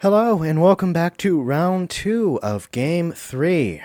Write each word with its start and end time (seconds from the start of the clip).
Hello, 0.00 0.42
and 0.42 0.60
welcome 0.60 0.92
back 0.92 1.16
to 1.16 1.40
round 1.40 1.88
two 1.88 2.38
of 2.42 2.70
game 2.70 3.12
three. 3.12 3.80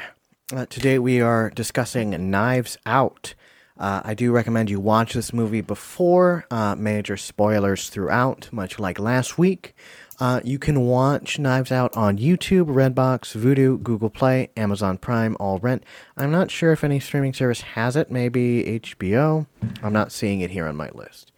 Uh, 0.53 0.65
today 0.65 0.99
we 0.99 1.21
are 1.21 1.49
discussing 1.51 2.29
Knives 2.29 2.77
Out. 2.85 3.33
Uh, 3.77 4.01
I 4.03 4.13
do 4.13 4.33
recommend 4.33 4.69
you 4.69 4.81
watch 4.81 5.13
this 5.13 5.31
movie 5.31 5.61
before, 5.61 6.45
uh, 6.51 6.75
major 6.75 7.15
spoilers 7.15 7.87
throughout, 7.87 8.49
much 8.51 8.77
like 8.77 8.99
last 8.99 9.37
week. 9.37 9.73
Uh, 10.19 10.41
you 10.43 10.59
can 10.59 10.81
watch 10.81 11.39
Knives 11.39 11.71
Out 11.71 11.95
on 11.95 12.17
YouTube, 12.17 12.65
Redbox, 12.65 13.33
Vudu, 13.33 13.81
Google 13.81 14.09
Play, 14.09 14.49
Amazon 14.57 14.97
Prime, 14.97 15.37
all 15.39 15.59
rent. 15.59 15.81
I'm 16.17 16.29
not 16.29 16.51
sure 16.51 16.73
if 16.73 16.83
any 16.83 16.99
streaming 16.99 17.33
service 17.33 17.61
has 17.61 17.95
it, 17.95 18.11
maybe 18.11 18.81
HBO. 18.81 19.47
I'm 19.81 19.93
not 19.93 20.11
seeing 20.11 20.41
it 20.41 20.51
here 20.51 20.67
on 20.67 20.75
my 20.75 20.89
list. 20.89 21.31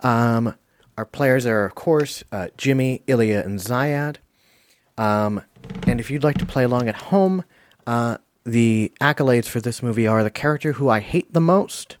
Um, 0.00 0.56
our 0.98 1.04
players 1.04 1.46
are, 1.46 1.64
of 1.64 1.76
course, 1.76 2.24
uh, 2.32 2.48
Jimmy, 2.56 3.02
Ilya, 3.06 3.42
and 3.44 3.60
Ziyad. 3.60 4.16
Um, 4.98 5.42
and 5.86 6.00
if 6.00 6.10
you'd 6.10 6.24
like 6.24 6.38
to 6.38 6.44
play 6.44 6.64
along 6.64 6.88
at 6.88 6.96
home, 6.96 7.44
uh, 7.86 8.18
the 8.42 8.90
accolades 9.00 9.46
for 9.46 9.60
this 9.60 9.80
movie 9.80 10.08
are 10.08 10.24
the 10.24 10.30
character 10.30 10.72
who 10.72 10.88
I 10.88 10.98
hate 10.98 11.32
the 11.32 11.40
most, 11.40 11.98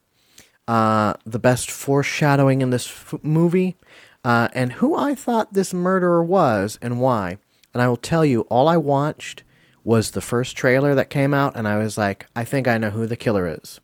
uh, 0.66 1.14
the 1.24 1.38
best 1.38 1.70
foreshadowing 1.70 2.60
in 2.60 2.70
this 2.70 2.88
f- 2.88 3.14
movie, 3.22 3.76
uh, 4.24 4.48
and 4.52 4.72
who 4.72 4.96
I 4.96 5.14
thought 5.14 5.52
this 5.52 5.72
murderer 5.72 6.24
was 6.24 6.76
and 6.82 7.00
why. 7.00 7.38
And 7.72 7.80
I 7.80 7.86
will 7.86 7.96
tell 7.96 8.24
you, 8.24 8.40
all 8.50 8.66
I 8.66 8.78
watched 8.78 9.44
was 9.84 10.10
the 10.10 10.20
first 10.20 10.56
trailer 10.56 10.96
that 10.96 11.08
came 11.08 11.32
out, 11.32 11.54
and 11.54 11.68
I 11.68 11.78
was 11.78 11.96
like, 11.96 12.26
I 12.34 12.42
think 12.42 12.66
I 12.66 12.78
know 12.78 12.90
who 12.90 13.06
the 13.06 13.16
killer 13.16 13.46
is. 13.46 13.80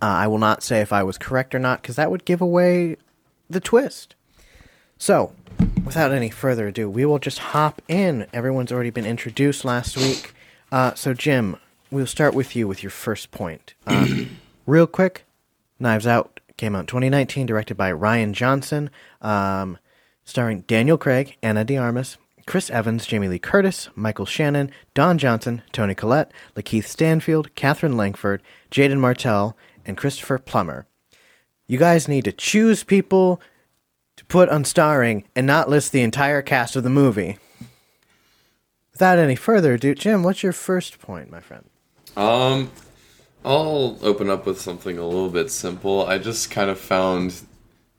Uh, 0.00 0.06
I 0.06 0.26
will 0.26 0.38
not 0.38 0.62
say 0.62 0.80
if 0.80 0.90
I 0.90 1.02
was 1.02 1.18
correct 1.18 1.54
or 1.54 1.58
not, 1.58 1.82
because 1.82 1.96
that 1.96 2.10
would 2.10 2.24
give 2.24 2.40
away 2.40 2.96
the 3.48 3.60
twist. 3.60 4.14
So, 4.98 5.32
without 5.84 6.12
any 6.12 6.30
further 6.30 6.68
ado, 6.68 6.88
we 6.88 7.04
will 7.04 7.18
just 7.18 7.38
hop 7.38 7.82
in. 7.88 8.26
Everyone's 8.32 8.72
already 8.72 8.90
been 8.90 9.06
introduced 9.06 9.64
last 9.64 9.96
week. 9.96 10.32
Uh, 10.72 10.94
so, 10.94 11.14
Jim, 11.14 11.56
we'll 11.90 12.06
start 12.06 12.34
with 12.34 12.56
you 12.56 12.66
with 12.66 12.82
your 12.82 12.90
first 12.90 13.30
point. 13.30 13.74
Uh, 13.86 14.06
real 14.66 14.86
quick 14.86 15.24
Knives 15.78 16.06
Out 16.06 16.40
came 16.56 16.74
out 16.74 16.80
in 16.80 16.86
2019, 16.86 17.46
directed 17.46 17.76
by 17.76 17.92
Rian 17.92 18.32
Johnson, 18.32 18.90
um, 19.20 19.78
starring 20.24 20.62
Daniel 20.62 20.96
Craig, 20.96 21.36
Ana 21.42 21.64
de 21.64 21.76
Armas, 21.76 22.16
Chris 22.46 22.70
Evans, 22.70 23.06
Jamie 23.06 23.28
Lee 23.28 23.38
Curtis, 23.38 23.90
Michael 23.94 24.24
Shannon, 24.24 24.70
Don 24.94 25.18
Johnson, 25.18 25.62
Toni 25.72 25.94
Collette, 25.94 26.32
Lakeith 26.54 26.86
Stanfield, 26.86 27.54
Katherine 27.54 27.96
Langford, 27.96 28.40
Jaeden 28.70 28.98
Martell, 28.98 29.56
and 29.84 29.96
Christopher 29.96 30.38
Plummer. 30.38 30.86
You 31.66 31.78
guys 31.78 32.06
need 32.06 32.24
to 32.24 32.32
choose 32.32 32.84
people 32.84 33.40
to 34.16 34.24
put 34.26 34.48
on 34.48 34.64
starring 34.64 35.24
and 35.34 35.46
not 35.46 35.68
list 35.68 35.92
the 35.92 36.02
entire 36.02 36.42
cast 36.42 36.76
of 36.76 36.84
the 36.84 36.90
movie. 36.90 37.38
Without 38.92 39.18
any 39.18 39.36
further 39.36 39.74
ado, 39.74 39.94
Jim, 39.94 40.22
what's 40.22 40.42
your 40.42 40.52
first 40.52 41.00
point, 41.00 41.30
my 41.30 41.40
friend? 41.40 41.68
Um, 42.16 42.70
I'll 43.44 43.98
open 44.02 44.30
up 44.30 44.46
with 44.46 44.60
something 44.60 44.96
a 44.96 45.04
little 45.04 45.28
bit 45.28 45.50
simple. 45.50 46.06
I 46.06 46.18
just 46.18 46.50
kind 46.50 46.70
of 46.70 46.80
found 46.80 47.42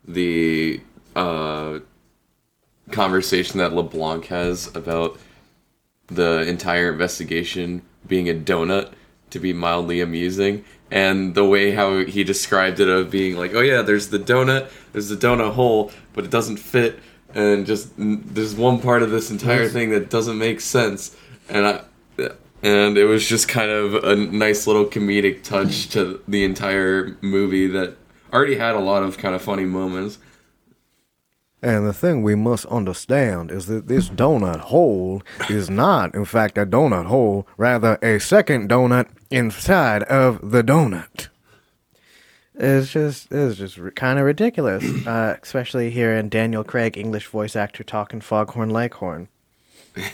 the 0.08 0.82
uh, 1.16 1.80
conversation 2.92 3.60
that 3.60 3.73
LeBlanc 3.73 4.26
has 4.28 4.73
about 4.76 5.20
the 6.08 6.42
entire 6.48 6.92
investigation 6.92 7.82
being 8.08 8.30
a 8.30 8.34
donut 8.34 8.94
to 9.30 9.39
be 9.39 9.53
mildly 9.53 10.02
amusing 10.02 10.64
and 10.89 11.36
the 11.36 11.45
way 11.45 11.72
how 11.72 12.06
he 12.06 12.23
described 12.23 12.80
it 12.80 12.88
of 12.88 13.11
being 13.11 13.36
like 13.36 13.53
oh 13.53 13.61
yeah 13.61 13.81
there's 13.81 14.08
the 14.09 14.20
donut 14.20 14.70
there's 14.94 15.09
the 15.09 15.16
donut 15.16 15.53
hole 15.53 15.92
but 16.14 16.23
it 16.23 16.31
doesn't 16.31 16.58
fit 16.58 17.00
and 17.33 17.66
just 17.66 17.92
there's 17.98 18.55
one 18.55 18.80
part 18.80 19.03
of 19.03 19.11
this 19.11 19.30
entire 19.30 19.67
thing 19.67 19.89
that 19.89 20.09
doesn't 20.09 20.38
make 20.38 20.61
sense 20.61 21.16
and 21.50 21.66
i 21.66 21.81
and 22.64 22.98
it 22.98 23.05
was 23.05 23.28
just 23.28 23.48
kind 23.48 23.70
of 23.70 23.95
a 24.03 24.16
nice 24.16 24.66
little 24.66 24.86
comedic 24.86 25.44
touch 25.44 25.89
to 25.89 26.21
the 26.27 26.43
entire 26.43 27.17
movie 27.21 27.67
that 27.67 27.95
already 28.33 28.55
had 28.55 28.76
a 28.76 28.80
lot 28.80 29.04
of 29.04 29.17
kind 29.17 29.36
of 29.36 29.42
funny 29.42 29.66
moments. 29.66 30.17
And 31.61 31.87
the 31.87 31.93
thing 31.93 32.21
we 32.21 32.36
must 32.36 32.66
understand 32.67 33.52
is 33.52 33.66
that 33.66 33.87
this 33.87 34.10
donut 34.10 34.60
hole 34.60 35.23
is 35.49 35.70
not, 35.70 36.14
in 36.14 36.26
fact, 36.26 36.58
a 36.58 36.66
donut 36.66 37.05
hole, 37.05 37.48
rather, 37.58 37.98
a 38.02 38.20
second 38.20 38.70
donut 38.70 39.08
inside 39.30 40.04
of 40.04 40.52
the 40.52 40.64
donut. 40.64 41.27
It's 42.55 42.92
just, 42.92 43.32
it's 43.32 43.58
just 43.58 43.77
kind 43.95 44.17
of 44.17 44.26
ridiculous, 44.26 44.83
uh, 45.08 45.38
especially 45.42 45.92
here 45.92 46.14
in 46.14 46.30
Daniel 46.30 46.64
Craig, 46.64 46.98
English 46.98 47.27
voice 47.27 47.55
actor, 47.55 47.83
talking 47.83 48.21
Foghorn 48.21 48.70
Leghorn. 48.70 49.27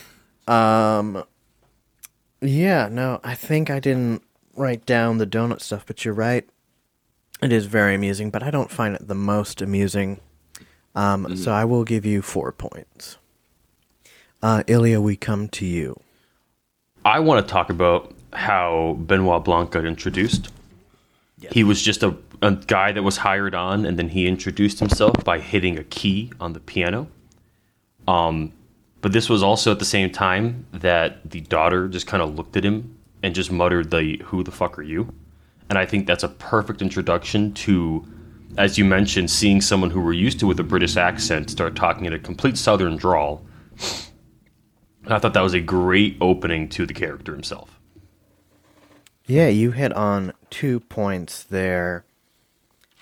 Um, 0.46 1.24
yeah, 2.42 2.90
no, 2.92 3.22
I 3.24 3.34
think 3.34 3.70
I 3.70 3.80
didn't 3.80 4.24
write 4.58 4.86
down 4.86 5.18
the 5.18 5.26
donut 5.26 5.62
stuff, 5.62 5.86
but 5.86 6.04
you're 6.04 6.14
right. 6.14 6.46
It 7.42 7.54
is 7.54 7.66
very 7.66 7.96
amusing, 7.96 8.30
but 8.30 8.44
I 8.44 8.52
don't 8.52 8.70
find 8.70 8.94
it 8.96 9.08
the 9.08 9.16
most 9.16 9.62
amusing. 9.62 10.20
Um, 10.96 11.38
So 11.38 11.54
I 11.54 11.64
will 11.64 11.86
give 11.86 12.06
you 12.06 12.22
four 12.22 12.52
points. 12.52 13.18
Uh, 14.42 14.64
Ilya, 14.68 15.00
we 15.00 15.16
come 15.16 15.48
to 15.48 15.66
you. 15.66 16.00
I 17.06 17.20
want 17.20 17.46
to 17.46 17.50
talk 17.50 17.70
about 17.70 18.14
how 18.36 18.98
Benoit 19.00 19.44
Blanc 19.44 19.72
got 19.72 19.86
introduced. 19.86 20.50
He 21.52 21.64
was 21.64 21.82
just 21.82 22.04
a, 22.04 22.16
a 22.42 22.52
guy 22.52 22.94
that 22.94 23.04
was 23.04 23.18
hired 23.18 23.54
on, 23.54 23.86
and 23.86 24.00
then 24.00 24.10
he 24.10 24.28
introduced 24.28 24.80
himself 24.80 25.24
by 25.26 25.40
hitting 25.40 25.78
a 25.78 25.84
key 25.84 26.32
on 26.40 26.54
the 26.54 26.60
piano. 26.60 27.08
Um, 28.08 28.54
but 29.02 29.12
this 29.12 29.30
was 29.30 29.44
also 29.44 29.72
at 29.72 29.80
the 29.80 29.86
same 29.86 30.10
time 30.10 30.66
that 30.72 31.30
the 31.30 31.42
daughter 31.42 31.90
just 31.90 32.08
kind 32.08 32.24
of 32.24 32.36
looked 32.36 32.56
at 32.56 32.64
him 32.64 32.98
and 33.22 33.36
just 33.36 33.52
muttered 33.52 33.92
the 33.92 34.22
"Who 34.26 34.44
the 34.44 34.52
fuck 34.52 34.80
are 34.80 34.84
you?" 34.84 35.14
And 35.70 35.78
I 35.78 35.86
think 35.86 36.08
that's 36.08 36.24
a 36.24 36.30
perfect 36.30 36.82
introduction 36.82 37.54
to, 37.56 38.06
as 38.58 38.78
you 38.78 38.86
mentioned, 38.86 39.30
seeing 39.30 39.60
someone 39.60 39.90
who 39.90 40.00
we're 40.02 40.14
used 40.14 40.40
to 40.40 40.48
with 40.48 40.60
a 40.60 40.64
British 40.64 40.96
accent 40.96 41.50
start 41.50 41.76
talking 41.76 42.06
in 42.06 42.14
a 42.14 42.20
complete 42.20 42.58
Southern 42.58 42.96
drawl. 42.96 43.46
I 45.08 45.20
thought 45.20 45.34
that 45.34 45.42
was 45.44 45.54
a 45.54 45.60
great 45.60 46.16
opening 46.22 46.70
to 46.70 46.86
the 46.86 46.94
character 46.94 47.34
himself. 47.34 47.73
Yeah, 49.26 49.48
you 49.48 49.72
hit 49.72 49.94
on 49.94 50.34
two 50.50 50.82
points 50.82 51.44
there. 51.44 52.04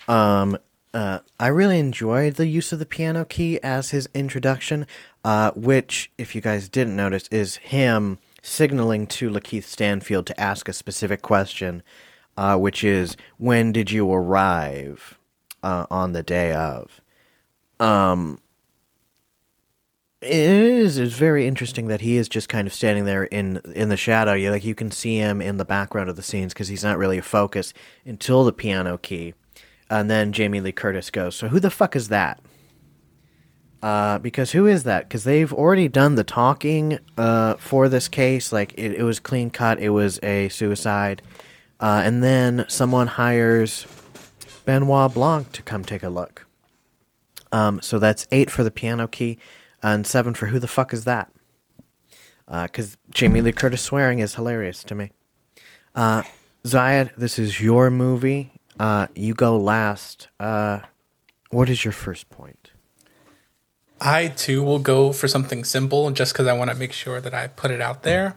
Um, 0.06 0.56
uh, 0.94 1.20
I 1.40 1.48
really 1.48 1.80
enjoyed 1.80 2.34
the 2.34 2.46
use 2.46 2.72
of 2.72 2.78
the 2.78 2.86
piano 2.86 3.24
key 3.24 3.60
as 3.62 3.90
his 3.90 4.08
introduction, 4.14 4.86
uh, 5.24 5.50
which, 5.52 6.12
if 6.18 6.34
you 6.34 6.40
guys 6.40 6.68
didn't 6.68 6.94
notice, 6.94 7.26
is 7.28 7.56
him 7.56 8.18
signaling 8.40 9.06
to 9.06 9.30
Lakeith 9.30 9.64
Stanfield 9.64 10.26
to 10.26 10.40
ask 10.40 10.68
a 10.68 10.72
specific 10.72 11.22
question, 11.22 11.82
uh, 12.36 12.56
which 12.56 12.84
is, 12.84 13.16
"When 13.38 13.72
did 13.72 13.90
you 13.90 14.12
arrive 14.12 15.18
uh, 15.62 15.86
on 15.90 16.12
the 16.12 16.22
day 16.22 16.52
of?" 16.52 17.00
Um, 17.80 18.38
it 20.22 20.30
is 20.30 20.98
it's 20.98 21.14
very 21.14 21.46
interesting 21.46 21.88
that 21.88 22.00
he 22.00 22.16
is 22.16 22.28
just 22.28 22.48
kind 22.48 22.66
of 22.66 22.72
standing 22.72 23.04
there 23.04 23.24
in 23.24 23.60
in 23.74 23.88
the 23.88 23.96
shadow. 23.96 24.32
You 24.34 24.50
like 24.50 24.64
you 24.64 24.74
can 24.74 24.90
see 24.90 25.16
him 25.16 25.42
in 25.42 25.56
the 25.56 25.64
background 25.64 26.08
of 26.08 26.16
the 26.16 26.22
scenes 26.22 26.52
because 26.52 26.68
he's 26.68 26.84
not 26.84 26.98
really 26.98 27.18
a 27.18 27.22
focus 27.22 27.74
until 28.04 28.44
the 28.44 28.52
piano 28.52 28.98
key, 28.98 29.34
and 29.90 30.10
then 30.10 30.32
Jamie 30.32 30.60
Lee 30.60 30.72
Curtis 30.72 31.10
goes. 31.10 31.34
So 31.34 31.48
who 31.48 31.58
the 31.58 31.70
fuck 31.70 31.96
is 31.96 32.08
that? 32.08 32.40
Uh, 33.82 34.18
because 34.18 34.52
who 34.52 34.66
is 34.66 34.84
that? 34.84 35.08
Because 35.08 35.24
they've 35.24 35.52
already 35.52 35.88
done 35.88 36.14
the 36.14 36.22
talking 36.22 37.00
uh, 37.18 37.54
for 37.54 37.88
this 37.88 38.06
case. 38.06 38.52
Like 38.52 38.72
it, 38.74 38.94
it 38.94 39.02
was 39.02 39.18
clean 39.18 39.50
cut. 39.50 39.80
It 39.80 39.90
was 39.90 40.20
a 40.22 40.48
suicide, 40.50 41.20
uh, 41.80 42.02
and 42.04 42.22
then 42.22 42.64
someone 42.68 43.08
hires 43.08 43.86
Benoit 44.64 45.12
Blanc 45.12 45.50
to 45.52 45.62
come 45.62 45.84
take 45.84 46.04
a 46.04 46.08
look. 46.08 46.46
Um, 47.50 47.82
so 47.82 47.98
that's 47.98 48.26
eight 48.30 48.50
for 48.50 48.64
the 48.64 48.70
piano 48.70 49.06
key, 49.08 49.38
and 49.82 50.06
seven 50.06 50.34
for 50.34 50.46
who 50.46 50.58
the 50.58 50.68
fuck 50.68 50.92
is 50.92 51.04
that? 51.04 51.30
Because 52.50 52.96
Jamie 53.10 53.40
Lee 53.40 53.52
Curtis 53.52 53.80
swearing 53.82 54.18
is 54.18 54.34
hilarious 54.34 54.84
to 54.84 54.94
me. 54.94 55.10
Uh, 55.94 56.22
Ziyad, 56.64 57.14
this 57.16 57.38
is 57.38 57.60
your 57.60 57.90
movie. 57.90 58.52
Uh, 58.78 59.06
you 59.14 59.34
go 59.34 59.56
last. 59.58 60.28
Uh, 60.38 60.80
what 61.50 61.68
is 61.70 61.84
your 61.84 61.92
first 61.92 62.28
point? 62.30 62.70
I 64.00 64.28
too 64.28 64.62
will 64.62 64.80
go 64.80 65.12
for 65.12 65.28
something 65.28 65.64
simple 65.64 66.10
just 66.10 66.32
because 66.32 66.46
I 66.46 66.52
want 66.54 66.70
to 66.70 66.76
make 66.76 66.92
sure 66.92 67.20
that 67.20 67.32
I 67.32 67.46
put 67.46 67.70
it 67.70 67.80
out 67.80 68.02
there. 68.02 68.36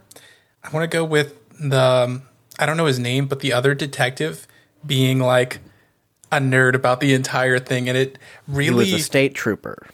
I 0.63 0.69
want 0.69 0.89
to 0.89 0.95
go 0.95 1.03
with 1.03 1.35
the, 1.59 1.81
um, 1.81 2.23
I 2.59 2.65
don't 2.65 2.77
know 2.77 2.85
his 2.85 2.99
name, 2.99 3.25
but 3.27 3.39
the 3.39 3.51
other 3.53 3.73
detective 3.73 4.47
being 4.85 5.19
like 5.19 5.59
a 6.31 6.37
nerd 6.39 6.75
about 6.75 6.99
the 6.99 7.13
entire 7.13 7.57
thing. 7.59 7.89
And 7.89 7.97
it 7.97 8.17
He 8.47 8.53
really. 8.53 8.91
was 8.91 8.93
a 8.93 8.99
state 8.99 9.33
trooper. 9.33 9.87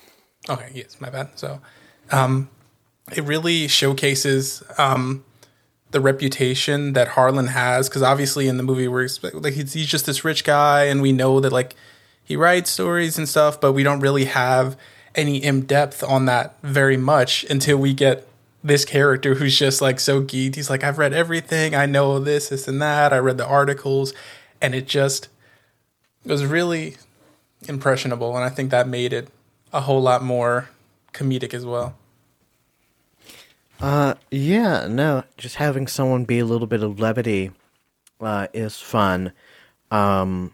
Okay, 0.49 0.71
yes, 0.73 0.99
my 0.99 1.09
bad. 1.09 1.29
So, 1.35 1.61
um, 2.11 2.49
it 3.13 3.23
really 3.23 3.67
showcases 3.67 4.63
um, 4.77 5.23
the 5.91 6.01
reputation 6.01 6.93
that 6.93 7.09
Harlan 7.09 7.47
has 7.47 7.89
because 7.89 8.01
obviously 8.01 8.47
in 8.47 8.57
the 8.57 8.63
movie 8.63 8.87
we're 8.87 9.07
like 9.33 9.53
he's, 9.53 9.73
just 9.85 10.05
this 10.05 10.23
rich 10.23 10.43
guy, 10.43 10.85
and 10.85 11.01
we 11.01 11.11
know 11.11 11.39
that 11.39 11.51
like 11.51 11.75
he 12.23 12.35
writes 12.35 12.69
stories 12.69 13.17
and 13.17 13.27
stuff, 13.27 13.59
but 13.59 13.73
we 13.73 13.83
don't 13.83 13.99
really 13.99 14.25
have 14.25 14.77
any 15.13 15.37
in 15.37 15.61
depth 15.61 16.03
on 16.03 16.25
that 16.25 16.55
very 16.63 16.97
much 16.97 17.43
until 17.49 17.77
we 17.77 17.93
get 17.93 18.27
this 18.63 18.85
character 18.85 19.35
who's 19.35 19.57
just 19.57 19.81
like 19.81 19.99
so 19.99 20.21
geeked. 20.21 20.55
He's 20.55 20.69
like, 20.69 20.83
I've 20.83 20.97
read 20.97 21.13
everything. 21.13 21.75
I 21.75 21.85
know 21.85 22.19
this, 22.19 22.49
this, 22.49 22.67
and 22.67 22.81
that. 22.81 23.11
I 23.11 23.17
read 23.17 23.37
the 23.37 23.45
articles, 23.45 24.13
and 24.61 24.73
it 24.73 24.87
just 24.87 25.27
it 26.23 26.31
was 26.31 26.45
really 26.45 26.95
impressionable. 27.67 28.35
And 28.35 28.45
I 28.45 28.49
think 28.49 28.71
that 28.71 28.87
made 28.87 29.13
it 29.13 29.29
a 29.73 29.81
whole 29.81 30.01
lot 30.01 30.23
more 30.23 30.69
comedic 31.13 31.53
as 31.53 31.65
well. 31.65 31.95
Uh, 33.79 34.13
yeah, 34.29 34.87
no, 34.87 35.23
just 35.37 35.55
having 35.55 35.87
someone 35.87 36.25
be 36.25 36.39
a 36.39 36.45
little 36.45 36.67
bit 36.67 36.83
of 36.83 36.99
levity 36.99 37.51
uh, 38.19 38.47
is 38.53 38.79
fun. 38.79 39.31
Um, 39.89 40.53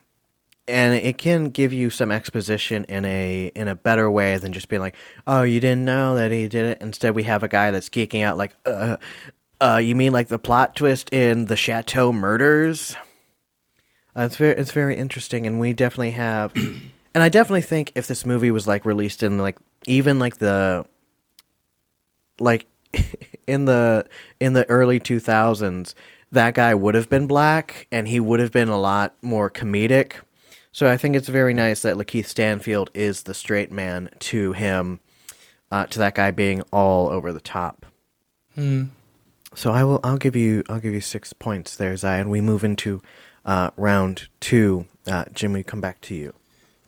and 0.68 0.94
it 0.94 1.18
can 1.18 1.50
give 1.50 1.72
you 1.72 1.90
some 1.90 2.12
exposition 2.12 2.84
in 2.86 3.06
a 3.06 3.52
in 3.56 3.68
a 3.68 3.76
better 3.76 4.10
way 4.12 4.38
than 4.38 4.54
just 4.54 4.68
being 4.68 4.82
like, 4.82 4.96
"Oh, 5.26 5.44
you 5.44 5.60
didn't 5.60 5.86
know 5.86 6.16
that 6.16 6.32
he 6.32 6.48
did 6.48 6.66
it." 6.66 6.82
Instead, 6.82 7.16
we 7.16 7.24
have 7.24 7.44
a 7.44 7.48
guy 7.48 7.72
that's 7.72 7.90
geeking 7.90 8.24
out 8.24 8.38
like, 8.38 8.54
"Uh, 8.66 8.98
uh, 9.62 9.80
you 9.82 9.96
mean 9.96 10.12
like 10.12 10.28
the 10.28 10.40
plot 10.40 10.76
twist 10.76 11.12
in 11.14 11.46
the 11.46 11.56
Chateau 11.56 12.12
Murders?" 12.12 12.96
Uh, 14.16 14.24
it's 14.24 14.36
very 14.36 14.56
it's 14.56 14.72
very 14.72 14.98
interesting, 14.98 15.48
and 15.48 15.60
we 15.60 15.74
definitely 15.74 16.12
have, 16.12 16.54
and 17.18 17.24
I 17.24 17.30
definitely 17.30 17.64
think 17.64 17.94
if 17.96 18.06
this 18.06 18.28
movie 18.28 18.52
was 18.52 18.68
like 18.68 18.86
released 18.86 19.24
in 19.24 19.40
like 19.40 19.58
even 19.88 20.20
like 20.20 20.38
the 20.38 20.86
like 22.40 22.68
in 23.48 23.66
the 23.66 24.06
in 24.40 24.54
the 24.54 24.70
early 24.70 25.00
2000s 25.00 25.96
that 26.32 26.54
guy 26.54 26.76
would 26.76 26.94
have 26.94 27.10
been 27.10 27.26
black 27.26 27.88
and 27.92 28.08
he 28.08 28.20
would 28.20 28.40
have 28.40 28.52
been 28.52 28.70
a 28.70 28.80
lot 28.80 29.16
more 29.24 29.50
comedic. 29.50 30.18
So 30.72 30.88
i 30.88 30.96
think 30.96 31.16
it's 31.16 31.28
very 31.28 31.56
nice 31.56 31.82
that 31.82 31.96
lakeith 31.96 32.28
stanfield 32.28 32.92
is 32.94 33.24
the 33.24 33.34
straight 33.34 33.72
man 33.72 34.12
to 34.20 34.54
him 34.54 35.00
uh, 35.72 35.88
to 35.88 35.98
that 35.98 36.14
guy 36.14 36.30
being 36.30 36.62
all 36.72 37.10
over 37.10 37.34
the 37.34 37.42
top. 37.42 37.84
Hmm. 38.54 38.84
so 39.56 39.72
i 39.72 39.84
will 39.84 40.00
i'll 40.04 40.18
give 40.18 40.36
you 40.36 40.62
i'll 40.70 40.80
give 40.80 40.94
you 40.94 41.02
six 41.02 41.34
points 41.34 41.76
there 41.76 41.98
zion 41.98 42.30
we 42.30 42.42
move 42.42 42.64
into 42.64 43.02
uh, 43.44 43.72
round 43.76 44.28
two. 44.40 44.86
Uh, 45.08 45.26
jim 45.34 45.54
we 45.54 45.64
come 45.64 45.82
back 45.82 46.00
to 46.02 46.14
you 46.14 46.36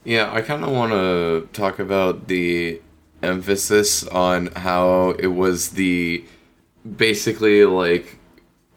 Yeah, 0.09 0.33
I 0.33 0.41
kind 0.41 0.63
of 0.63 0.71
want 0.71 0.91
to 0.91 1.47
talk 1.53 1.77
about 1.77 2.27
the 2.27 2.81
emphasis 3.21 4.03
on 4.07 4.47
how 4.47 5.11
it 5.19 5.27
was 5.27 5.69
the 5.73 6.25
basically 6.97 7.63
like 7.65 8.17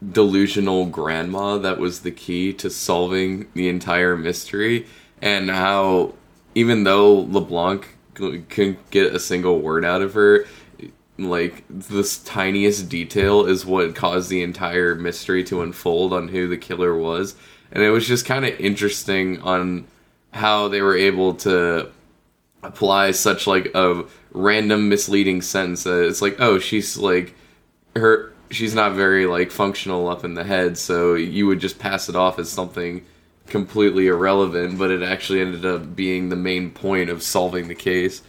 delusional 0.06 0.84
grandma 0.84 1.56
that 1.56 1.78
was 1.78 2.00
the 2.00 2.10
key 2.10 2.52
to 2.52 2.68
solving 2.68 3.48
the 3.54 3.70
entire 3.70 4.14
mystery, 4.14 4.86
and 5.22 5.48
how 5.48 6.12
even 6.54 6.84
though 6.84 7.20
LeBlanc 7.20 7.96
couldn't 8.12 8.90
get 8.90 9.14
a 9.14 9.18
single 9.18 9.58
word 9.58 9.86
out 9.86 10.02
of 10.02 10.12
her, 10.12 10.44
like 11.16 11.64
this 11.70 12.18
tiniest 12.18 12.90
detail 12.90 13.46
is 13.46 13.64
what 13.64 13.94
caused 13.94 14.28
the 14.28 14.42
entire 14.42 14.94
mystery 14.94 15.42
to 15.44 15.62
unfold 15.62 16.12
on 16.12 16.28
who 16.28 16.46
the 16.46 16.58
killer 16.58 16.94
was, 16.94 17.36
and 17.70 17.82
it 17.82 17.88
was 17.88 18.06
just 18.06 18.26
kind 18.26 18.44
of 18.44 18.60
interesting 18.60 19.40
on 19.40 19.86
how 20.32 20.68
they 20.68 20.80
were 20.80 20.96
able 20.96 21.34
to 21.34 21.90
apply 22.62 23.10
such 23.10 23.46
like 23.46 23.70
a 23.74 24.04
random 24.32 24.88
misleading 24.88 25.42
sentence 25.42 25.84
that 25.84 26.06
it's 26.06 26.22
like 26.22 26.40
oh 26.40 26.58
she's 26.58 26.96
like 26.96 27.34
her 27.96 28.32
she's 28.50 28.74
not 28.74 28.92
very 28.92 29.26
like 29.26 29.50
functional 29.50 30.08
up 30.08 30.24
in 30.24 30.34
the 30.34 30.44
head 30.44 30.78
so 30.78 31.14
you 31.14 31.46
would 31.46 31.60
just 31.60 31.78
pass 31.78 32.08
it 32.08 32.16
off 32.16 32.38
as 32.38 32.50
something 32.50 33.04
completely 33.46 34.06
irrelevant 34.06 34.78
but 34.78 34.90
it 34.90 35.02
actually 35.02 35.40
ended 35.40 35.66
up 35.66 35.94
being 35.94 36.28
the 36.28 36.36
main 36.36 36.70
point 36.70 37.10
of 37.10 37.22
solving 37.22 37.68
the 37.68 37.74
case. 37.74 38.22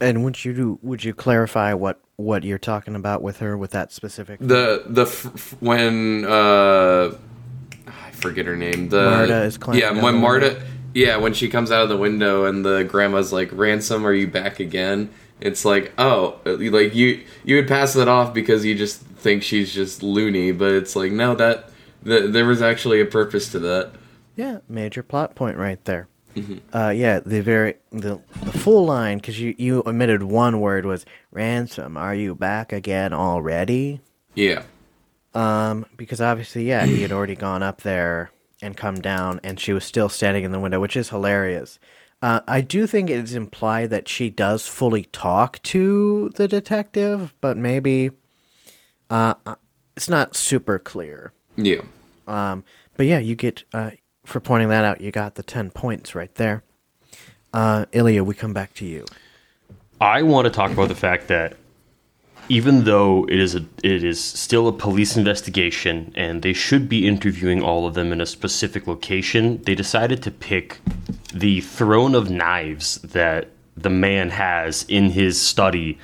And 0.00 0.24
would 0.24 0.44
you 0.44 0.52
do, 0.52 0.78
would 0.82 1.02
you 1.02 1.14
clarify 1.14 1.74
what 1.74 2.00
what 2.16 2.44
you're 2.44 2.58
talking 2.58 2.94
about 2.94 3.22
with 3.22 3.38
her 3.38 3.56
with 3.56 3.70
that 3.70 3.92
specific 3.92 4.40
the 4.40 4.82
the 4.86 5.02
f- 5.02 5.56
when 5.60 6.24
uh 6.24 7.12
forget 8.18 8.46
her 8.46 8.56
name. 8.56 8.88
The 8.88 9.10
Marta 9.10 9.42
is 9.42 9.58
climbing 9.58 9.82
yeah 9.82 10.02
when 10.02 10.16
Marta 10.16 10.62
yeah 10.94 11.16
when 11.16 11.32
she 11.34 11.48
comes 11.48 11.70
out 11.70 11.82
of 11.82 11.88
the 11.88 11.96
window 11.96 12.44
and 12.44 12.64
the 12.64 12.84
grandma's 12.84 13.32
like 13.32 13.50
ransom 13.52 14.06
are 14.06 14.12
you 14.12 14.26
back 14.26 14.60
again? 14.60 15.10
It's 15.40 15.64
like 15.64 15.92
oh 15.98 16.38
like 16.44 16.94
you 16.94 17.24
you 17.44 17.56
would 17.56 17.68
pass 17.68 17.94
that 17.94 18.08
off 18.08 18.34
because 18.34 18.64
you 18.64 18.74
just 18.74 19.00
think 19.00 19.42
she's 19.42 19.72
just 19.72 20.02
loony, 20.02 20.52
but 20.52 20.72
it's 20.72 20.94
like 20.96 21.12
no 21.12 21.34
that 21.34 21.70
the, 22.02 22.20
there 22.28 22.46
was 22.46 22.62
actually 22.62 23.00
a 23.00 23.06
purpose 23.06 23.50
to 23.52 23.58
that. 23.60 23.92
Yeah, 24.36 24.58
major 24.68 25.02
plot 25.02 25.34
point 25.34 25.56
right 25.56 25.84
there. 25.84 26.08
Uh, 26.72 26.90
yeah, 26.90 27.18
the 27.18 27.40
very 27.40 27.74
the 27.90 28.20
the 28.44 28.52
full 28.52 28.86
line 28.86 29.18
because 29.18 29.40
you 29.40 29.54
you 29.58 29.82
omitted 29.86 30.22
one 30.22 30.60
word 30.60 30.86
was 30.86 31.04
ransom. 31.32 31.96
Are 31.96 32.14
you 32.14 32.34
back 32.34 32.72
again 32.72 33.12
already? 33.12 34.00
Yeah. 34.34 34.62
Um, 35.34 35.86
because 35.96 36.20
obviously, 36.20 36.68
yeah, 36.68 36.86
he 36.86 37.02
had 37.02 37.12
already 37.12 37.36
gone 37.36 37.62
up 37.62 37.82
there 37.82 38.30
and 38.62 38.76
come 38.76 38.96
down, 38.96 39.40
and 39.44 39.60
she 39.60 39.72
was 39.72 39.84
still 39.84 40.08
standing 40.08 40.44
in 40.44 40.52
the 40.52 40.58
window, 40.58 40.80
which 40.80 40.96
is 40.96 41.10
hilarious. 41.10 41.78
Uh, 42.20 42.40
I 42.48 42.60
do 42.60 42.86
think 42.86 43.10
it 43.10 43.18
is 43.18 43.34
implied 43.34 43.90
that 43.90 44.08
she 44.08 44.30
does 44.30 44.66
fully 44.66 45.04
talk 45.04 45.62
to 45.64 46.30
the 46.34 46.48
detective, 46.48 47.32
but 47.40 47.56
maybe 47.56 48.10
uh, 49.08 49.34
uh, 49.46 49.54
it's 49.96 50.08
not 50.08 50.34
super 50.34 50.78
clear. 50.78 51.32
Yeah. 51.56 51.82
Um, 52.26 52.64
but 52.96 53.06
yeah, 53.06 53.18
you 53.18 53.36
get 53.36 53.62
uh, 53.72 53.92
for 54.24 54.40
pointing 54.40 54.68
that 54.70 54.84
out. 54.84 55.00
You 55.00 55.12
got 55.12 55.36
the 55.36 55.44
ten 55.44 55.70
points 55.70 56.14
right 56.14 56.34
there. 56.34 56.64
Uh, 57.52 57.86
Ilya, 57.92 58.24
we 58.24 58.34
come 58.34 58.52
back 58.52 58.74
to 58.74 58.84
you. 58.84 59.04
I 60.00 60.22
want 60.22 60.46
to 60.46 60.50
talk 60.50 60.70
about 60.70 60.88
the 60.88 60.94
fact 60.94 61.28
that 61.28 61.56
even 62.48 62.84
though 62.84 63.24
it 63.28 63.38
is 63.38 63.54
a 63.54 63.64
it 63.82 64.02
is 64.02 64.22
still 64.22 64.68
a 64.68 64.72
police 64.72 65.16
investigation 65.16 66.12
and 66.16 66.42
they 66.42 66.52
should 66.52 66.88
be 66.88 67.06
interviewing 67.06 67.62
all 67.62 67.86
of 67.86 67.94
them 67.94 68.12
in 68.12 68.20
a 68.20 68.26
specific 68.26 68.86
location, 68.86 69.62
they 69.62 69.74
decided 69.74 70.22
to 70.22 70.30
pick 70.30 70.78
the 71.32 71.60
throne 71.60 72.14
of 72.14 72.30
knives 72.30 72.96
that 73.02 73.48
the 73.76 73.90
man 73.90 74.30
has 74.30 74.84
in 74.88 75.10
his 75.10 75.40
study. 75.40 75.98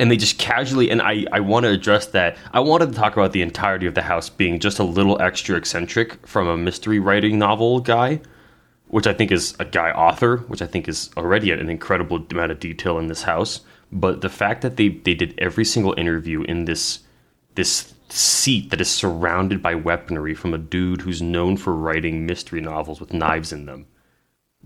And 0.00 0.10
they 0.10 0.16
just 0.16 0.38
casually 0.38 0.90
and 0.90 1.00
I, 1.00 1.24
I 1.30 1.40
want 1.40 1.64
to 1.64 1.70
address 1.70 2.06
that. 2.06 2.36
I 2.52 2.60
wanted 2.60 2.90
to 2.90 2.98
talk 2.98 3.12
about 3.12 3.32
the 3.32 3.42
entirety 3.42 3.86
of 3.86 3.94
the 3.94 4.02
house 4.02 4.28
being 4.28 4.58
just 4.58 4.80
a 4.80 4.84
little 4.84 5.20
extra 5.22 5.56
eccentric 5.56 6.26
from 6.26 6.48
a 6.48 6.56
mystery 6.56 6.98
writing 6.98 7.38
novel 7.38 7.80
guy 7.80 8.20
which 8.88 9.06
i 9.06 9.14
think 9.14 9.32
is 9.32 9.56
a 9.58 9.64
guy 9.64 9.90
author 9.90 10.36
which 10.48 10.62
i 10.62 10.66
think 10.66 10.86
is 10.86 11.10
already 11.16 11.50
an 11.50 11.68
incredible 11.70 12.24
amount 12.30 12.52
of 12.52 12.60
detail 12.60 12.98
in 12.98 13.08
this 13.08 13.22
house 13.22 13.62
but 13.94 14.20
the 14.20 14.28
fact 14.28 14.60
that 14.62 14.76
they, 14.76 14.88
they 14.88 15.14
did 15.14 15.34
every 15.38 15.64
single 15.64 15.94
interview 15.96 16.42
in 16.42 16.64
this 16.66 17.00
this 17.54 17.94
seat 18.08 18.70
that 18.70 18.80
is 18.80 18.90
surrounded 18.90 19.62
by 19.62 19.74
weaponry 19.74 20.34
from 20.34 20.52
a 20.52 20.58
dude 20.58 21.00
who's 21.00 21.22
known 21.22 21.56
for 21.56 21.74
writing 21.74 22.26
mystery 22.26 22.60
novels 22.60 23.00
with 23.00 23.12
knives 23.12 23.52
in 23.52 23.66
them 23.66 23.86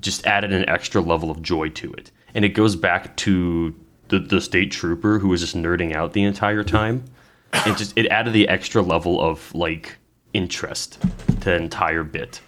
just 0.01 0.27
added 0.27 0.53
an 0.53 0.69
extra 0.69 1.01
level 1.01 1.31
of 1.31 1.43
joy 1.43 1.69
to 1.69 1.93
it. 1.93 2.11
And 2.35 2.45
it 2.45 2.51
goes 2.51 2.77
back 2.77 3.17
to 3.19 3.75
the, 4.09 4.19
the 4.19 4.41
state 4.41 4.71
trooper 4.71 5.19
who 5.19 5.29
was 5.29 5.41
just 5.41 5.57
nerding 5.57 5.95
out 5.95 6.13
the 6.13 6.23
entire 6.25 6.65
time. 6.65 7.05
It 7.53 7.77
just 7.77 7.97
it 7.97 8.07
added 8.09 8.33
the 8.33 8.49
extra 8.49 8.83
level 8.83 9.21
of 9.21 9.55
like 9.55 9.97
interest 10.33 11.01
to 11.41 11.45
the 11.45 11.57
entire 11.57 12.05
bit. 12.05 12.41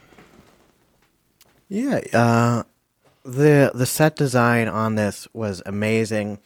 Yeah, 1.69 2.01
uh, 2.13 2.65
the 3.25 3.71
the 3.75 3.87
set 3.87 4.17
design 4.17 4.69
on 4.69 4.97
this 4.97 5.27
was 5.33 5.63
amazing. 5.65 6.39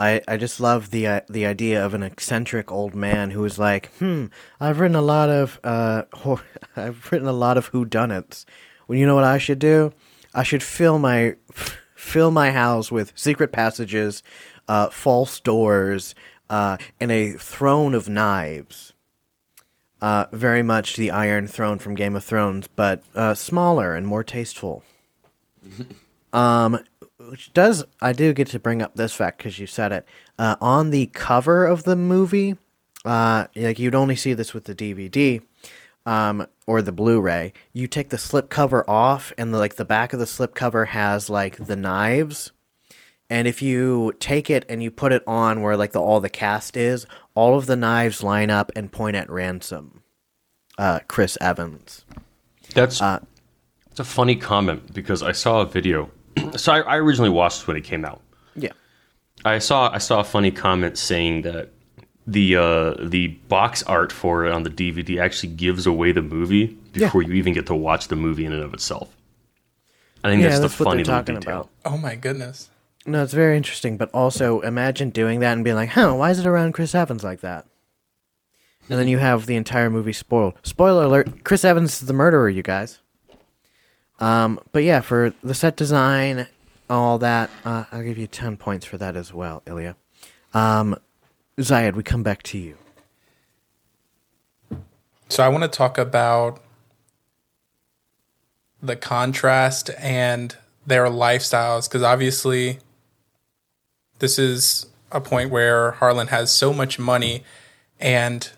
I, 0.00 0.22
I 0.26 0.38
just 0.38 0.60
love 0.60 0.90
the 0.90 1.06
uh, 1.06 1.20
the 1.28 1.44
idea 1.44 1.84
of 1.84 1.92
an 1.92 2.02
eccentric 2.02 2.72
old 2.72 2.94
man 2.94 3.32
who 3.32 3.44
is 3.44 3.58
like, 3.58 3.92
hmm, 3.98 4.26
I've 4.58 4.80
written 4.80 4.96
a 4.96 5.02
lot 5.02 5.28
of 5.28 5.60
uh, 5.62 6.04
I've 6.76 7.12
written 7.12 7.28
a 7.28 7.32
lot 7.32 7.58
of 7.58 7.70
whodunits. 7.70 8.46
Well, 8.88 8.98
you 8.98 9.06
know 9.06 9.14
what 9.14 9.24
I 9.24 9.36
should 9.36 9.58
do? 9.58 9.92
I 10.34 10.42
should 10.42 10.62
fill 10.62 10.98
my 10.98 11.36
fill 11.94 12.30
my 12.30 12.50
house 12.50 12.90
with 12.90 13.12
secret 13.14 13.52
passages, 13.52 14.22
uh, 14.68 14.88
false 14.88 15.38
doors, 15.38 16.14
uh, 16.48 16.78
and 16.98 17.12
a 17.12 17.32
throne 17.32 17.92
of 17.94 18.08
knives. 18.08 18.94
Uh, 20.00 20.24
very 20.32 20.62
much 20.62 20.96
the 20.96 21.10
Iron 21.10 21.46
Throne 21.46 21.78
from 21.78 21.94
Game 21.94 22.16
of 22.16 22.24
Thrones, 22.24 22.66
but 22.74 23.02
uh, 23.14 23.34
smaller 23.34 23.94
and 23.94 24.06
more 24.06 24.24
tasteful. 24.24 24.82
um, 26.32 26.80
which 27.30 27.52
does 27.52 27.84
I 28.02 28.12
do 28.12 28.32
get 28.32 28.48
to 28.48 28.58
bring 28.58 28.82
up 28.82 28.96
this 28.96 29.14
fact 29.14 29.38
because 29.38 29.58
you 29.58 29.66
said 29.66 29.92
it 29.92 30.06
uh, 30.38 30.56
on 30.60 30.90
the 30.90 31.06
cover 31.06 31.64
of 31.64 31.84
the 31.84 31.94
movie. 31.94 32.56
Uh, 33.04 33.46
like 33.54 33.78
you'd 33.78 33.94
only 33.94 34.16
see 34.16 34.34
this 34.34 34.52
with 34.52 34.64
the 34.64 34.74
DVD, 34.74 35.40
um, 36.04 36.46
or 36.66 36.82
the 36.82 36.92
Blu-ray. 36.92 37.52
You 37.72 37.86
take 37.86 38.10
the 38.10 38.18
slip 38.18 38.50
cover 38.50 38.88
off, 38.90 39.32
and 39.38 39.54
the, 39.54 39.58
like 39.58 39.76
the 39.76 39.84
back 39.84 40.12
of 40.12 40.18
the 40.18 40.26
slip 40.26 40.54
cover 40.54 40.86
has 40.86 41.30
like 41.30 41.56
the 41.56 41.76
knives. 41.76 42.50
And 43.30 43.46
if 43.46 43.62
you 43.62 44.12
take 44.18 44.50
it 44.50 44.66
and 44.68 44.82
you 44.82 44.90
put 44.90 45.12
it 45.12 45.22
on 45.24 45.62
where 45.62 45.76
like 45.76 45.92
the 45.92 46.00
all 46.00 46.20
the 46.20 46.28
cast 46.28 46.76
is, 46.76 47.06
all 47.34 47.56
of 47.56 47.66
the 47.66 47.76
knives 47.76 48.24
line 48.24 48.50
up 48.50 48.72
and 48.74 48.90
point 48.90 49.16
at 49.16 49.30
ransom. 49.30 50.02
Uh, 50.76 50.98
Chris 51.06 51.38
Evans. 51.40 52.04
That's 52.74 53.00
Uh, 53.00 53.20
it's 53.90 54.00
a 54.00 54.04
funny 54.04 54.34
comment 54.34 54.92
because 54.92 55.22
I 55.22 55.32
saw 55.32 55.60
a 55.60 55.66
video 55.66 56.10
so 56.56 56.72
I, 56.72 56.80
I 56.80 56.96
originally 56.98 57.30
watched 57.30 57.66
when 57.66 57.76
it 57.76 57.82
came 57.84 58.04
out. 58.04 58.20
Yeah. 58.54 58.72
I 59.44 59.58
saw 59.58 59.90
I 59.92 59.98
saw 59.98 60.20
a 60.20 60.24
funny 60.24 60.50
comment 60.50 60.98
saying 60.98 61.42
that 61.42 61.70
the 62.26 62.56
uh, 62.56 62.94
the 63.08 63.28
box 63.48 63.82
art 63.84 64.12
for 64.12 64.44
it 64.44 64.52
on 64.52 64.62
the 64.62 64.70
DVD 64.70 65.20
actually 65.20 65.54
gives 65.54 65.86
away 65.86 66.12
the 66.12 66.22
movie 66.22 66.66
before 66.92 67.22
you 67.22 67.32
even 67.34 67.52
get 67.54 67.66
to 67.66 67.74
watch 67.74 68.08
the 68.08 68.16
movie 68.16 68.44
in 68.44 68.52
and 68.52 68.62
of 68.62 68.74
itself. 68.74 69.14
I 70.22 70.28
think 70.28 70.42
Yeah, 70.42 70.48
that's, 70.50 70.60
that's 70.60 70.76
the 70.76 70.84
funny 70.84 71.02
they're 71.02 71.14
little 71.14 71.20
talking 71.22 71.34
detail. 71.40 71.60
about. 71.84 71.94
Oh 71.94 71.96
my 71.96 72.14
goodness. 72.14 72.68
No, 73.06 73.22
it's 73.22 73.32
very 73.32 73.56
interesting, 73.56 73.96
but 73.96 74.10
also 74.12 74.60
imagine 74.60 75.08
doing 75.08 75.40
that 75.40 75.54
and 75.54 75.64
being 75.64 75.76
like, 75.76 75.88
huh, 75.90 76.12
why 76.14 76.30
is 76.30 76.38
it 76.38 76.46
around 76.46 76.72
Chris 76.72 76.94
Evans 76.94 77.24
like 77.24 77.40
that? 77.40 77.64
And 78.90 78.98
then 78.98 79.08
you 79.08 79.16
have 79.18 79.46
the 79.46 79.56
entire 79.56 79.88
movie 79.88 80.12
spoiled. 80.12 80.54
Spoiler 80.62 81.04
alert, 81.04 81.42
Chris 81.44 81.64
Evans 81.64 82.02
is 82.02 82.06
the 82.08 82.12
murderer, 82.12 82.50
you 82.50 82.62
guys. 82.62 82.98
Um, 84.20 84.60
but 84.72 84.84
yeah, 84.84 85.00
for 85.00 85.32
the 85.42 85.54
set 85.54 85.76
design, 85.76 86.46
all 86.88 87.18
that, 87.18 87.50
uh, 87.64 87.84
I'll 87.90 88.02
give 88.02 88.18
you 88.18 88.26
10 88.26 88.56
points 88.56 88.84
for 88.84 88.98
that 88.98 89.16
as 89.16 89.32
well, 89.32 89.62
Ilya. 89.66 89.96
Um, 90.52 90.96
Ziyad, 91.58 91.94
we 91.94 92.02
come 92.02 92.22
back 92.22 92.42
to 92.44 92.58
you. 92.58 92.76
So 95.28 95.44
I 95.44 95.48
want 95.48 95.62
to 95.62 95.68
talk 95.68 95.96
about 95.96 96.60
the 98.82 98.96
contrast 98.96 99.90
and 99.98 100.56
their 100.86 101.06
lifestyles 101.06 101.88
because 101.88 102.02
obviously 102.02 102.78
this 104.18 104.38
is 104.38 104.86
a 105.12 105.20
point 105.20 105.50
where 105.50 105.92
Harlan 105.92 106.28
has 106.28 106.50
so 106.50 106.72
much 106.72 106.98
money 106.98 107.44
and 107.98 108.50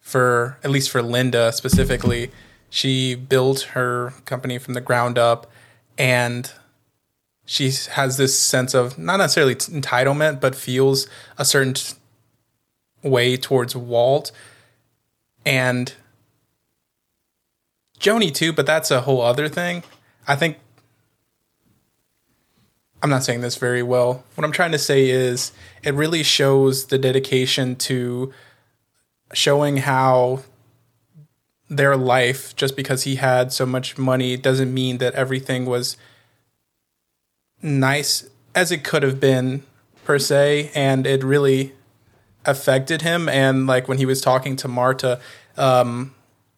for 0.00 0.58
at 0.62 0.70
least 0.70 0.90
for 0.90 1.02
Linda 1.02 1.52
specifically 1.52 2.30
she 2.70 3.14
built 3.14 3.62
her 3.72 4.14
company 4.24 4.56
from 4.56 4.74
the 4.74 4.80
ground 4.80 5.18
up 5.18 5.50
and 5.98 6.52
she 7.44 7.72
has 7.90 8.16
this 8.16 8.38
sense 8.38 8.74
of 8.74 8.96
not 8.96 9.16
necessarily 9.16 9.56
entitlement 9.56 10.40
but 10.40 10.54
feels 10.54 11.08
a 11.36 11.44
certain 11.44 11.74
way 13.02 13.36
towards 13.36 13.74
Walt 13.74 14.30
and 15.44 15.92
Joni 17.98 18.32
too, 18.32 18.52
but 18.52 18.66
that's 18.66 18.90
a 18.90 19.02
whole 19.02 19.20
other 19.20 19.48
thing. 19.48 19.82
I 20.26 20.36
think 20.36 20.58
I'm 23.02 23.10
not 23.10 23.24
saying 23.24 23.40
this 23.40 23.56
very 23.56 23.82
well. 23.82 24.24
What 24.34 24.44
I'm 24.44 24.52
trying 24.52 24.72
to 24.72 24.78
say 24.78 25.08
is 25.08 25.52
it 25.82 25.94
really 25.94 26.22
shows 26.22 26.86
the 26.86 26.98
dedication 26.98 27.76
to 27.76 28.32
showing 29.32 29.78
how 29.78 30.42
their 31.70 31.96
life 31.96 32.54
just 32.56 32.76
because 32.76 33.04
he 33.04 33.14
had 33.14 33.52
so 33.52 33.64
much 33.64 33.96
money 33.96 34.36
doesn't 34.36 34.74
mean 34.74 34.98
that 34.98 35.14
everything 35.14 35.64
was 35.64 35.96
nice 37.62 38.28
as 38.54 38.72
it 38.72 38.82
could 38.82 39.04
have 39.04 39.20
been 39.20 39.62
per 40.04 40.18
se 40.18 40.70
and 40.74 41.06
it 41.06 41.22
really 41.22 41.72
affected 42.44 43.02
him 43.02 43.28
and 43.28 43.68
like 43.68 43.86
when 43.86 43.98
he 43.98 44.04
was 44.04 44.20
talking 44.20 44.56
to 44.56 44.66
Marta 44.66 45.20
um, 45.56 46.12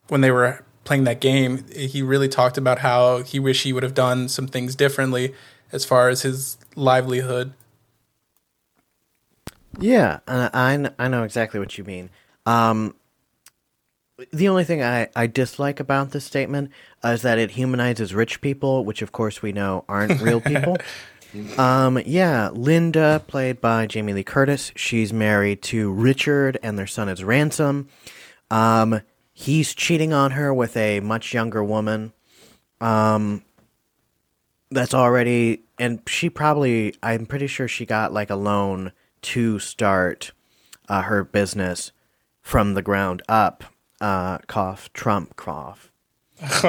when 0.09 0.23
they 0.23 0.31
were 0.31 0.65
playing 0.85 1.05
that 1.05 1.21
game 1.21 1.65
he 1.77 2.01
really 2.01 2.29
talked 2.29 2.57
about 2.57 2.79
how 2.79 3.23
he 3.23 3.39
wished 3.39 3.65
he 3.65 3.73
would 3.73 3.83
have 3.83 3.95
done 3.95 4.29
some 4.29 4.47
things 4.47 4.75
differently 4.75 5.35
as 5.73 5.85
far 5.85 6.09
as 6.09 6.23
his 6.23 6.57
livelihood 6.75 7.53
Yeah, 9.79 10.21
I, 10.29 10.91
I 10.99 11.09
know 11.09 11.23
exactly 11.23 11.59
what 11.59 11.79
you 11.79 11.85
mean. 11.85 12.11
Um, 12.45 12.95
the 14.31 14.49
only 14.49 14.65
thing 14.65 14.83
I, 14.83 15.09
I 15.17 15.27
dislike 15.27 15.81
about 15.81 16.11
this 16.11 16.25
statement 16.25 16.71
uh, 17.05 17.09
is 17.09 17.23
that 17.23 17.39
it 17.39 17.53
humanizes 17.53 18.15
rich 18.15 18.41
people, 18.41 18.85
which 18.85 19.03
of 19.03 19.13
course 19.13 19.43
we 19.43 19.53
know 19.53 19.85
aren't 19.89 20.21
real 20.21 20.41
people. 20.53 20.77
um, 21.59 22.01
yeah, 22.05 22.51
Linda, 22.51 23.23
played 23.27 23.61
by 23.61 23.87
Jamie 23.87 24.13
Lee 24.13 24.25
Curtis, 24.25 24.73
she's 24.77 25.13
married 25.13 25.63
to 25.63 25.91
Richard, 25.93 26.59
and 26.63 26.79
their 26.79 26.87
son 26.87 27.09
is 27.09 27.25
Ransom. 27.25 27.89
Um, 28.51 29.01
he's 29.33 29.75
cheating 29.75 30.13
on 30.13 30.33
her 30.33 30.53
with 30.53 30.77
a 30.77 31.01
much 31.01 31.33
younger 31.33 31.65
woman. 31.65 32.13
Um, 32.81 33.43
that's 34.71 34.95
already, 34.95 35.63
and 35.79 36.01
she 36.07 36.29
probably, 36.31 36.95
I'm 37.03 37.27
pretty 37.27 37.47
sure 37.47 37.69
she 37.69 37.87
got 37.87 38.13
like 38.13 38.31
a 38.31 38.37
loan 38.37 38.93
to 39.23 39.59
start 39.59 40.33
uh, 40.89 41.03
her 41.03 41.25
business 41.25 41.93
from 42.41 42.75
the 42.75 42.83
ground 42.83 43.23
up. 43.29 43.65
Uh, 44.03 44.39
cough, 44.49 44.93
Trump 44.93 45.37
cough. 45.37 45.93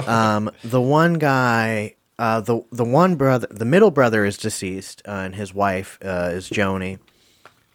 um, 0.07 0.51
the 0.63 0.79
one 0.79 1.15
guy, 1.15 1.95
uh, 2.19 2.39
the 2.41 2.61
the 2.71 2.85
one 2.85 3.15
brother, 3.15 3.47
the 3.49 3.65
middle 3.65 3.89
brother 3.89 4.23
is 4.23 4.37
deceased, 4.37 5.01
uh, 5.07 5.23
and 5.25 5.33
his 5.33 5.51
wife 5.51 5.97
uh, 6.05 6.29
is 6.31 6.47
Joni. 6.47 6.99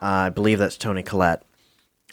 Uh, 0.00 0.04
I 0.26 0.30
believe 0.30 0.60
that's 0.60 0.78
Toni 0.78 1.02
Collette, 1.02 1.42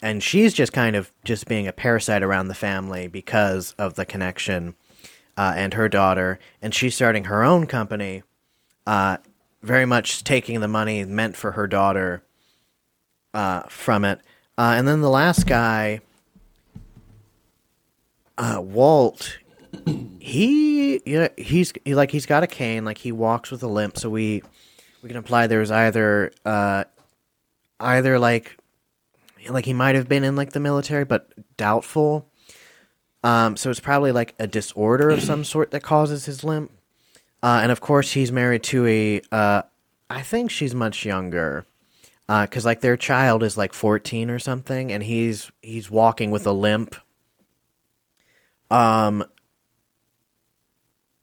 and 0.02 0.24
she's 0.24 0.54
just 0.54 0.72
kind 0.72 0.96
of 0.96 1.12
just 1.24 1.46
being 1.46 1.68
a 1.68 1.72
parasite 1.72 2.24
around 2.24 2.48
the 2.48 2.54
family 2.54 3.06
because 3.06 3.76
of 3.78 3.94
the 3.94 4.04
connection, 4.04 4.74
uh, 5.36 5.52
and 5.54 5.74
her 5.74 5.88
daughter, 5.88 6.40
and 6.60 6.74
she's 6.74 6.96
starting 6.96 7.24
her 7.26 7.44
own 7.44 7.68
company, 7.68 8.24
very 9.62 9.86
much 9.86 10.24
taking 10.24 10.58
the 10.58 10.66
money 10.66 11.04
meant 11.04 11.36
for 11.36 11.52
her 11.52 11.68
daughter 11.68 12.24
from 13.68 14.04
it. 14.04 14.20
And 14.58 14.88
then 14.88 15.00
the 15.00 15.10
last 15.10 15.46
guy, 15.46 16.00
uh, 18.38 18.60
Walt, 18.60 19.38
he 20.20 21.00
yeah 21.04 21.28
he's 21.36 21.72
he, 21.84 21.94
like 21.94 22.10
he's 22.10 22.26
got 22.26 22.42
a 22.42 22.46
cane, 22.46 22.84
like 22.84 22.98
he 22.98 23.12
walks 23.12 23.50
with 23.50 23.62
a 23.62 23.68
limp. 23.68 23.98
So 23.98 24.10
we 24.10 24.42
we 25.02 25.08
can 25.08 25.16
imply 25.16 25.46
there's 25.46 25.70
either 25.70 26.32
uh, 26.44 26.84
either 27.80 28.18
like 28.18 28.56
like 29.48 29.64
he 29.64 29.72
might 29.72 29.94
have 29.94 30.08
been 30.08 30.24
in 30.24 30.36
like 30.36 30.52
the 30.52 30.60
military, 30.60 31.04
but 31.04 31.32
doubtful. 31.56 32.28
Um, 33.22 33.56
so 33.56 33.70
it's 33.70 33.80
probably 33.80 34.12
like 34.12 34.34
a 34.38 34.46
disorder 34.46 35.10
of 35.10 35.22
some 35.22 35.44
sort 35.44 35.70
that 35.72 35.82
causes 35.82 36.26
his 36.26 36.44
limp. 36.44 36.70
Uh, 37.42 37.60
and 37.62 37.72
of 37.72 37.80
course, 37.80 38.12
he's 38.12 38.32
married 38.32 38.62
to 38.64 38.86
a. 38.86 39.20
Uh, 39.32 39.62
I 40.08 40.22
think 40.22 40.50
she's 40.50 40.74
much 40.74 41.04
younger, 41.04 41.66
because 42.28 42.64
like 42.64 42.80
their 42.80 42.96
child 42.96 43.42
is 43.42 43.56
like 43.56 43.72
fourteen 43.72 44.30
or 44.30 44.38
something, 44.38 44.92
and 44.92 45.02
he's 45.02 45.50
he's 45.62 45.90
walking 45.90 46.30
with 46.30 46.46
a 46.46 46.52
limp. 46.52 46.96
Um. 48.70 49.24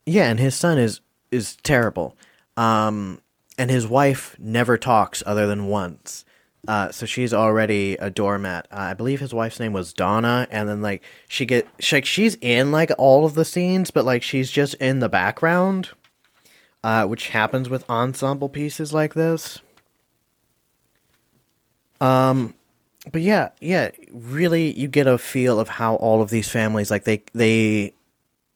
Yeah, 0.06 0.30
and 0.30 0.40
his 0.40 0.56
son 0.56 0.78
is 0.78 1.02
is 1.32 1.56
terrible. 1.58 2.16
Um, 2.58 3.22
and 3.58 3.70
his 3.70 3.88
wife 3.88 4.36
never 4.40 4.78
talks 4.78 5.24
other 5.26 5.48
than 5.48 5.68
once. 5.68 6.26
Uh, 6.66 6.92
so 6.92 7.06
she's 7.06 7.34
already 7.34 7.96
a 7.98 8.10
doormat. 8.10 8.68
Uh, 8.72 8.78
I 8.78 8.94
believe 8.94 9.20
his 9.20 9.34
wife's 9.34 9.60
name 9.60 9.74
was 9.74 9.92
Donna, 9.92 10.48
and 10.50 10.70
then 10.70 10.82
like 10.82 11.04
she 11.28 11.46
get 11.46 11.68
she, 11.80 11.98
like 11.98 12.06
she's 12.06 12.36
in 12.36 12.72
like 12.72 12.90
all 12.98 13.26
of 13.26 13.34
the 13.34 13.44
scenes, 13.44 13.92
but 13.92 14.06
like 14.06 14.24
she's 14.24 14.50
just 14.50 14.76
in 14.76 15.00
the 15.00 15.10
background, 15.10 15.90
uh, 16.82 17.06
which 17.06 17.30
happens 17.30 17.68
with 17.68 17.90
ensemble 17.90 18.48
pieces 18.48 18.94
like 18.94 19.14
this. 19.14 19.60
Um, 22.00 22.54
but 23.12 23.22
yeah, 23.22 23.50
yeah, 23.60 23.92
really, 24.12 24.72
you 24.80 24.88
get 24.88 25.08
a 25.08 25.18
feel 25.18 25.60
of 25.60 25.68
how 25.68 25.96
all 25.96 26.22
of 26.22 26.30
these 26.30 26.50
families 26.50 26.90
like 26.90 27.04
they 27.04 27.24
they 27.34 27.94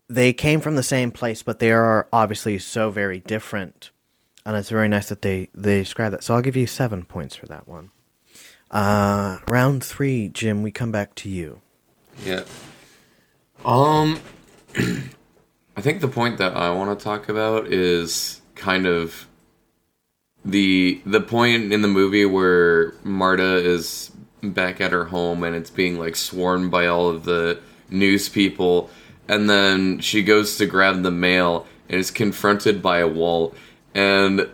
they 0.10 0.32
came 0.32 0.62
from 0.62 0.76
the 0.76 0.84
same 0.84 1.12
place, 1.12 1.44
but 1.44 1.60
they 1.60 1.72
are 1.72 2.08
obviously 2.14 2.58
so 2.60 2.90
very 2.90 3.20
different, 3.20 3.92
and 4.46 4.56
it's 4.56 4.70
very 4.70 4.88
nice 4.88 5.10
that 5.10 5.22
they 5.22 5.50
they 5.54 5.80
describe 5.80 6.12
that. 6.12 6.24
So 6.24 6.34
I'll 6.34 6.42
give 6.42 6.56
you 6.56 6.68
seven 6.68 7.04
points 7.04 7.36
for 7.36 7.46
that 7.48 7.68
one. 7.68 7.92
Uh, 8.72 9.40
round 9.48 9.84
three, 9.84 10.30
Jim. 10.30 10.64
We 10.64 10.72
come 10.72 10.92
back 10.92 11.16
to 11.16 11.30
you. 11.30 11.62
Yeah. 12.26 12.44
Um, 13.66 14.20
I 14.76 15.82
think 15.82 16.00
the 16.00 16.08
point 16.08 16.38
that 16.38 16.56
I 16.56 16.72
want 16.72 16.98
to 16.98 17.04
talk 17.04 17.28
about 17.28 17.68
is 17.68 18.42
kind 18.56 18.86
of 18.86 19.28
the 20.46 21.02
the 21.06 21.22
point 21.22 21.74
in 21.74 21.82
the 21.82 21.88
movie 21.88 22.26
where 22.26 22.94
Marta 23.04 23.58
is 23.58 24.12
back 24.42 24.80
at 24.82 24.92
her 24.92 25.06
home 25.06 25.44
and 25.44 25.56
it's 25.56 25.70
being 25.70 26.00
like 26.00 26.16
swarmed 26.16 26.72
by 26.72 26.88
all 26.88 27.10
of 27.10 27.24
the 27.24 27.60
news 27.90 28.30
people, 28.30 28.90
and 29.28 29.50
then 29.50 30.00
she 30.00 30.24
goes 30.24 30.58
to 30.58 30.66
grab 30.66 31.04
the 31.04 31.12
mail 31.12 31.66
and 31.90 32.00
is 32.00 32.12
confronted 32.12 32.82
by 32.82 33.00
a 33.00 33.08
Walt, 33.08 33.56
and 33.94 34.50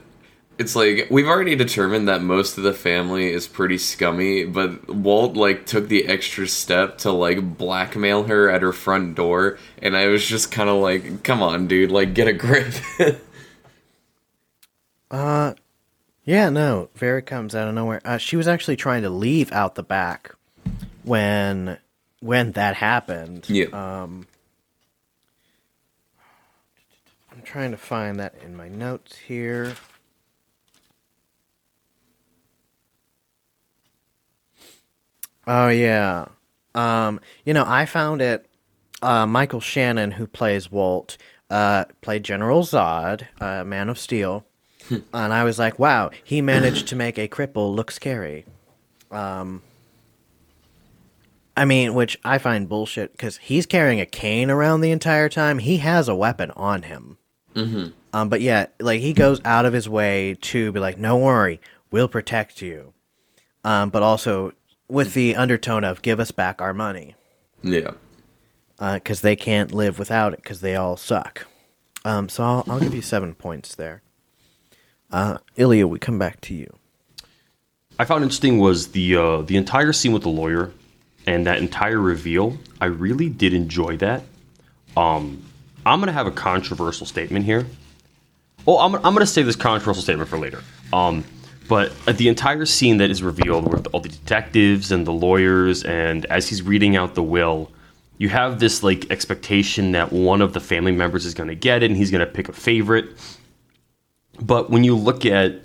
it's 0.58 0.76
like 0.76 1.08
we've 1.10 1.28
already 1.28 1.56
determined 1.56 2.08
that 2.08 2.22
most 2.22 2.58
of 2.58 2.64
the 2.64 2.74
family 2.74 3.32
is 3.32 3.48
pretty 3.48 3.78
scummy, 3.78 4.46
but 4.46 4.88
Walt 4.90 5.36
like 5.36 5.66
took 5.66 5.88
the 5.88 6.06
extra 6.06 6.48
step 6.48 6.98
to 7.00 7.12
like 7.12 7.58
blackmail 7.58 8.24
her 8.24 8.50
at 8.50 8.62
her 8.62 8.74
front 8.74 9.16
door, 9.16 9.58
and 9.82 9.98
I 9.98 10.08
was 10.08 10.26
just 10.26 10.52
kind 10.52 10.70
of 10.70 10.78
like, 10.78 11.24
"Come 11.24 11.42
on, 11.42 11.68
dude, 11.68 11.92
like 11.92 12.14
get 12.14 12.28
a 12.28 12.34
grip." 12.34 12.74
Uh, 15.12 15.54
yeah, 16.26 16.50
no, 16.50 16.90
Vera 16.96 17.22
comes 17.22 17.54
out 17.56 17.68
of 17.68 17.76
nowhere. 17.76 18.02
Uh, 18.06 18.18
she 18.18 18.36
was 18.36 18.48
actually 18.48 18.76
trying 18.78 19.02
to 19.04 19.10
leave 19.10 19.52
out 19.52 19.76
the 19.76 19.84
back 19.84 20.34
when 21.04 21.78
when 22.22 22.54
that 22.54 22.76
happened. 22.76 23.46
yeah, 23.50 23.66
Um, 23.74 24.26
I'm 27.32 27.42
trying 27.42 27.72
to 27.72 27.78
find 27.78 28.20
that 28.20 28.36
in 28.46 28.56
my 28.56 28.70
notes 28.70 29.18
here. 29.18 29.76
Oh 35.46 35.68
yeah. 35.70 36.26
Um, 36.76 37.20
you 37.46 37.54
know, 37.54 37.66
I 37.68 37.86
found 37.86 38.22
it. 38.22 38.48
Uh, 39.02 39.26
Michael 39.26 39.60
Shannon, 39.60 40.12
who 40.12 40.26
plays 40.26 40.72
Walt, 40.72 41.18
uh, 41.50 41.84
played 42.00 42.24
General 42.24 42.62
Zod, 42.64 43.24
uh, 43.42 43.64
Man 43.66 43.90
of 43.90 44.00
Steel, 44.00 44.46
and 44.90 45.34
I 45.34 45.44
was 45.44 45.60
like, 45.60 45.80
wow, 45.80 46.12
he 46.24 46.42
managed 46.42 46.88
to 46.90 46.96
make 46.96 47.18
a 47.18 47.28
cripple 47.28 47.76
look 47.76 47.92
scary. 47.92 48.46
Um, 49.12 49.62
I 51.56 51.66
mean, 51.66 51.94
which 51.94 52.18
I 52.26 52.38
find 52.40 52.68
bullshit 52.68 53.12
because 53.12 53.38
he's 53.38 53.66
carrying 53.66 54.00
a 54.02 54.06
cane 54.06 54.50
around 54.50 54.82
the 54.82 54.92
entire 54.92 55.30
time. 55.30 55.60
He 55.60 55.78
has 55.78 56.08
a 56.08 56.16
weapon 56.16 56.52
on 56.52 56.84
him. 56.84 57.18
Mm-hmm. 57.56 57.90
Um, 58.14 58.30
but 58.30 58.42
yeah, 58.42 58.68
like 58.80 59.02
he 59.02 59.14
goes 59.14 59.40
out 59.46 59.66
of 59.66 59.74
his 59.74 59.88
way 59.88 60.36
to 60.42 60.72
be 60.72 60.80
like, 60.80 60.98
"No 60.98 61.18
worry, 61.18 61.62
we'll 61.92 62.08
protect 62.08 62.62
you." 62.62 62.94
Um, 63.64 63.90
but 63.90 64.04
also 64.04 64.54
with 64.88 65.14
the 65.14 65.36
undertone 65.36 65.84
of 65.84 66.02
"Give 66.02 66.20
us 66.20 66.32
back 66.32 66.62
our 66.62 66.74
money," 66.74 67.16
Yeah. 67.62 67.92
because 68.80 69.22
they 69.22 69.36
can't 69.36 69.72
live 69.72 70.00
without 70.00 70.34
it 70.34 70.42
because 70.42 70.62
they 70.62 70.76
all 70.76 70.98
suck. 70.98 71.46
Um, 72.06 72.30
so 72.30 72.44
I'll, 72.44 72.64
I'll 72.68 72.80
give 72.80 72.94
you 72.96 73.02
seven 73.02 73.34
points 73.36 73.76
there. 73.76 74.02
Uh, 75.14 75.38
Ilya, 75.58 75.88
we 75.88 76.00
come 76.00 76.18
back 76.18 76.42
to 76.42 76.56
you. 76.56 76.76
I 78.00 78.06
found 78.06 78.24
interesting 78.24 78.58
was 78.58 78.88
the 78.90 79.16
uh, 79.16 79.42
the 79.44 79.56
entire 79.56 79.94
scene 79.94 80.12
with 80.12 80.24
the 80.24 80.30
lawyer 80.30 80.72
and 81.28 81.46
that 81.46 81.60
entire 81.60 82.00
reveal. 82.00 82.58
I 82.82 82.86
really 82.86 83.30
did 83.30 83.54
enjoy 83.54 83.98
that. 83.98 84.24
Um, 84.98 85.44
I'm 85.86 86.00
gonna 86.00 86.12
have 86.12 86.26
a 86.26 86.32
controversial 86.32 87.06
statement 87.06 87.46
here. 87.46 87.68
Oh, 88.66 88.80
I'm, 88.80 88.96
I'm 88.96 89.14
gonna 89.14 89.28
save 89.28 89.46
this 89.46 89.56
controversial 89.56 90.02
statement 90.02 90.30
for 90.30 90.40
later. 90.40 90.64
Um, 90.92 91.24
but 91.70 91.94
the 92.08 92.28
entire 92.28 92.66
scene 92.66 92.98
that 92.98 93.12
is 93.12 93.22
revealed 93.22 93.72
with 93.72 93.88
all 93.94 94.00
the 94.00 94.10
detectives 94.10 94.92
and 94.92 95.06
the 95.06 95.14
lawyers, 95.14 95.84
and 95.84 96.26
as 96.26 96.50
he's 96.50 96.64
reading 96.64 96.96
out 96.96 97.14
the 97.14 97.24
will, 97.24 97.72
you 98.18 98.30
have 98.30 98.60
this 98.60 98.82
like 98.82 99.12
expectation 99.12 99.92
that 99.92 100.12
one 100.12 100.42
of 100.42 100.54
the 100.54 100.60
family 100.60 100.92
members 100.92 101.28
is 101.28 101.36
gonna 101.36 101.54
get 101.54 101.84
it, 101.84 101.92
and 101.92 101.98
he's 101.98 102.10
gonna 102.10 102.26
pick 102.26 102.50
a 102.50 102.54
favorite. 102.54 103.12
But 104.44 104.70
when 104.70 104.84
you 104.84 104.98
look 104.98 105.26
at 105.26 105.62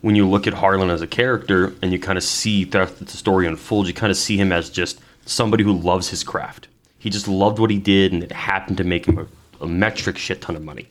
when 0.00 0.16
you 0.16 0.28
look 0.28 0.48
at 0.48 0.54
Harlan 0.54 0.90
as 0.90 1.00
a 1.00 1.06
character 1.06 1.72
and 1.80 1.92
you 1.92 1.98
kind 2.00 2.18
of 2.18 2.24
see 2.24 2.64
that 2.64 2.98
the 2.98 3.06
story 3.16 3.46
unfolds, 3.46 3.88
you 3.88 3.94
kind 3.94 4.10
of 4.10 4.16
see 4.16 4.36
him 4.36 4.50
as 4.50 4.68
just 4.68 5.00
somebody 5.24 5.62
who 5.62 5.72
loves 5.72 6.08
his 6.08 6.24
craft. 6.24 6.66
He 6.98 7.08
just 7.08 7.28
loved 7.28 7.60
what 7.60 7.70
he 7.70 7.78
did, 7.78 8.12
and 8.12 8.24
it 8.24 8.32
happened 8.32 8.78
to 8.78 8.84
make 8.84 9.06
him 9.06 9.18
a, 9.18 9.26
a 9.60 9.68
metric 9.68 10.18
shit 10.18 10.40
ton 10.40 10.56
of 10.56 10.64
money. 10.64 10.88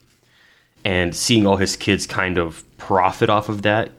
And 0.85 1.13
seeing 1.13 1.45
all 1.45 1.57
his 1.57 1.75
kids 1.75 2.07
kind 2.07 2.37
of 2.37 2.63
profit 2.77 3.29
off 3.29 3.49
of 3.49 3.63
that 3.63 3.91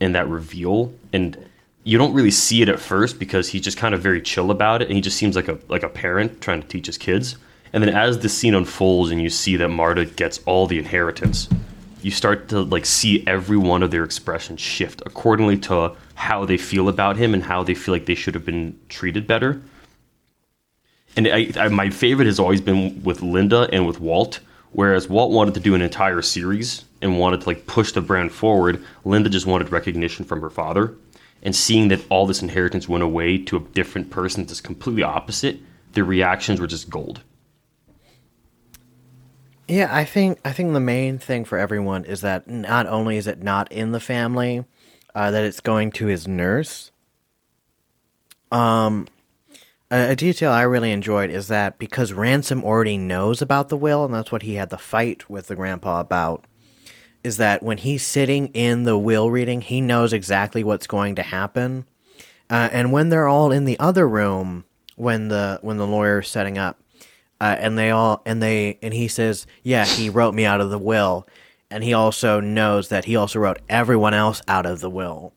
and 0.00 0.14
that 0.14 0.28
reveal, 0.28 0.94
and 1.12 1.36
you 1.82 1.98
don't 1.98 2.14
really 2.14 2.30
see 2.30 2.62
it 2.62 2.68
at 2.68 2.78
first 2.78 3.18
because 3.18 3.48
he's 3.48 3.62
just 3.62 3.76
kind 3.76 3.94
of 3.94 4.00
very 4.00 4.22
chill 4.22 4.52
about 4.52 4.82
it, 4.82 4.86
and 4.86 4.94
he 4.94 5.00
just 5.00 5.16
seems 5.16 5.34
like 5.34 5.48
a 5.48 5.58
like 5.68 5.82
a 5.82 5.88
parent 5.88 6.40
trying 6.40 6.62
to 6.62 6.68
teach 6.68 6.86
his 6.86 6.98
kids. 6.98 7.36
And 7.72 7.82
then 7.82 7.92
as 7.92 8.20
the 8.20 8.28
scene 8.28 8.54
unfolds, 8.54 9.10
and 9.10 9.20
you 9.20 9.30
see 9.30 9.56
that 9.56 9.68
Marta 9.68 10.04
gets 10.04 10.38
all 10.46 10.68
the 10.68 10.78
inheritance, 10.78 11.48
you 12.04 12.10
start 12.10 12.48
to 12.48 12.62
like 12.62 12.86
see 12.86 13.24
every 13.26 13.56
one 13.56 13.82
of 13.82 13.90
their 13.90 14.04
expressions 14.04 14.60
shift 14.60 15.02
accordingly 15.06 15.58
to 15.58 15.94
how 16.14 16.44
they 16.44 16.56
feel 16.56 16.88
about 16.88 17.16
him 17.16 17.34
and 17.34 17.42
how 17.42 17.62
they 17.62 17.74
feel 17.74 17.94
like 17.94 18.06
they 18.06 18.14
should 18.14 18.34
have 18.34 18.44
been 18.44 18.78
treated 18.88 19.26
better. 19.26 19.60
And 21.16 21.28
I, 21.28 21.50
I, 21.56 21.68
my 21.68 21.90
favorite 21.90 22.26
has 22.26 22.38
always 22.38 22.60
been 22.60 23.02
with 23.02 23.22
Linda 23.22 23.68
and 23.72 23.86
with 23.86 24.00
Walt. 24.00 24.40
Whereas 24.70 25.08
Walt 25.08 25.32
wanted 25.32 25.54
to 25.54 25.60
do 25.60 25.74
an 25.74 25.82
entire 25.82 26.22
series 26.22 26.84
and 27.02 27.18
wanted 27.18 27.42
to 27.42 27.46
like 27.46 27.66
push 27.66 27.92
the 27.92 28.00
brand 28.00 28.32
forward, 28.32 28.82
Linda 29.04 29.28
just 29.28 29.44
wanted 29.44 29.70
recognition 29.70 30.24
from 30.24 30.40
her 30.40 30.48
father. 30.48 30.94
And 31.42 31.54
seeing 31.54 31.88
that 31.88 32.04
all 32.08 32.26
this 32.26 32.40
inheritance 32.40 32.88
went 32.88 33.04
away 33.04 33.36
to 33.36 33.56
a 33.56 33.60
different 33.60 34.10
person 34.10 34.46
that's 34.46 34.60
completely 34.60 35.02
opposite, 35.02 35.58
their 35.92 36.04
reactions 36.04 36.60
were 36.60 36.66
just 36.66 36.88
gold. 36.88 37.20
Yeah, 39.68 39.94
I 39.94 40.04
think 40.04 40.38
I 40.44 40.52
think 40.52 40.72
the 40.72 40.80
main 40.80 41.18
thing 41.18 41.44
for 41.44 41.56
everyone 41.56 42.04
is 42.04 42.20
that 42.20 42.48
not 42.48 42.86
only 42.86 43.16
is 43.16 43.26
it 43.26 43.42
not 43.42 43.70
in 43.70 43.92
the 43.92 44.00
family, 44.00 44.64
uh, 45.14 45.30
that 45.30 45.44
it's 45.44 45.60
going 45.60 45.92
to 45.92 46.06
his 46.06 46.26
nurse. 46.26 46.90
Um, 48.50 49.06
a, 49.90 50.10
a 50.10 50.16
detail 50.16 50.50
I 50.50 50.62
really 50.62 50.92
enjoyed 50.92 51.30
is 51.30 51.48
that 51.48 51.78
because 51.78 52.12
Ransom 52.12 52.64
already 52.64 52.98
knows 52.98 53.40
about 53.40 53.68
the 53.68 53.76
will, 53.76 54.04
and 54.04 54.12
that's 54.12 54.32
what 54.32 54.42
he 54.42 54.56
had 54.56 54.70
the 54.70 54.78
fight 54.78 55.30
with 55.30 55.46
the 55.46 55.56
grandpa 55.56 56.00
about, 56.00 56.44
is 57.22 57.36
that 57.38 57.62
when 57.62 57.78
he's 57.78 58.04
sitting 58.04 58.48
in 58.48 58.82
the 58.82 58.98
will 58.98 59.30
reading, 59.30 59.62
he 59.62 59.80
knows 59.80 60.12
exactly 60.12 60.64
what's 60.64 60.86
going 60.86 61.14
to 61.14 61.22
happen, 61.22 61.86
uh, 62.50 62.68
and 62.72 62.92
when 62.92 63.08
they're 63.08 63.28
all 63.28 63.52
in 63.52 63.64
the 63.64 63.78
other 63.78 64.08
room, 64.08 64.64
when 64.96 65.28
the 65.28 65.60
when 65.62 65.78
the 65.78 65.86
lawyer's 65.86 66.28
setting 66.28 66.58
up, 66.58 66.78
uh, 67.42 67.56
and 67.58 67.76
they 67.76 67.90
all 67.90 68.22
and 68.24 68.40
they 68.40 68.78
and 68.82 68.94
he 68.94 69.08
says, 69.08 69.48
"Yeah, 69.64 69.84
he 69.84 70.08
wrote 70.08 70.32
me 70.32 70.44
out 70.44 70.60
of 70.60 70.70
the 70.70 70.78
will," 70.78 71.26
and 71.72 71.82
he 71.82 71.92
also 71.92 72.38
knows 72.38 72.88
that 72.90 73.04
he 73.06 73.16
also 73.16 73.40
wrote 73.40 73.58
everyone 73.68 74.14
else 74.14 74.40
out 74.46 74.64
of 74.64 74.78
the 74.78 74.88
will. 74.88 75.34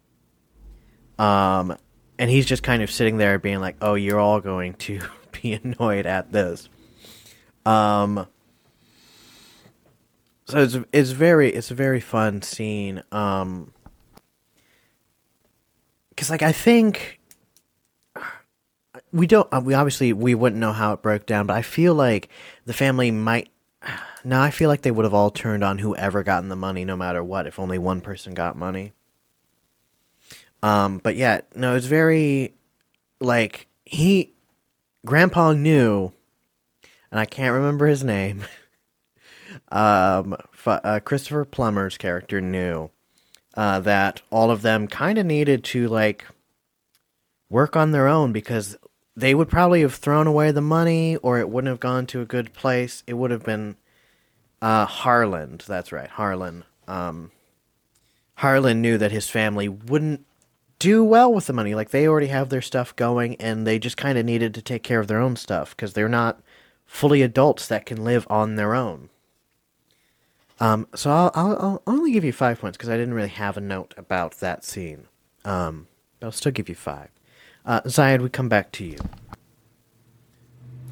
Um, 1.18 1.76
and 2.20 2.30
he's 2.30 2.46
just 2.46 2.62
kind 2.62 2.84
of 2.84 2.92
sitting 2.92 3.18
there, 3.18 3.40
being 3.40 3.60
like, 3.60 3.78
"Oh, 3.82 3.96
you're 3.96 4.20
all 4.20 4.40
going 4.40 4.76
to 4.76 5.02
be 5.42 5.54
annoyed 5.54 6.06
at 6.06 6.32
this." 6.32 6.70
Um. 7.66 8.28
So 10.46 10.60
it's 10.60 10.78
it's 10.94 11.10
very 11.10 11.50
it's 11.50 11.72
a 11.72 11.76
very 11.76 12.02
fun 12.02 12.44
scene. 12.44 13.02
Um. 13.12 13.74
Because 16.10 16.30
like 16.30 16.44
I 16.44 16.52
think 16.52 17.20
we 19.16 19.26
don't 19.26 19.48
uh, 19.52 19.62
we 19.64 19.74
obviously 19.74 20.12
we 20.12 20.36
wouldn't 20.36 20.60
know 20.60 20.74
how 20.74 20.92
it 20.92 21.02
broke 21.02 21.26
down 21.26 21.48
but 21.48 21.56
i 21.56 21.62
feel 21.62 21.96
like 21.96 22.28
the 22.66 22.74
family 22.74 23.10
might 23.10 23.50
no 24.26 24.42
i 24.42 24.52
feel 24.52 24.68
like 24.68 24.82
they 24.82 24.92
would 24.92 25.06
have 25.06 25.14
all 25.14 25.32
turned 25.32 25.64
on 25.64 25.80
whoever 25.80 26.22
gotten 26.22 26.50
the 26.50 26.56
money 26.56 26.84
no 26.84 26.98
matter 26.98 27.24
what 27.24 27.48
if 27.48 27.58
only 27.58 27.78
one 27.78 28.02
person 28.02 28.34
got 28.34 28.58
money. 28.58 28.92
Um 30.62 30.98
but 30.98 31.16
yeah 31.16 31.42
no 31.56 31.76
it's 31.76 31.86
very 31.86 32.54
like 33.22 33.68
he 33.86 34.34
grandpa 35.06 35.54
knew 35.54 36.12
and 37.10 37.20
i 37.20 37.26
can't 37.26 37.54
remember 37.54 37.88
his 37.88 38.04
name 38.04 38.44
um 39.72 40.36
uh, 40.66 41.00
christopher 41.04 41.46
plummer's 41.46 41.98
character 41.98 42.42
knew 42.42 42.90
uh, 43.54 43.80
that 43.80 44.22
all 44.32 44.52
of 44.52 44.64
them 44.64 44.88
kind 44.88 45.18
of 45.18 45.26
needed 45.26 45.64
to 45.64 45.88
like 45.88 46.26
work 47.50 47.76
on 47.76 47.92
their 47.92 48.08
own 48.08 48.34
because 48.34 48.76
they 49.16 49.34
would 49.34 49.50
probably 49.50 49.82
have 49.82 49.96
thrown 49.96 50.28
away 50.28 50.52
the 50.52 50.62
money 50.62 51.16
or 51.18 51.40
it 51.40 51.50
wouldn't 51.50 51.70
have 51.70 51.80
gone 51.80 52.06
to 52.08 52.22
a 52.22 52.26
good 52.26 52.54
place. 52.54 53.04
It 53.08 53.14
would 53.14 53.32
have 53.32 53.44
been 53.44 53.78
uh, 54.62 54.86
Harland. 54.86 55.64
That's 55.68 55.92
right, 55.92 56.10
Harlan. 56.10 56.66
Um, 56.88 57.32
Harlan 58.36 58.82
knew 58.82 58.98
that 58.98 59.12
his 59.12 59.30
family 59.30 59.70
wouldn't 59.70 60.26
do 60.80 61.04
well 61.04 61.34
with 61.34 61.48
the 61.48 61.54
money. 61.54 61.74
Like 61.74 61.92
they 61.92 62.08
already 62.08 62.28
have 62.28 62.50
their 62.50 62.62
stuff 62.62 62.96
going 62.96 63.36
and 63.36 63.66
they 63.66 63.80
just 63.80 63.98
kind 63.98 64.18
of 64.18 64.26
needed 64.26 64.54
to 64.54 64.62
take 64.62 64.84
care 64.84 65.00
of 65.00 65.08
their 65.08 65.20
own 65.20 65.38
stuff 65.38 65.76
because 65.76 65.94
they're 65.94 66.10
not 66.10 66.42
fully 66.86 67.22
adults 67.22 67.68
that 67.68 67.86
can 67.86 68.04
live 68.04 68.28
on 68.30 68.56
their 68.56 68.76
own. 68.76 69.10
Um, 70.60 70.88
so 70.96 71.12
I'll, 71.12 71.32
I'll, 71.34 71.58
I'll 71.60 71.84
only 71.88 72.12
give 72.12 72.24
you 72.24 72.32
five 72.32 72.60
points 72.60 72.78
because 72.78 72.90
I 72.90 72.98
didn't 72.98 73.14
really 73.14 73.30
have 73.30 73.58
a 73.58 73.62
note 73.62 73.94
about 73.98 74.40
that 74.40 74.64
scene. 74.64 75.08
Um, 75.44 75.88
but 76.20 76.28
I'll 76.28 76.32
still 76.32 76.52
give 76.52 76.70
you 76.70 76.76
five. 76.76 77.10
Uh, 77.66 77.82
Ziyad, 77.82 78.22
we 78.22 78.30
come 78.30 78.48
back 78.48 78.72
to 78.74 78.86
you. 78.86 78.98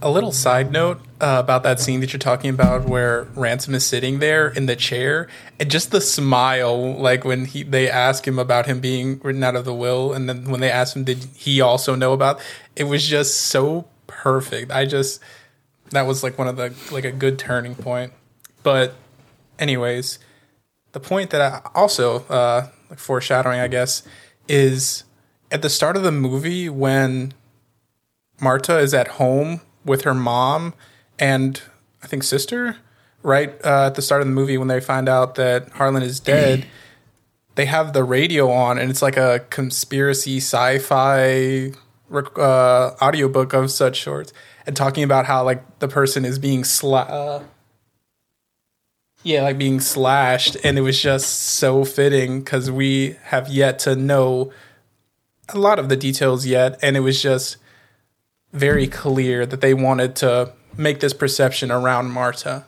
A 0.01 0.11
little 0.11 0.33
side 0.33 0.71
note 0.71 0.99
uh, 1.21 1.37
about 1.39 1.63
that 1.63 1.79
scene 1.79 2.01
that 2.01 2.11
you're 2.11 2.19
talking 2.19 2.49
about, 2.49 2.89
where 2.89 3.23
Ransom 3.35 3.73
is 3.73 3.85
sitting 3.85 4.19
there 4.19 4.49
in 4.49 4.65
the 4.65 4.75
chair, 4.75 5.29
and 5.59 5.71
just 5.71 5.91
the 5.91 6.01
smile, 6.01 6.95
like 6.99 7.23
when 7.23 7.45
he 7.45 7.63
they 7.63 7.89
ask 7.89 8.27
him 8.27 8.37
about 8.37 8.65
him 8.65 8.81
being 8.81 9.21
written 9.23 9.43
out 9.43 9.55
of 9.55 9.63
the 9.63 9.73
will, 9.73 10.11
and 10.11 10.27
then 10.27 10.49
when 10.49 10.59
they 10.59 10.69
ask 10.69 10.95
him, 10.95 11.05
did 11.05 11.19
he 11.35 11.61
also 11.61 11.95
know 11.95 12.11
about? 12.11 12.41
It 12.75 12.85
was 12.85 13.07
just 13.07 13.43
so 13.43 13.87
perfect. 14.07 14.71
I 14.71 14.85
just 14.85 15.21
that 15.91 16.05
was 16.05 16.21
like 16.21 16.37
one 16.37 16.49
of 16.49 16.57
the 16.57 16.73
like 16.91 17.05
a 17.05 17.11
good 17.11 17.39
turning 17.39 17.75
point. 17.75 18.11
But, 18.61 18.95
anyways, 19.59 20.19
the 20.91 20.99
point 20.99 21.29
that 21.29 21.41
I 21.41 21.69
also 21.75 22.25
uh, 22.25 22.67
like 22.89 22.99
foreshadowing, 22.99 23.59
I 23.59 23.69
guess, 23.69 24.03
is 24.49 25.05
at 25.53 25.61
the 25.61 25.69
start 25.69 25.95
of 25.95 26.01
the 26.03 26.11
movie 26.11 26.67
when 26.67 27.31
Marta 28.41 28.79
is 28.79 28.93
at 28.93 29.07
home 29.07 29.61
with 29.85 30.01
her 30.01 30.15
mom 30.15 30.73
and 31.19 31.61
I 32.03 32.07
think 32.07 32.23
sister, 32.23 32.77
right 33.21 33.53
uh, 33.63 33.85
at 33.85 33.95
the 33.95 34.01
start 34.01 34.21
of 34.21 34.27
the 34.27 34.33
movie 34.33 34.57
when 34.57 34.67
they 34.67 34.81
find 34.81 35.07
out 35.07 35.35
that 35.35 35.69
Harlan 35.69 36.01
is 36.03 36.19
dead. 36.19 36.65
they 37.55 37.67
have 37.67 37.93
the 37.93 38.03
radio 38.03 38.49
on 38.49 38.79
and 38.79 38.89
it's 38.89 39.03
like 39.03 39.15
a 39.15 39.45
conspiracy 39.51 40.37
sci-fi 40.37 41.71
uh, 42.11 42.95
audiobook 43.01 43.53
of 43.53 43.69
such 43.69 44.03
sorts 44.03 44.33
and 44.65 44.75
talking 44.75 45.03
about 45.03 45.25
how 45.25 45.43
like 45.43 45.79
the 45.79 45.87
person 45.87 46.25
is 46.25 46.39
being 46.39 46.63
sla- 46.63 47.09
uh, 47.09 47.43
Yeah, 49.21 49.43
like 49.43 49.57
being 49.59 49.79
slashed, 49.79 50.57
and 50.63 50.77
it 50.77 50.81
was 50.81 50.99
just 51.01 51.29
so 51.29 51.85
fitting 51.85 52.39
because 52.39 52.71
we 52.71 53.17
have 53.25 53.49
yet 53.49 53.79
to 53.79 53.95
know 53.95 54.51
a 55.49 55.57
lot 55.57 55.79
of 55.79 55.89
the 55.89 55.97
details 55.97 56.45
yet, 56.45 56.79
and 56.81 56.95
it 56.95 57.01
was 57.01 57.21
just 57.21 57.57
very 58.51 58.87
clear 58.87 59.45
that 59.45 59.61
they 59.61 59.73
wanted 59.73 60.15
to 60.17 60.53
make 60.77 60.99
this 60.99 61.13
perception 61.13 61.71
around 61.71 62.11
Marta. 62.11 62.65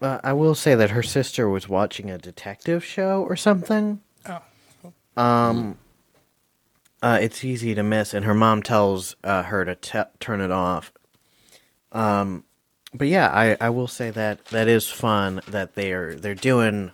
Uh, 0.00 0.18
I 0.24 0.32
will 0.32 0.54
say 0.54 0.74
that 0.74 0.90
her 0.90 1.02
sister 1.02 1.48
was 1.48 1.68
watching 1.68 2.10
a 2.10 2.18
detective 2.18 2.84
show 2.84 3.22
or 3.22 3.36
something. 3.36 4.00
Oh. 4.26 4.42
Um, 5.16 5.78
uh, 7.02 7.18
it's 7.20 7.44
easy 7.44 7.74
to 7.74 7.82
miss, 7.82 8.12
and 8.12 8.24
her 8.24 8.34
mom 8.34 8.62
tells 8.62 9.14
uh, 9.22 9.44
her 9.44 9.64
to 9.64 9.74
te- 9.76 10.10
turn 10.18 10.40
it 10.40 10.50
off. 10.50 10.92
Um, 11.92 12.44
but 12.94 13.08
yeah, 13.08 13.28
I, 13.28 13.56
I 13.60 13.70
will 13.70 13.88
say 13.88 14.10
that 14.10 14.46
that 14.46 14.68
is 14.68 14.88
fun 14.90 15.40
that 15.48 15.74
they're 15.74 16.14
they're 16.14 16.34
doing 16.34 16.92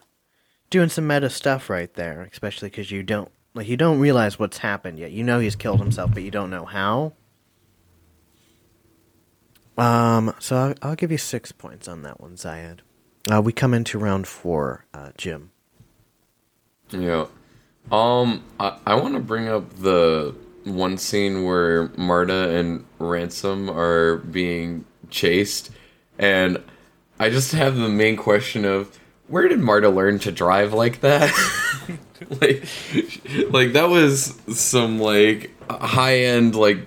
doing 0.71 0.89
some 0.89 1.07
meta 1.07 1.31
stuff 1.31 1.71
right 1.71 1.93
there, 1.95 2.29
especially 2.31 2.69
because 2.69 2.91
you 2.91 3.03
don't 3.03 3.31
like 3.59 3.69
you 3.69 3.77
don't 3.77 3.99
realize 3.99 4.39
what's 4.39 4.59
happened 4.59 4.99
yet. 4.99 5.11
You 5.11 5.25
know 5.25 5.41
he's 5.41 5.57
killed 5.57 5.81
himself, 5.81 6.13
but 6.15 6.23
you 6.23 6.31
don't 6.31 6.49
know 6.51 6.65
how. 6.65 7.13
Um, 9.77 10.35
so 10.39 10.57
I'll, 10.57 10.75
I'll 10.83 10.97
give 10.97 11.11
you 11.13 11.19
six 11.19 11.53
points 11.53 11.89
on 11.89 12.03
that 12.03 12.21
one, 12.21 12.37
Ziyad. 12.37 12.79
Uh, 13.31 13.43
we 13.43 13.53
come 13.53 13.75
into 13.75 13.99
round 13.99 14.27
four, 14.27 14.87
uh, 14.95 15.11
Jim. 15.17 15.51
Yeah. 16.91 17.27
Um, 17.93 18.45
I, 18.59 18.79
I 18.87 18.95
want 18.95 19.15
to 19.15 19.21
bring 19.21 19.49
up 19.49 19.69
the 19.77 20.35
one 20.65 20.97
scene 20.97 21.45
where 21.45 21.89
Marta 21.97 22.57
and 22.57 22.85
Ransom 22.99 23.69
are 23.71 24.19
being 24.19 24.85
chased, 25.11 25.71
and 26.19 26.63
I 27.19 27.31
just 27.31 27.53
have 27.53 27.77
the 27.77 27.89
main 27.89 28.17
question 28.17 28.65
of 28.65 28.99
where 29.29 29.49
did 29.49 29.61
Marta 29.61 29.89
learn 29.89 30.19
to 30.21 30.33
drive 30.33 30.73
like 30.73 31.01
that? 31.01 31.31
like, 32.31 32.65
like 33.51 33.73
that 33.75 33.89
was 33.89 34.39
some 34.49 34.99
like 34.99 35.51
high 35.71 36.21
end 36.21 36.55
like 36.55 36.79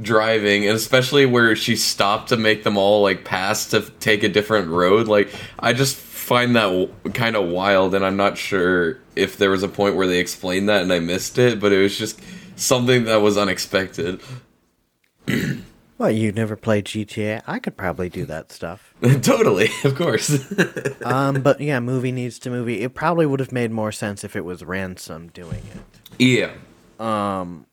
driving, 0.00 0.66
and 0.66 0.76
especially 0.76 1.26
where 1.26 1.56
she 1.56 1.76
stopped 1.76 2.28
to 2.28 2.36
make 2.36 2.64
them 2.64 2.76
all 2.76 3.02
like 3.02 3.24
pass 3.24 3.70
to 3.70 3.80
take 4.00 4.22
a 4.22 4.28
different 4.28 4.68
road. 4.68 5.08
Like, 5.08 5.32
I 5.58 5.72
just 5.72 5.96
find 5.96 6.56
that 6.56 6.66
w- 6.66 6.88
kind 7.14 7.36
of 7.36 7.48
wild, 7.48 7.94
and 7.94 8.04
I'm 8.04 8.16
not 8.16 8.36
sure 8.36 8.98
if 9.14 9.38
there 9.38 9.50
was 9.50 9.62
a 9.62 9.68
point 9.68 9.96
where 9.96 10.06
they 10.06 10.18
explained 10.18 10.68
that 10.68 10.82
and 10.82 10.92
I 10.92 10.98
missed 10.98 11.38
it, 11.38 11.60
but 11.60 11.72
it 11.72 11.80
was 11.80 11.96
just 11.96 12.20
something 12.56 13.04
that 13.04 13.16
was 13.16 13.38
unexpected. 13.38 14.20
Well, 15.98 16.10
you 16.10 16.30
never 16.32 16.56
played 16.56 16.84
GTA. 16.84 17.42
I 17.46 17.58
could 17.58 17.76
probably 17.76 18.08
do 18.10 18.26
that 18.26 18.52
stuff. 18.52 18.94
totally, 19.22 19.70
of 19.84 19.94
course. 19.94 20.44
Um, 21.04 21.40
but 21.42 21.60
yeah, 21.60 21.78
movie 21.78 22.10
needs 22.12 22.38
to 22.40 22.50
movie. 22.50 22.80
It 22.82 22.94
probably 22.94 23.26
would 23.26 23.38
have 23.40 23.52
made 23.52 23.70
more 23.70 23.92
sense 23.92 24.24
if 24.24 24.34
it 24.34 24.44
was 24.44 24.64
Ransom 24.64 25.28
doing 25.28 25.62
it. 25.72 25.80
yeah. 26.18 26.50
Um, 26.98 27.64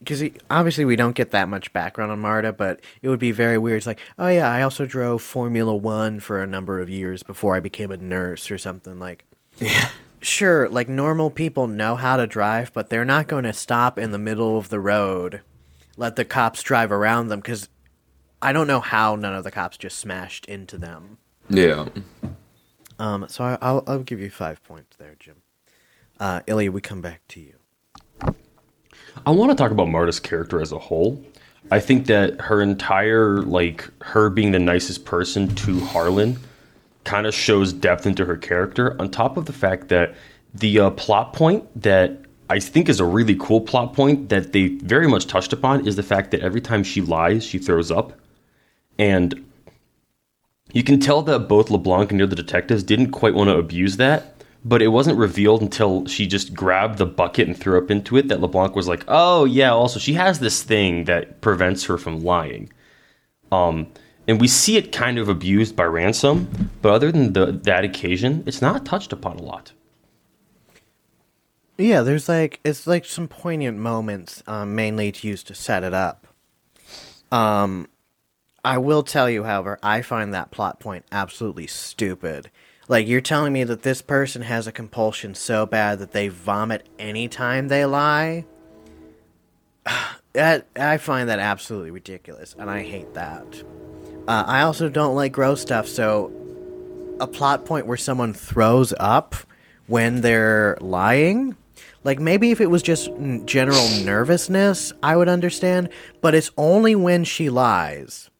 Because 0.00 0.24
obviously 0.50 0.84
we 0.84 0.96
don't 0.96 1.14
get 1.14 1.30
that 1.30 1.48
much 1.48 1.72
background 1.72 2.10
on 2.10 2.18
Marta, 2.18 2.52
but 2.52 2.80
it 3.02 3.08
would 3.08 3.20
be 3.20 3.30
very 3.30 3.56
weird. 3.56 3.76
It's 3.78 3.86
like, 3.86 4.00
oh 4.18 4.28
yeah, 4.28 4.50
I 4.50 4.62
also 4.62 4.84
drove 4.84 5.22
Formula 5.22 5.74
One 5.74 6.18
for 6.18 6.42
a 6.42 6.46
number 6.46 6.80
of 6.80 6.90
years 6.90 7.22
before 7.22 7.54
I 7.54 7.60
became 7.60 7.90
a 7.92 7.96
nurse 7.96 8.50
or 8.50 8.58
something 8.58 8.98
like. 8.98 9.24
Yeah. 9.58 9.90
Sure, 10.22 10.68
like 10.68 10.88
normal 10.88 11.30
people 11.30 11.66
know 11.68 11.94
how 11.96 12.16
to 12.16 12.26
drive, 12.26 12.72
but 12.74 12.90
they're 12.90 13.04
not 13.04 13.28
going 13.28 13.44
to 13.44 13.52
stop 13.52 13.98
in 13.98 14.10
the 14.10 14.18
middle 14.18 14.58
of 14.58 14.68
the 14.70 14.80
road, 14.80 15.40
let 16.00 16.16
the 16.16 16.24
cops 16.24 16.62
drive 16.62 16.90
around 16.90 17.28
them 17.28 17.40
because 17.40 17.68
I 18.40 18.52
don't 18.52 18.66
know 18.66 18.80
how 18.80 19.16
none 19.16 19.34
of 19.34 19.44
the 19.44 19.50
cops 19.50 19.76
just 19.76 19.98
smashed 19.98 20.46
into 20.46 20.78
them. 20.78 21.18
Yeah. 21.50 21.88
Um, 22.98 23.26
so 23.28 23.44
I, 23.44 23.58
I'll 23.60 23.84
I'll 23.86 24.02
give 24.02 24.18
you 24.18 24.30
five 24.30 24.64
points 24.64 24.96
there, 24.96 25.14
Jim. 25.20 25.36
Uh, 26.18 26.40
Ilya, 26.46 26.72
we 26.72 26.80
come 26.80 27.02
back 27.02 27.20
to 27.28 27.40
you. 27.40 27.54
I 29.26 29.30
want 29.30 29.50
to 29.50 29.54
talk 29.54 29.70
about 29.70 29.88
Marta's 29.88 30.20
character 30.20 30.60
as 30.60 30.72
a 30.72 30.78
whole. 30.78 31.22
I 31.70 31.80
think 31.80 32.06
that 32.06 32.40
her 32.40 32.62
entire 32.62 33.42
like 33.42 33.88
her 34.00 34.30
being 34.30 34.52
the 34.52 34.58
nicest 34.58 35.04
person 35.04 35.54
to 35.56 35.80
Harlan 35.80 36.38
kind 37.04 37.26
of 37.26 37.34
shows 37.34 37.74
depth 37.74 38.06
into 38.06 38.24
her 38.24 38.36
character. 38.38 38.96
On 39.00 39.10
top 39.10 39.36
of 39.36 39.44
the 39.44 39.52
fact 39.52 39.88
that 39.88 40.14
the 40.54 40.80
uh, 40.80 40.90
plot 40.90 41.34
point 41.34 41.64
that 41.82 42.24
I 42.50 42.58
think 42.58 42.88
is 42.88 42.98
a 42.98 43.04
really 43.04 43.36
cool 43.36 43.60
plot 43.60 43.94
point 43.94 44.28
that 44.30 44.52
they 44.52 44.66
very 44.66 45.06
much 45.06 45.28
touched 45.28 45.52
upon 45.52 45.86
is 45.86 45.94
the 45.94 46.02
fact 46.02 46.32
that 46.32 46.40
every 46.40 46.60
time 46.60 46.82
she 46.82 47.00
lies, 47.00 47.46
she 47.46 47.58
throws 47.58 47.92
up, 47.92 48.12
and 48.98 49.46
you 50.72 50.82
can 50.82 50.98
tell 50.98 51.22
that 51.22 51.48
both 51.48 51.70
LeBlanc 51.70 52.10
and 52.10 52.18
the 52.18 52.24
other 52.24 52.34
detectives 52.34 52.82
didn't 52.82 53.12
quite 53.12 53.34
want 53.34 53.50
to 53.50 53.56
abuse 53.56 53.98
that, 53.98 54.42
but 54.64 54.82
it 54.82 54.88
wasn't 54.88 55.16
revealed 55.16 55.62
until 55.62 56.04
she 56.06 56.26
just 56.26 56.52
grabbed 56.52 56.98
the 56.98 57.06
bucket 57.06 57.46
and 57.46 57.56
threw 57.56 57.78
up 57.78 57.88
into 57.88 58.16
it 58.16 58.26
that 58.26 58.40
LeBlanc 58.40 58.74
was 58.74 58.88
like, 58.88 59.04
"Oh 59.06 59.44
yeah, 59.44 59.70
also 59.70 60.00
she 60.00 60.14
has 60.14 60.40
this 60.40 60.64
thing 60.64 61.04
that 61.04 61.40
prevents 61.40 61.84
her 61.84 61.96
from 61.96 62.24
lying." 62.24 62.68
Um, 63.52 63.86
and 64.26 64.40
we 64.40 64.48
see 64.48 64.76
it 64.76 64.90
kind 64.90 65.18
of 65.18 65.28
abused 65.28 65.76
by 65.76 65.84
Ransom, 65.84 66.70
but 66.82 66.92
other 66.92 67.12
than 67.12 67.32
the, 67.32 67.46
that 67.62 67.84
occasion, 67.84 68.42
it's 68.44 68.60
not 68.60 68.84
touched 68.84 69.12
upon 69.12 69.38
a 69.38 69.42
lot. 69.42 69.70
Yeah, 71.80 72.02
there's 72.02 72.28
like 72.28 72.60
it's 72.62 72.86
like 72.86 73.06
some 73.06 73.26
poignant 73.26 73.78
moments, 73.78 74.42
um, 74.46 74.74
mainly 74.74 75.12
to 75.12 75.26
use 75.26 75.42
to 75.44 75.54
set 75.54 75.82
it 75.82 75.94
up. 75.94 76.26
Um, 77.32 77.88
I 78.62 78.76
will 78.76 79.02
tell 79.02 79.30
you, 79.30 79.44
however, 79.44 79.78
I 79.82 80.02
find 80.02 80.34
that 80.34 80.50
plot 80.50 80.78
point 80.78 81.06
absolutely 81.10 81.66
stupid. 81.66 82.50
Like 82.86 83.08
you're 83.08 83.22
telling 83.22 83.54
me 83.54 83.64
that 83.64 83.82
this 83.82 84.02
person 84.02 84.42
has 84.42 84.66
a 84.66 84.72
compulsion 84.72 85.34
so 85.34 85.64
bad 85.64 86.00
that 86.00 86.12
they 86.12 86.28
vomit 86.28 86.86
anytime 86.98 87.68
they 87.68 87.84
lie. 87.84 88.44
That 90.32 90.68
I 90.76 90.98
find 90.98 91.28
that 91.28 91.40
absolutely 91.40 91.90
ridiculous, 91.90 92.54
and 92.56 92.70
I 92.70 92.84
hate 92.84 93.14
that. 93.14 93.64
Uh, 94.28 94.44
I 94.46 94.62
also 94.62 94.88
don't 94.88 95.16
like 95.16 95.32
gross 95.32 95.60
stuff, 95.60 95.88
so 95.88 96.30
a 97.18 97.26
plot 97.26 97.64
point 97.64 97.86
where 97.86 97.96
someone 97.96 98.32
throws 98.32 98.94
up 99.00 99.34
when 99.88 100.20
they're 100.20 100.78
lying. 100.80 101.56
Like 102.02 102.18
maybe 102.18 102.50
if 102.50 102.60
it 102.60 102.70
was 102.70 102.82
just 102.82 103.10
general 103.44 103.86
nervousness, 104.04 104.92
I 105.02 105.16
would 105.16 105.28
understand, 105.28 105.90
but 106.20 106.34
it's 106.34 106.50
only 106.56 106.94
when 106.94 107.24
she 107.24 107.50
lies. 107.50 108.30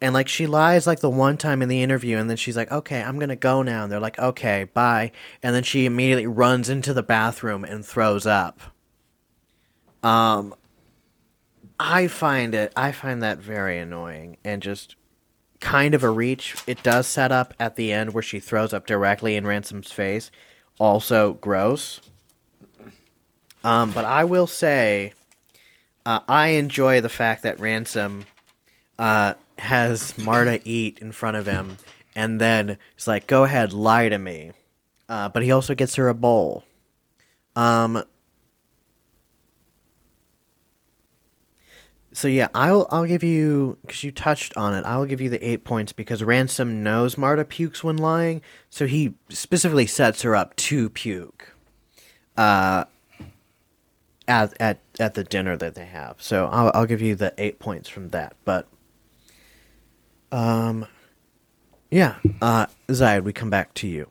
And 0.00 0.12
like 0.12 0.28
she 0.28 0.46
lies 0.46 0.86
like 0.86 1.00
the 1.00 1.08
one 1.08 1.38
time 1.38 1.62
in 1.62 1.68
the 1.68 1.82
interview 1.82 2.18
and 2.18 2.28
then 2.28 2.36
she's 2.36 2.56
like, 2.56 2.70
"Okay, 2.70 3.02
I'm 3.02 3.18
going 3.18 3.30
to 3.30 3.36
go 3.36 3.62
now." 3.62 3.84
And 3.84 3.92
they're 3.92 4.00
like, 4.00 4.18
"Okay, 4.18 4.64
bye." 4.64 5.12
And 5.42 5.54
then 5.54 5.62
she 5.62 5.86
immediately 5.86 6.26
runs 6.26 6.68
into 6.68 6.92
the 6.92 7.02
bathroom 7.02 7.64
and 7.64 7.84
throws 7.86 8.26
up. 8.26 8.60
Um 10.02 10.54
I 11.80 12.06
find 12.08 12.54
it 12.54 12.72
I 12.76 12.92
find 12.92 13.22
that 13.22 13.38
very 13.38 13.78
annoying 13.78 14.36
and 14.44 14.60
just 14.62 14.96
kind 15.60 15.94
of 15.94 16.04
a 16.04 16.10
reach. 16.10 16.54
It 16.66 16.82
does 16.82 17.06
set 17.06 17.32
up 17.32 17.54
at 17.58 17.76
the 17.76 17.90
end 17.90 18.12
where 18.12 18.22
she 18.22 18.40
throws 18.40 18.74
up 18.74 18.86
directly 18.86 19.36
in 19.36 19.46
Ransom's 19.46 19.90
face. 19.90 20.30
Also 20.78 21.34
gross. 21.34 22.02
Um, 23.64 23.92
but 23.92 24.04
I 24.04 24.24
will 24.24 24.46
say, 24.46 25.14
uh, 26.04 26.20
I 26.28 26.48
enjoy 26.48 27.00
the 27.00 27.08
fact 27.08 27.42
that 27.42 27.58
Ransom 27.58 28.26
uh, 28.98 29.34
has 29.58 30.16
Marta 30.18 30.60
eat 30.64 30.98
in 30.98 31.12
front 31.12 31.38
of 31.38 31.46
him, 31.46 31.78
and 32.14 32.40
then 32.40 32.76
he's 32.94 33.08
like, 33.08 33.26
"Go 33.26 33.44
ahead, 33.44 33.72
lie 33.72 34.10
to 34.10 34.18
me." 34.18 34.52
Uh, 35.08 35.30
but 35.30 35.42
he 35.42 35.50
also 35.50 35.74
gets 35.74 35.94
her 35.96 36.08
a 36.08 36.14
bowl. 36.14 36.64
Um. 37.56 38.04
So 42.12 42.28
yeah, 42.28 42.48
I'll 42.54 42.86
I'll 42.90 43.06
give 43.06 43.24
you 43.24 43.78
because 43.82 44.04
you 44.04 44.12
touched 44.12 44.56
on 44.58 44.74
it. 44.74 44.84
I'll 44.86 45.06
give 45.06 45.22
you 45.22 45.30
the 45.30 45.44
eight 45.44 45.64
points 45.64 45.92
because 45.92 46.22
Ransom 46.22 46.82
knows 46.82 47.18
Marta 47.18 47.44
pukes 47.44 47.82
when 47.82 47.96
lying, 47.96 48.42
so 48.68 48.86
he 48.86 49.14
specifically 49.30 49.86
sets 49.86 50.22
her 50.22 50.36
up 50.36 50.54
to 50.56 50.90
puke. 50.90 51.54
Uh, 52.36 52.84
at 54.28 54.54
at 54.60 54.80
at 54.98 55.14
the 55.14 55.24
dinner 55.24 55.56
that 55.56 55.74
they 55.74 55.86
have. 55.86 56.16
So 56.20 56.46
I'll 56.46 56.70
I'll 56.74 56.86
give 56.86 57.02
you 57.02 57.14
the 57.14 57.34
eight 57.38 57.58
points 57.58 57.88
from 57.88 58.10
that. 58.10 58.34
But 58.44 58.66
um, 60.32 60.86
yeah, 61.90 62.16
uh, 62.42 62.66
Ziyad, 62.88 63.24
we 63.24 63.32
come 63.32 63.50
back 63.50 63.74
to 63.74 63.86
you. 63.86 64.08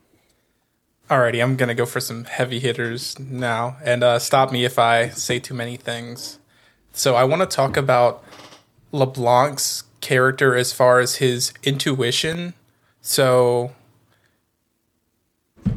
Alrighty, 1.10 1.42
I'm 1.42 1.56
gonna 1.56 1.74
go 1.74 1.86
for 1.86 2.00
some 2.00 2.24
heavy 2.24 2.60
hitters 2.60 3.18
now, 3.18 3.76
and 3.84 4.02
uh, 4.02 4.18
stop 4.18 4.50
me 4.50 4.64
if 4.64 4.78
I 4.78 5.10
say 5.10 5.38
too 5.38 5.54
many 5.54 5.76
things. 5.76 6.38
So 6.92 7.14
I 7.14 7.24
want 7.24 7.42
to 7.42 7.46
talk 7.46 7.76
about 7.76 8.24
LeBlanc's 8.92 9.84
character 10.00 10.56
as 10.56 10.72
far 10.72 11.00
as 11.00 11.16
his 11.16 11.52
intuition. 11.64 12.54
So, 13.00 13.72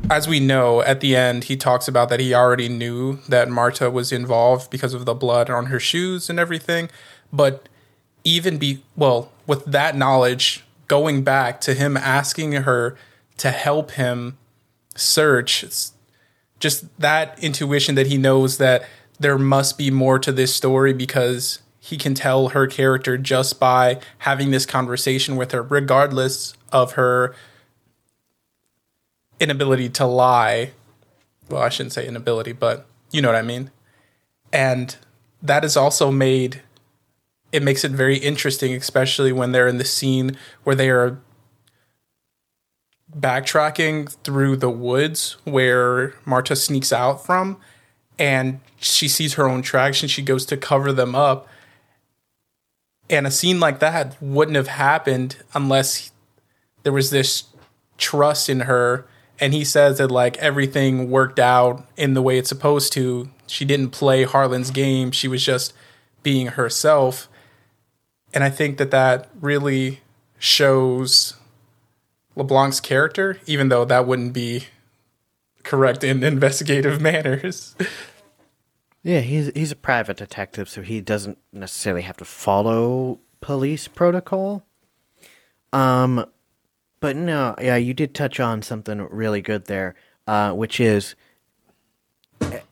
as 0.10 0.28
we 0.28 0.40
know, 0.40 0.82
at 0.82 1.02
the 1.02 1.16
end, 1.16 1.46
he 1.46 1.58
talks 1.58 1.88
about 1.88 2.10
that 2.10 2.20
he 2.20 2.34
already 2.34 2.70
knew 2.70 3.20
that 3.28 3.50
Marta 3.50 3.90
was 3.90 4.12
involved 4.12 4.70
because 4.70 4.94
of 4.94 5.06
the 5.06 5.14
blood 5.14 5.50
on 5.50 5.68
her 5.68 5.80
shoes 5.80 6.30
and 6.30 6.40
everything. 6.40 6.90
But 7.32 7.68
even 8.24 8.58
be 8.58 8.84
well 8.96 9.32
with 9.46 9.66
that 9.66 9.96
knowledge 9.96 10.64
going 10.88 11.24
back 11.24 11.62
to 11.62 11.74
him 11.74 11.98
asking 11.98 12.54
her 12.54 12.98
to 13.38 13.52
help 13.52 13.92
him 13.92 14.38
search 14.96 15.64
just 16.60 17.00
that 17.00 17.42
intuition 17.44 17.96
that 17.96 18.08
he 18.08 18.18
knows 18.18 18.58
that 18.58 18.84
there 19.20 19.38
must 19.38 19.78
be 19.78 19.92
more 19.92 20.18
to 20.20 20.32
this 20.32 20.54
story 20.56 20.94
because 20.94 21.60
he 21.80 21.98
can 21.98 22.14
tell 22.14 22.50
her 22.50 22.68
character 22.68 23.18
just 23.18 23.60
by 23.60 24.00
having 24.20 24.52
this 24.52 24.66
conversation 24.66 25.36
with 25.36 25.52
her 25.52 25.62
regardless 25.62 26.54
of 26.72 26.94
her 26.94 27.36
inability 29.40 29.90
to 29.90 30.06
lie 30.06 30.72
well 31.50 31.62
i 31.62 31.70
shouldn't 31.70 31.94
say 31.94 32.08
inability 32.08 32.52
but 32.52 32.86
you 33.12 33.22
know 33.22 33.30
what 33.30 33.38
i 33.38 33.42
mean 33.42 33.72
and 34.52 34.98
that 35.42 35.64
is 35.64 35.78
also 35.78 36.12
made 36.12 36.62
it 37.52 37.64
makes 37.64 37.84
it 37.84 37.92
very 37.92 38.18
interesting, 38.18 38.74
especially 38.76 39.32
when 39.32 39.52
they're 39.52 39.68
in 39.68 39.78
the 39.78 39.86
scene 39.86 40.38
where 40.64 40.76
they 40.76 40.90
are 40.90 41.20
backtracking 43.18 44.12
through 44.24 44.58
the 44.58 44.70
woods 44.70 45.38
where 45.46 46.14
Marta 46.26 46.56
sneaks 46.56 46.92
out 46.92 47.26
from 47.26 47.58
and 48.20 48.60
she 48.78 49.08
sees 49.08 49.36
her 49.36 49.48
own 49.48 49.62
tracks 49.62 50.02
and 50.02 50.12
she 50.12 50.22
goes 50.22 50.46
to 50.48 50.58
cover 50.58 50.92
them 50.92 51.16
up. 51.16 51.48
And 53.10 53.26
a 53.26 53.32
scene 53.32 53.60
like 53.60 53.80
that 53.80 54.22
wouldn't 54.22 54.58
have 54.58 54.68
happened 54.68 55.38
unless 55.54 56.12
there 56.84 56.92
was 56.92 57.10
this 57.10 57.46
trust 57.98 58.50
in 58.50 58.62
her. 58.62 59.08
And 59.40 59.54
he 59.54 59.64
says 59.64 60.00
that 60.00 60.10
like 60.10 60.38
everything 60.38 61.10
worked 61.12 61.40
out 61.40 61.86
in 61.96 62.14
the 62.14 62.22
way 62.22 62.38
it's 62.38 62.50
supposed 62.50 62.92
to. 62.94 63.30
She 63.46 63.66
didn't 63.66 63.90
play 63.90 64.24
Harlan's 64.24 64.72
game. 64.72 65.12
She 65.12 65.28
was 65.28 65.44
just 65.44 65.74
being 66.24 66.48
herself 66.48 67.30
and 68.34 68.44
I 68.44 68.50
think 68.50 68.78
that 68.78 68.92
that 68.92 69.30
really 69.40 70.02
shows 70.38 71.36
LeBlanc's 72.36 72.80
character, 72.80 73.40
even 73.46 73.70
though 73.70 73.86
that 73.86 74.06
wouldn't 74.06 74.34
be 74.34 74.66
correct 75.64 76.04
in 76.04 76.24
investigative 76.36 77.02
manners. 77.02 77.76
Yeah, 79.04 79.22
he's 79.22 79.52
he's 79.56 79.72
a 79.72 79.76
private 79.76 80.18
detective, 80.18 80.70
so 80.70 80.82
he 80.82 81.02
doesn't 81.02 81.38
necessarily 81.54 82.04
have 82.04 82.18
to 82.18 82.26
follow 82.26 83.20
police 83.42 83.88
protocol. 83.88 84.64
Um, 85.74 86.26
but 87.00 87.16
no, 87.16 87.56
yeah, 87.62 87.76
you 87.76 87.94
did 87.94 88.14
touch 88.14 88.40
on 88.40 88.62
something 88.62 89.08
really 89.10 89.42
good 89.42 89.66
there, 89.66 89.96
uh, 90.26 90.52
which 90.54 90.80
is 90.80 91.16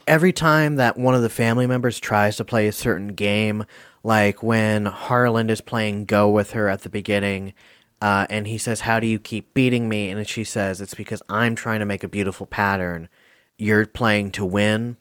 every 0.08 0.34
time 0.34 0.76
that 0.76 0.98
one 0.98 1.16
of 1.16 1.22
the 1.22 1.30
family 1.30 1.68
members 1.68 2.00
tries 2.00 2.38
to 2.38 2.46
play 2.46 2.68
a 2.68 2.72
certain 2.72 3.10
game, 3.10 3.66
like 4.04 4.44
when 4.44 4.86
Harland 4.86 5.52
is 5.52 5.62
playing 5.62 6.06
Go 6.06 6.30
with 6.30 6.52
her 6.52 6.70
at 6.70 6.82
the 6.82 6.90
beginning, 6.90 7.54
uh, 8.02 8.28
and 8.30 8.48
he 8.48 8.58
says, 8.58 8.82
How 8.82 9.00
do 9.00 9.08
you 9.08 9.20
keep 9.20 9.54
beating 9.54 9.90
me? 9.90 10.10
And 10.10 10.28
she 10.28 10.44
says, 10.44 10.82
It's 10.82 10.94
because 10.94 11.22
I'm 11.30 11.56
trying 11.56 11.80
to 11.80 11.86
make 11.86 12.04
a 12.04 12.08
beautiful 12.08 12.46
pattern. 12.46 13.10
You're 13.58 13.86
playing 13.86 14.32
to 14.32 14.46
win. 14.46 14.98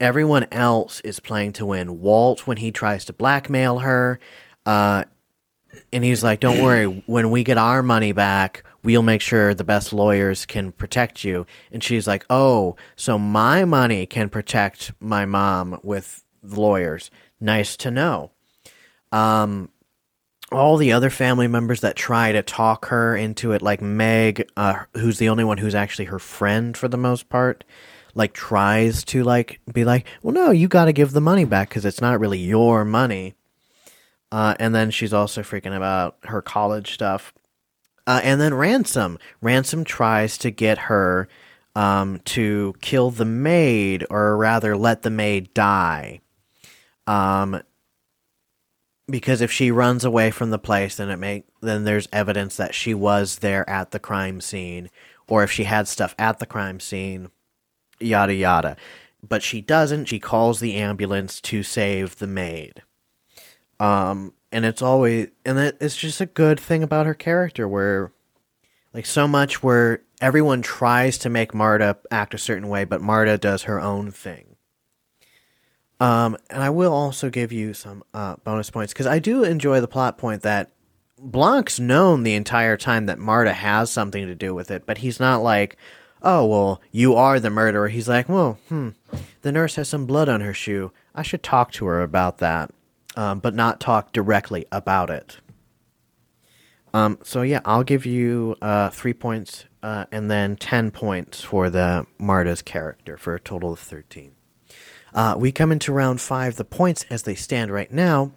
Everyone 0.00 0.46
else 0.52 1.00
is 1.00 1.20
playing 1.20 1.54
to 1.54 1.66
win. 1.66 2.00
Walt, 2.00 2.46
when 2.46 2.58
he 2.58 2.70
tries 2.70 3.04
to 3.06 3.12
blackmail 3.12 3.80
her, 3.80 4.18
uh, 4.66 5.04
and 5.92 6.04
he's 6.04 6.22
like, 6.22 6.40
Don't 6.40 6.62
worry, 6.62 6.86
when 7.06 7.30
we 7.30 7.44
get 7.44 7.58
our 7.58 7.82
money 7.82 8.12
back, 8.12 8.64
we'll 8.82 9.02
make 9.02 9.20
sure 9.20 9.54
the 9.54 9.64
best 9.64 9.92
lawyers 9.92 10.46
can 10.46 10.72
protect 10.72 11.24
you. 11.24 11.46
And 11.72 11.82
she's 11.82 12.06
like, 12.06 12.24
Oh, 12.28 12.76
so 12.96 13.18
my 13.18 13.64
money 13.64 14.06
can 14.06 14.28
protect 14.28 14.92
my 15.00 15.24
mom 15.24 15.80
with 15.82 16.24
lawyers 16.42 17.10
nice 17.44 17.76
to 17.76 17.90
know. 17.90 18.30
Um, 19.12 19.70
all 20.50 20.76
the 20.76 20.92
other 20.92 21.10
family 21.10 21.46
members 21.46 21.80
that 21.80 21.96
try 21.96 22.32
to 22.32 22.42
talk 22.42 22.86
her 22.86 23.16
into 23.16 23.52
it, 23.52 23.62
like 23.62 23.80
Meg, 23.80 24.48
uh, 24.56 24.84
who's 24.94 25.18
the 25.18 25.28
only 25.28 25.44
one 25.44 25.58
who's 25.58 25.74
actually 25.74 26.06
her 26.06 26.18
friend 26.18 26.76
for 26.76 26.88
the 26.88 26.96
most 26.96 27.28
part, 27.28 27.64
like 28.14 28.32
tries 28.32 29.04
to 29.04 29.22
like 29.24 29.60
be 29.72 29.84
like, 29.84 30.06
well, 30.22 30.34
no, 30.34 30.50
you 30.50 30.68
got 30.68 30.86
to 30.86 30.92
give 30.92 31.12
the 31.12 31.20
money 31.20 31.44
back 31.44 31.68
because 31.68 31.84
it's 31.84 32.00
not 32.00 32.20
really 32.20 32.38
your 32.38 32.84
money. 32.84 33.34
Uh, 34.34 34.52
and 34.58 34.74
then 34.74 34.90
she's 34.90 35.12
also 35.12 35.42
freaking 35.42 35.76
about 35.76 36.16
her 36.24 36.42
college 36.42 36.92
stuff. 36.92 37.32
Uh, 38.04 38.20
and 38.24 38.40
then 38.40 38.52
Ransom, 38.52 39.16
Ransom 39.40 39.84
tries 39.84 40.36
to 40.38 40.50
get 40.50 40.76
her 40.76 41.28
um, 41.76 42.18
to 42.24 42.74
kill 42.80 43.12
the 43.12 43.24
maid, 43.24 44.04
or 44.10 44.36
rather, 44.36 44.76
let 44.76 45.02
the 45.02 45.10
maid 45.10 45.54
die. 45.54 46.20
Um, 47.06 47.62
because 49.08 49.40
if 49.40 49.52
she 49.52 49.70
runs 49.70 50.04
away 50.04 50.32
from 50.32 50.50
the 50.50 50.58
place, 50.58 50.96
then 50.96 51.10
it 51.10 51.18
may 51.18 51.44
then 51.62 51.84
there's 51.84 52.08
evidence 52.12 52.56
that 52.56 52.74
she 52.74 52.92
was 52.92 53.38
there 53.38 53.68
at 53.70 53.92
the 53.92 54.00
crime 54.00 54.40
scene, 54.40 54.90
or 55.28 55.44
if 55.44 55.52
she 55.52 55.62
had 55.62 55.86
stuff 55.86 56.12
at 56.18 56.40
the 56.40 56.46
crime 56.46 56.80
scene, 56.80 57.30
yada 58.00 58.34
yada. 58.34 58.76
But 59.22 59.44
she 59.44 59.60
doesn't. 59.60 60.06
She 60.06 60.18
calls 60.18 60.58
the 60.58 60.74
ambulance 60.74 61.40
to 61.42 61.62
save 61.62 62.16
the 62.16 62.26
maid. 62.26 62.82
Um, 63.80 64.32
and 64.52 64.64
it's 64.64 64.82
always 64.82 65.28
and 65.44 65.58
it, 65.58 65.76
it's 65.80 65.96
just 65.96 66.20
a 66.20 66.26
good 66.26 66.60
thing 66.60 66.82
about 66.82 67.06
her 67.06 67.14
character 67.14 67.66
where, 67.66 68.12
like, 68.92 69.06
so 69.06 69.26
much 69.26 69.62
where 69.62 70.02
everyone 70.20 70.62
tries 70.62 71.18
to 71.18 71.28
make 71.28 71.54
Marta 71.54 71.98
act 72.10 72.34
a 72.34 72.38
certain 72.38 72.68
way, 72.68 72.84
but 72.84 73.00
Marta 73.00 73.36
does 73.36 73.64
her 73.64 73.80
own 73.80 74.10
thing. 74.10 74.56
Um, 76.00 76.36
and 76.50 76.62
I 76.62 76.70
will 76.70 76.92
also 76.92 77.30
give 77.30 77.52
you 77.52 77.72
some 77.72 78.02
uh, 78.12 78.36
bonus 78.44 78.70
points 78.70 78.92
because 78.92 79.06
I 79.06 79.18
do 79.18 79.44
enjoy 79.44 79.80
the 79.80 79.88
plot 79.88 80.18
point 80.18 80.42
that 80.42 80.70
Blanc's 81.18 81.78
known 81.80 82.22
the 82.22 82.34
entire 82.34 82.76
time 82.76 83.06
that 83.06 83.18
Marta 83.18 83.52
has 83.52 83.90
something 83.90 84.26
to 84.26 84.34
do 84.34 84.54
with 84.54 84.70
it, 84.70 84.86
but 84.86 84.98
he's 84.98 85.20
not 85.20 85.42
like, 85.42 85.76
oh, 86.22 86.44
well, 86.44 86.80
you 86.90 87.14
are 87.14 87.38
the 87.38 87.50
murderer. 87.50 87.88
He's 87.88 88.08
like, 88.08 88.28
well, 88.28 88.58
hmm, 88.68 88.90
the 89.42 89.52
nurse 89.52 89.76
has 89.76 89.88
some 89.88 90.06
blood 90.06 90.28
on 90.28 90.40
her 90.40 90.54
shoe. 90.54 90.90
I 91.14 91.22
should 91.22 91.42
talk 91.42 91.70
to 91.72 91.86
her 91.86 92.02
about 92.02 92.38
that, 92.38 92.70
um, 93.16 93.40
but 93.40 93.54
not 93.54 93.80
talk 93.80 94.12
directly 94.12 94.66
about 94.72 95.10
it. 95.10 95.38
Um, 96.92 97.18
so, 97.22 97.42
yeah, 97.42 97.60
I'll 97.64 97.82
give 97.82 98.06
you 98.06 98.56
uh, 98.62 98.90
three 98.90 99.14
points 99.14 99.64
uh, 99.82 100.04
and 100.12 100.30
then 100.30 100.56
10 100.56 100.92
points 100.92 101.42
for 101.42 101.68
the 101.68 102.06
Marta's 102.18 102.62
character 102.62 103.16
for 103.16 103.34
a 103.34 103.40
total 103.40 103.72
of 103.72 103.80
13. 103.80 104.32
Uh, 105.12 105.34
we 105.36 105.50
come 105.50 105.72
into 105.72 105.92
round 105.92 106.20
five. 106.20 106.56
The 106.56 106.64
points 106.64 107.04
as 107.10 107.22
they 107.22 107.34
stand 107.34 107.72
right 107.72 107.92
now 107.92 108.32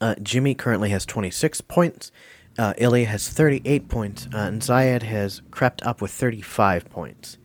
uh, 0.00 0.14
Jimmy 0.22 0.54
currently 0.54 0.90
has 0.90 1.06
26 1.06 1.60
points. 1.62 2.12
Uh, 2.58 2.74
Ilya 2.78 3.06
has 3.06 3.28
38 3.28 3.88
points. 3.88 4.26
Uh, 4.32 4.38
and 4.38 4.62
Ziyad 4.62 5.02
has 5.02 5.42
crept 5.50 5.82
up 5.82 6.00
with 6.00 6.10
35 6.10 6.88
points. 6.88 7.38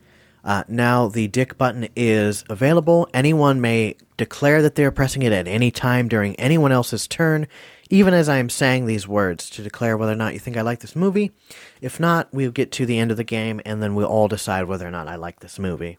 Uh, 0.44 0.64
now 0.68 1.08
the 1.08 1.28
dick 1.28 1.56
button 1.56 1.88
is 1.94 2.44
available. 2.50 3.08
Anyone 3.14 3.60
may 3.60 3.96
declare 4.22 4.62
that 4.62 4.76
they 4.76 4.84
are 4.84 4.92
pressing 4.92 5.22
it 5.22 5.32
at 5.32 5.48
any 5.48 5.72
time 5.72 6.06
during 6.06 6.36
anyone 6.36 6.70
else's 6.70 7.08
turn, 7.08 7.48
even 7.90 8.14
as 8.14 8.28
I 8.28 8.36
am 8.36 8.48
saying 8.48 8.86
these 8.86 9.08
words, 9.08 9.50
to 9.50 9.64
declare 9.64 9.96
whether 9.96 10.12
or 10.12 10.16
not 10.16 10.32
you 10.32 10.38
think 10.38 10.56
I 10.56 10.62
like 10.62 10.78
this 10.78 10.94
movie. 10.94 11.32
If 11.80 11.98
not, 11.98 12.28
we'll 12.32 12.52
get 12.52 12.70
to 12.72 12.86
the 12.86 13.00
end 13.00 13.10
of 13.10 13.16
the 13.16 13.24
game 13.24 13.60
and 13.66 13.82
then 13.82 13.96
we'll 13.96 14.06
all 14.06 14.28
decide 14.28 14.66
whether 14.66 14.86
or 14.86 14.92
not 14.92 15.08
I 15.08 15.16
like 15.16 15.40
this 15.40 15.58
movie. 15.58 15.98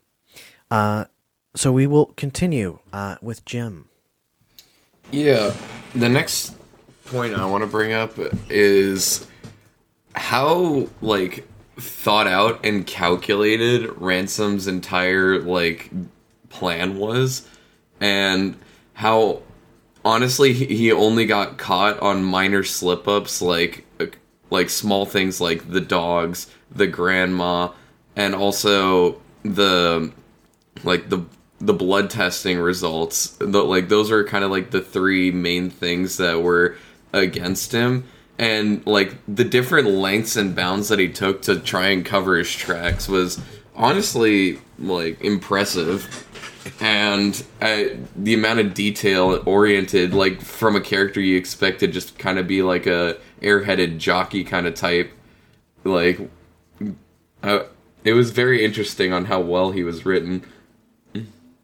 Uh, 0.71 1.03
so 1.53 1.73
we 1.73 1.85
will 1.85 2.07
continue 2.15 2.79
uh, 2.93 3.17
with 3.21 3.43
Jim. 3.43 3.89
Yeah, 5.11 5.53
the 5.93 6.07
next 6.07 6.55
point 7.05 7.33
I 7.33 7.45
want 7.45 7.65
to 7.65 7.69
bring 7.69 7.91
up 7.91 8.13
is 8.49 9.27
how 10.15 10.87
like 11.01 11.45
thought 11.77 12.27
out 12.27 12.65
and 12.65 12.87
calculated 12.87 13.89
Ransom's 13.97 14.67
entire 14.67 15.41
like 15.41 15.91
plan 16.49 16.97
was, 16.97 17.47
and 18.03 18.57
how 18.95 19.41
honestly 20.03 20.51
he 20.51 20.91
only 20.91 21.25
got 21.25 21.57
caught 21.57 21.97
on 22.01 22.21
minor 22.21 22.61
slip 22.61 23.07
ups 23.07 23.41
like 23.41 23.85
uh, 24.01 24.07
like 24.49 24.69
small 24.69 25.05
things 25.05 25.39
like 25.39 25.71
the 25.71 25.79
dogs, 25.79 26.51
the 26.69 26.85
grandma, 26.85 27.69
and 28.17 28.35
also 28.35 29.21
the 29.43 30.11
like 30.83 31.09
the 31.09 31.25
the 31.59 31.73
blood 31.73 32.09
testing 32.09 32.59
results. 32.59 33.37
The, 33.39 33.63
like 33.63 33.87
those 33.87 34.11
are 34.11 34.25
kind 34.25 34.43
of 34.43 34.51
like 34.51 34.71
the 34.71 34.81
three 34.81 35.31
main 35.31 35.69
things 35.69 36.17
that 36.17 36.43
were 36.43 36.75
against 37.13 37.71
him. 37.71 38.03
And 38.37 38.85
like 38.85 39.15
the 39.33 39.45
different 39.45 39.87
lengths 39.87 40.35
and 40.35 40.53
bounds 40.53 40.89
that 40.89 40.99
he 40.99 41.07
took 41.07 41.41
to 41.43 41.57
try 41.57 41.87
and 41.87 42.03
cover 42.03 42.35
his 42.35 42.51
tracks 42.51 43.07
was 43.07 43.39
honestly 43.75 44.59
like 44.77 45.21
impressive. 45.21 46.27
And 46.79 47.43
uh, 47.61 47.83
the 48.15 48.33
amount 48.33 48.59
of 48.59 48.73
detail 48.73 49.43
oriented, 49.45 50.13
like 50.13 50.41
from 50.41 50.75
a 50.75 50.81
character 50.81 51.19
you 51.19 51.37
expect 51.37 51.79
to 51.81 51.87
just 51.87 52.17
kind 52.17 52.39
of 52.39 52.47
be 52.47 52.61
like 52.61 52.85
a 52.85 53.17
airheaded 53.41 53.97
jockey 53.97 54.43
kind 54.43 54.65
of 54.65 54.73
type, 54.73 55.11
like 55.83 56.19
uh, 57.41 57.63
it 58.03 58.13
was 58.13 58.31
very 58.31 58.63
interesting 58.63 59.11
on 59.11 59.25
how 59.25 59.41
well 59.41 59.71
he 59.71 59.83
was 59.83 60.05
written. 60.05 60.43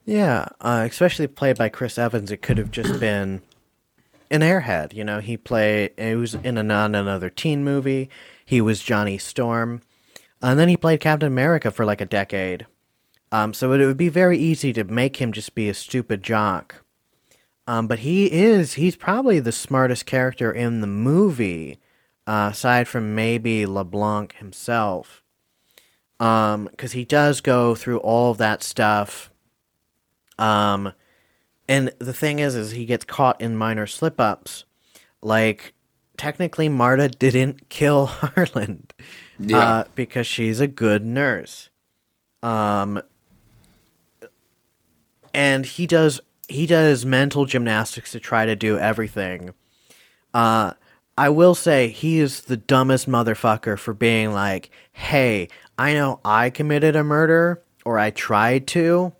Yeah, 0.05 0.47
uh, 0.59 0.87
especially 0.89 1.27
played 1.27 1.57
by 1.57 1.69
Chris 1.69 1.97
Evans, 1.97 2.31
it 2.31 2.41
could 2.41 2.57
have 2.57 2.71
just 2.71 2.99
been 2.99 3.41
an 4.31 4.41
airhead. 4.41 4.93
You 4.93 5.03
know, 5.03 5.19
he 5.19 5.37
played. 5.37 5.91
He 5.97 6.15
was 6.15 6.35
in 6.35 6.57
a 6.57 6.63
non 6.63 6.95
another 6.95 7.29
teen 7.29 7.63
movie. 7.63 8.09
He 8.45 8.59
was 8.59 8.81
Johnny 8.81 9.17
Storm, 9.17 9.81
and 10.41 10.59
then 10.59 10.67
he 10.67 10.77
played 10.77 10.99
Captain 10.99 11.27
America 11.27 11.71
for 11.71 11.85
like 11.85 12.01
a 12.01 12.05
decade. 12.05 12.65
Um, 13.31 13.53
so 13.53 13.71
it 13.73 13.85
would 13.85 13.97
be 13.97 14.09
very 14.09 14.37
easy 14.37 14.73
to 14.73 14.83
make 14.83 15.17
him 15.17 15.31
just 15.31 15.53
be 15.55 15.69
a 15.69 15.73
stupid 15.73 16.23
jock. 16.23 16.83
Um, 17.67 17.87
but 17.87 17.99
he 17.99 18.31
is. 18.31 18.73
He's 18.73 18.95
probably 18.95 19.39
the 19.39 19.51
smartest 19.51 20.05
character 20.07 20.51
in 20.51 20.81
the 20.81 20.87
movie, 20.87 21.77
uh, 22.25 22.49
aside 22.51 22.87
from 22.87 23.13
maybe 23.13 23.65
LeBlanc 23.67 24.33
himself. 24.37 25.21
Um, 26.19 26.65
because 26.71 26.93
he 26.93 27.05
does 27.05 27.39
go 27.41 27.75
through 27.75 27.99
all 27.99 28.31
of 28.31 28.39
that 28.39 28.63
stuff. 28.63 29.29
Um, 30.39 30.93
and 31.67 31.93
the 31.99 32.13
thing 32.13 32.39
is, 32.39 32.55
is 32.55 32.71
he 32.71 32.85
gets 32.85 33.05
caught 33.05 33.39
in 33.39 33.55
minor 33.55 33.85
slip 33.85 34.19
ups. 34.19 34.65
Like, 35.21 35.73
technically, 36.17 36.67
Marta 36.67 37.07
didn't 37.07 37.69
kill 37.69 38.05
Harland 38.07 38.93
Yeah. 39.37 39.59
uh, 39.59 39.83
because 39.95 40.25
she's 40.25 40.59
a 40.59 40.67
good 40.67 41.05
nurse. 41.05 41.69
Um, 42.41 43.01
and 45.33 45.65
he 45.65 45.87
does 45.87 46.21
he 46.47 46.65
does 46.65 47.05
mental 47.05 47.45
gymnastics 47.45 48.11
to 48.11 48.19
try 48.19 48.45
to 48.45 48.55
do 48.55 48.77
everything. 48.77 49.53
Uh, 50.33 50.73
I 51.17 51.29
will 51.29 51.53
say 51.53 51.89
he 51.89 52.19
is 52.19 52.41
the 52.41 52.57
dumbest 52.57 53.07
motherfucker 53.07 53.77
for 53.77 53.93
being 53.93 54.33
like, 54.33 54.69
"Hey, 54.91 55.49
I 55.77 55.93
know 55.93 56.19
I 56.25 56.49
committed 56.49 56.95
a 56.95 57.03
murder 57.03 57.61
or 57.85 57.99
I 57.99 58.09
tried 58.09 58.67
to. 58.67 59.13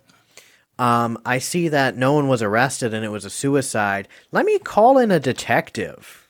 Um, 0.78 1.18
I 1.26 1.38
see 1.38 1.68
that 1.68 1.96
no 1.96 2.14
one 2.14 2.26
was 2.26 2.42
arrested 2.42 2.94
and 2.94 3.04
it 3.04 3.10
was 3.10 3.24
a 3.24 3.30
suicide. 3.30 4.08
Let 4.32 4.46
me 4.46 4.58
call 4.58 4.98
in 4.98 5.10
a 5.10 5.20
detective." 5.20 6.28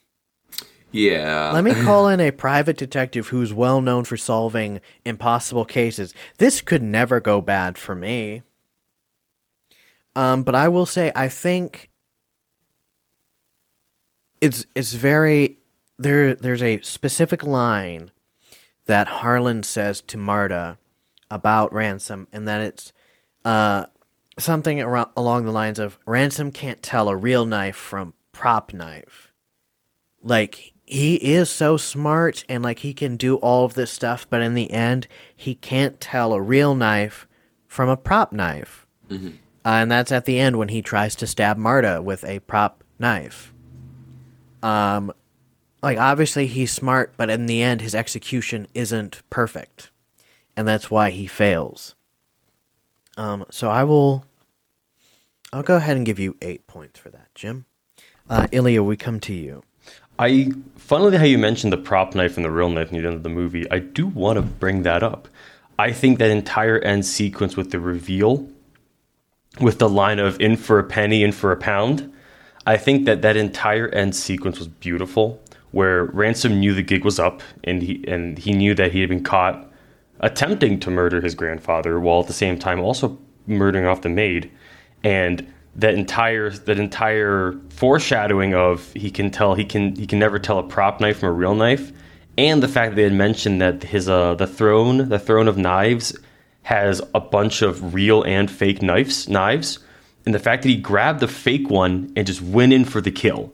yeah. 0.93 1.53
Let 1.53 1.65
me 1.65 1.75
call 1.85 2.09
in 2.09 2.21
a 2.21 2.31
private 2.31 2.77
detective 2.77 3.29
who's 3.29 3.53
well 3.53 3.81
known 3.81 4.05
for 4.05 4.17
solving 4.17 4.81
impossible 5.05 5.65
cases. 5.65 6.15
This 6.39 6.61
could 6.61 6.83
never 6.83 7.21
go 7.21 7.41
bad 7.41 7.79
for 7.79 7.95
me. 7.95 8.43
Um, 10.17 10.43
but 10.43 10.55
I 10.55 10.69
will 10.69 10.87
say, 10.87 11.13
I 11.15 11.29
think 11.29 11.91
it's 14.41 14.67
it's 14.75 14.93
very 14.93 15.59
there. 15.99 16.35
There's 16.35 16.63
a 16.63 16.81
specific 16.81 17.43
line 17.45 18.11
that 18.87 19.07
Harlan 19.07 19.63
says 19.63 20.01
to 20.03 20.17
Marta 20.17 20.79
about 21.31 21.73
ransom, 21.73 22.27
and 22.33 22.49
that 22.49 22.61
it's 22.61 22.93
uh, 23.45 23.87
something 24.39 24.81
around, 24.81 25.11
along 25.17 25.45
the 25.45 25.53
lines 25.53 25.79
of 25.79 25.99
ransom 26.07 26.51
can't 26.51 26.83
tell 26.83 27.09
a 27.09 27.17
real 27.17 27.45
knife 27.47 27.77
from 27.77 28.15
prop 28.33 28.73
knife 28.73 29.33
like 30.23 30.73
he 30.87 31.17
is 31.17 31.49
so 31.51 31.77
smart 31.77 32.45
and 32.49 32.63
like 32.63 32.81
he 32.81 32.93
can 32.95 33.17
do 33.17 33.37
all 33.37 33.65
of 33.65 33.75
this 33.75 33.91
stuff 33.91 34.27
but 34.29 34.41
in 34.43 34.55
the 34.55 34.71
end 34.71 35.07
he 35.37 35.55
can't 35.55 36.01
tell 36.01 36.33
a 36.33 36.41
real 36.41 36.75
knife 36.75 37.27
from 37.67 37.89
a 37.89 37.97
prop 37.97 38.33
knife 38.33 38.87
uh, 39.65 39.69
and 39.69 39.91
that's 39.91 40.13
at 40.13 40.25
the 40.25 40.39
end 40.39 40.57
when 40.57 40.69
he 40.69 40.83
tries 40.83 41.15
to 41.17 41.27
stab 41.27 41.57
marta 41.57 42.01
with 42.03 42.25
a 42.25 42.41
prop 42.41 42.83
knife. 42.99 43.53
Um 44.63 45.13
like 45.83 45.97
obviously 45.97 46.47
he's 46.47 46.71
smart 46.71 47.15
but 47.17 47.31
in 47.31 47.47
the 47.47 47.63
end 47.63 47.81
his 47.81 47.95
execution 47.95 48.67
isn't 48.75 49.23
perfect. 49.31 49.91
And 50.57 50.69
that's 50.69 50.91
why 50.91 51.11
he 51.11 51.27
fails. 51.27 51.95
Um 53.17 53.47
so 53.51 53.71
i 53.71 53.85
will 53.85 54.25
i'll 55.53 55.63
go 55.63 55.77
ahead 55.77 55.97
and 55.97 56.05
give 56.05 56.19
you 56.19 56.37
eight 56.43 56.67
points 56.67 56.99
for 56.99 57.09
that 57.11 57.35
jim. 57.35 57.65
Uh 58.29 58.47
ilya 58.53 58.83
we 58.83 58.97
come 58.97 59.21
to 59.21 59.33
you. 59.35 59.63
I, 60.19 60.53
funnily 60.77 61.17
how 61.17 61.25
you 61.25 61.39
mentioned 61.39 61.73
the 61.73 61.79
prop 61.79 62.15
knife 62.15 62.37
and 62.37 62.45
the 62.45 62.51
real 62.51 62.69
knife 62.69 62.93
near 62.93 63.01
the 63.01 63.09
end 63.09 63.17
of 63.17 63.23
the 63.23 63.31
movie, 63.31 63.69
I 63.71 63.79
do 63.79 64.07
want 64.07 64.37
to 64.37 64.43
bring 64.43 64.83
that 64.83 65.03
up. 65.03 65.29
I 65.79 65.93
think 65.93 66.19
that 66.19 66.31
entire 66.31 66.79
end 66.81 67.07
sequence 67.07 67.57
with 67.57 67.71
the 67.71 67.81
reveal, 67.81 68.47
with 69.59 69.79
the 69.79 69.89
line 69.89 70.19
of 70.19 70.41
"in 70.41 70.57
for 70.57 70.79
a 70.79 70.85
penny, 70.85 71.23
in 71.23 71.33
for 71.33 71.51
a 71.51 71.57
pound," 71.57 72.13
I 72.67 72.77
think 72.77 73.07
that 73.07 73.23
that 73.23 73.37
entire 73.37 73.89
end 73.89 74.15
sequence 74.15 74.59
was 74.59 74.69
beautiful. 74.69 75.41
Where 75.73 76.05
Ransom 76.05 76.59
knew 76.61 76.75
the 76.75 76.83
gig 76.83 77.05
was 77.05 77.19
up, 77.19 77.43
and 77.65 77.83
he 77.83 78.05
and 78.07 78.39
he 78.39 78.53
knew 78.53 78.75
that 78.75 78.93
he 78.93 79.01
had 79.01 79.09
been 79.09 79.23
caught 79.23 79.71
attempting 80.21 80.79
to 80.81 80.91
murder 80.91 81.21
his 81.21 81.35
grandfather, 81.35 81.99
while 81.99 82.21
at 82.21 82.27
the 82.27 82.33
same 82.33 82.59
time 82.59 82.81
also 82.81 83.19
murdering 83.47 83.87
off 83.87 84.03
the 84.03 84.09
maid, 84.09 84.51
and 85.03 85.47
that 85.77 85.95
entire 85.95 86.51
that 86.51 86.79
entire 86.79 87.55
foreshadowing 87.71 88.55
of 88.55 88.93
he 88.93 89.11
can 89.11 89.31
tell 89.31 89.55
he 89.55 89.65
can 89.65 89.95
he 89.97 90.07
can 90.07 90.19
never 90.19 90.39
tell 90.39 90.59
a 90.59 90.63
prop 90.63 91.01
knife 91.01 91.21
from 91.21 91.29
a 91.29 91.33
real 91.33 91.55
knife, 91.55 91.93
and 92.37 92.63
the 92.63 92.69
fact 92.69 92.93
that 92.93 92.97
they 92.97 93.05
had 93.05 93.13
mentioned 93.13 93.61
that 93.61 93.83
his 93.85 94.09
uh 94.09 94.35
the 94.35 94.47
throne 94.47 95.09
the 95.09 95.19
throne 95.19 95.49
of 95.49 95.57
knives 95.57 96.17
has 96.63 97.01
a 97.15 97.21
bunch 97.21 97.63
of 97.63 97.95
real 97.95 98.23
and 98.23 98.51
fake 98.51 98.83
knives 98.83 99.29
knives, 99.29 99.79
and 100.25 100.35
the 100.35 100.39
fact 100.39 100.63
that 100.63 100.69
he 100.69 100.77
grabbed 100.77 101.21
the 101.21 101.29
fake 101.29 101.71
one 101.71 102.13
and 102.17 102.27
just 102.27 102.43
went 102.43 102.73
in 102.73 102.85
for 102.85 103.01
the 103.01 103.11
kill. 103.11 103.53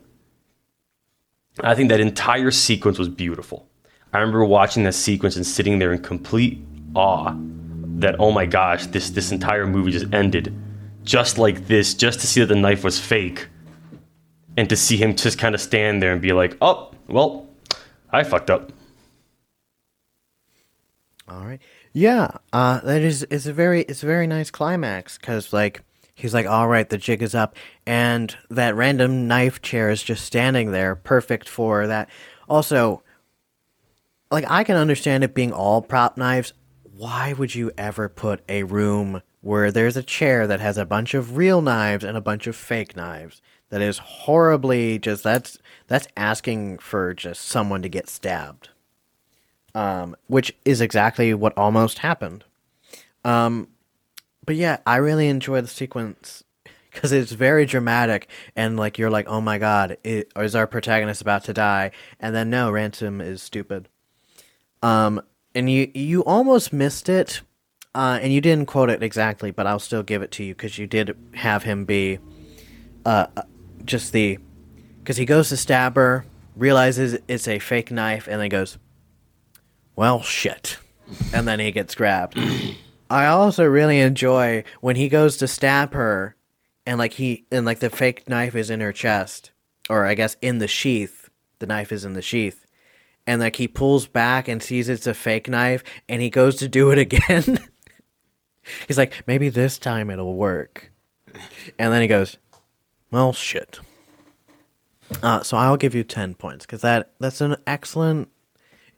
I 1.60 1.74
think 1.74 1.88
that 1.88 2.00
entire 2.00 2.50
sequence 2.50 2.98
was 2.98 3.08
beautiful. 3.08 3.68
I 4.12 4.18
remember 4.18 4.44
watching 4.44 4.84
that 4.84 4.94
sequence 4.94 5.36
and 5.36 5.46
sitting 5.46 5.78
there 5.78 5.92
in 5.92 6.02
complete 6.02 6.58
awe 6.94 7.34
that 7.98 8.16
oh 8.18 8.32
my 8.32 8.46
gosh, 8.46 8.86
this 8.86 9.10
this 9.10 9.32
entire 9.32 9.66
movie 9.66 9.92
just 9.92 10.12
ended 10.12 10.54
just 11.06 11.38
like 11.38 11.66
this, 11.68 11.94
just 11.94 12.20
to 12.20 12.26
see 12.26 12.40
that 12.40 12.46
the 12.46 12.56
knife 12.56 12.84
was 12.84 12.98
fake, 12.98 13.48
and 14.56 14.68
to 14.68 14.76
see 14.76 14.96
him 14.96 15.14
just 15.14 15.38
kind 15.38 15.54
of 15.54 15.60
stand 15.60 16.02
there 16.02 16.12
and 16.12 16.20
be 16.20 16.32
like, 16.32 16.56
"Oh, 16.60 16.90
well, 17.08 17.46
I 18.10 18.24
fucked 18.24 18.50
up." 18.50 18.72
All 21.28 21.44
right. 21.44 21.60
Yeah, 21.96 22.28
uh, 22.52 22.80
that 22.80 23.00
is 23.00 23.26
it's 23.30 23.46
a 23.46 23.54
very 23.54 23.80
it's 23.80 24.02
a 24.02 24.06
very 24.06 24.26
nice 24.26 24.50
climax 24.50 25.16
because 25.16 25.54
like 25.54 25.80
he's 26.14 26.34
like, 26.34 26.44
all 26.44 26.68
right, 26.68 26.86
the 26.86 26.98
jig 26.98 27.22
is 27.22 27.34
up, 27.34 27.56
and 27.86 28.36
that 28.50 28.76
random 28.76 29.26
knife 29.26 29.62
chair 29.62 29.88
is 29.88 30.02
just 30.02 30.22
standing 30.22 30.72
there, 30.72 30.94
perfect 30.94 31.48
for 31.48 31.86
that. 31.86 32.10
Also, 32.50 33.02
like 34.30 34.44
I 34.50 34.62
can 34.62 34.76
understand 34.76 35.24
it 35.24 35.32
being 35.32 35.54
all 35.54 35.80
prop 35.80 36.18
knives. 36.18 36.52
Why 36.82 37.32
would 37.32 37.54
you 37.54 37.72
ever 37.78 38.10
put 38.10 38.42
a 38.46 38.64
room 38.64 39.22
where 39.40 39.72
there's 39.72 39.96
a 39.96 40.02
chair 40.02 40.46
that 40.46 40.60
has 40.60 40.76
a 40.76 40.84
bunch 40.84 41.14
of 41.14 41.38
real 41.38 41.62
knives 41.62 42.04
and 42.04 42.14
a 42.14 42.20
bunch 42.20 42.46
of 42.46 42.56
fake 42.56 42.94
knives? 42.94 43.40
That 43.70 43.80
is 43.80 43.96
horribly 43.96 44.98
just 44.98 45.24
that's 45.24 45.56
that's 45.86 46.08
asking 46.14 46.76
for 46.76 47.14
just 47.14 47.48
someone 47.48 47.80
to 47.80 47.88
get 47.88 48.10
stabbed 48.10 48.68
um, 49.76 50.16
which 50.26 50.56
is 50.64 50.80
exactly 50.80 51.34
what 51.34 51.56
almost 51.56 51.98
happened. 51.98 52.44
Um, 53.24 53.68
but 54.44 54.56
yeah, 54.56 54.78
I 54.86 54.96
really 54.96 55.28
enjoy 55.28 55.60
the 55.60 55.68
sequence 55.68 56.42
because 56.90 57.12
it's 57.12 57.32
very 57.32 57.66
dramatic 57.66 58.26
and 58.56 58.78
like 58.78 58.96
you're 58.96 59.10
like, 59.10 59.28
oh 59.28 59.42
my 59.42 59.58
god, 59.58 59.98
it, 60.02 60.32
is 60.34 60.54
our 60.54 60.66
protagonist 60.66 61.20
about 61.20 61.44
to 61.44 61.52
die? 61.52 61.90
And 62.18 62.34
then 62.34 62.48
no, 62.48 62.70
Ransom 62.70 63.20
is 63.20 63.42
stupid. 63.42 63.88
Um, 64.82 65.20
and 65.54 65.70
you 65.70 65.90
you 65.94 66.24
almost 66.24 66.72
missed 66.72 67.10
it, 67.10 67.42
uh, 67.94 68.18
and 68.22 68.32
you 68.32 68.40
didn't 68.40 68.66
quote 68.66 68.88
it 68.88 69.02
exactly, 69.02 69.50
but 69.50 69.66
I'll 69.66 69.78
still 69.78 70.02
give 70.02 70.22
it 70.22 70.30
to 70.32 70.44
you 70.44 70.54
because 70.54 70.78
you 70.78 70.86
did 70.86 71.16
have 71.34 71.64
him 71.64 71.84
be, 71.84 72.18
uh, 73.04 73.26
uh, 73.36 73.42
just 73.84 74.12
the, 74.12 74.38
because 75.00 75.16
he 75.16 75.24
goes 75.24 75.48
to 75.48 75.56
stab 75.56 75.96
her, 75.96 76.26
realizes 76.54 77.18
it's 77.26 77.48
a 77.48 77.58
fake 77.58 77.90
knife, 77.90 78.28
and 78.28 78.40
then 78.40 78.50
goes, 78.50 78.76
well, 79.96 80.22
shit. 80.22 80.78
And 81.32 81.48
then 81.48 81.58
he 81.58 81.72
gets 81.72 81.94
grabbed. 81.94 82.38
I 83.08 83.26
also 83.26 83.64
really 83.64 84.00
enjoy 84.00 84.64
when 84.80 84.96
he 84.96 85.08
goes 85.08 85.36
to 85.38 85.48
stab 85.48 85.94
her 85.94 86.36
and 86.84 86.98
like 86.98 87.14
he 87.14 87.46
and 87.50 87.64
like 87.64 87.78
the 87.78 87.90
fake 87.90 88.28
knife 88.28 88.54
is 88.54 88.70
in 88.70 88.80
her 88.80 88.92
chest 88.92 89.52
or 89.88 90.04
I 90.04 90.14
guess 90.14 90.36
in 90.42 90.58
the 90.58 90.68
sheath. 90.68 91.30
The 91.58 91.66
knife 91.66 91.92
is 91.92 92.04
in 92.04 92.12
the 92.12 92.22
sheath. 92.22 92.66
And 93.26 93.40
like 93.40 93.56
he 93.56 93.68
pulls 93.68 94.06
back 94.06 94.48
and 94.48 94.62
sees 94.62 94.88
it's 94.88 95.06
a 95.06 95.14
fake 95.14 95.48
knife 95.48 95.82
and 96.08 96.20
he 96.20 96.30
goes 96.30 96.56
to 96.56 96.68
do 96.68 96.90
it 96.90 96.98
again. 96.98 97.58
He's 98.88 98.98
like, 98.98 99.22
maybe 99.26 99.48
this 99.48 99.78
time 99.78 100.10
it'll 100.10 100.34
work. 100.34 100.92
And 101.78 101.92
then 101.92 102.02
he 102.02 102.08
goes, 102.08 102.36
well, 103.10 103.32
shit. 103.32 103.80
Uh, 105.22 105.42
so 105.42 105.56
I'll 105.56 105.76
give 105.76 105.94
you 105.94 106.02
10 106.02 106.34
points 106.34 106.66
because 106.66 106.80
that, 106.82 107.12
that's 107.20 107.40
an 107.40 107.56
excellent 107.66 108.28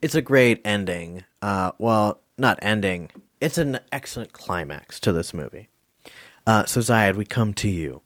it's 0.03 0.15
a 0.15 0.23
great 0.23 0.61
ending. 0.65 1.25
Uh, 1.43 1.73
well, 1.79 2.21
not 2.37 2.59
ending. 2.63 3.11
It's 3.41 3.59
an 3.59 3.81
excellent 3.93 4.33
climax 4.33 5.01
to 5.01 5.13
this 5.13 5.33
movie. 5.33 5.69
Uh, 6.47 6.65
so 6.65 6.81
Ziyad, 6.81 7.15
we 7.15 7.25
come 7.25 7.53
to 7.55 7.69
you. 7.69 8.03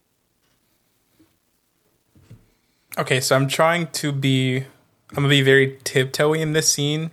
Okay, 2.98 3.20
so 3.20 3.36
I'm 3.36 3.48
trying 3.48 3.86
to 3.88 4.12
be 4.12 4.58
I'm 4.58 5.16
gonna 5.16 5.28
be 5.28 5.42
very 5.42 5.78
tiptoey 5.84 6.40
in 6.40 6.52
this 6.52 6.72
scene 6.72 7.10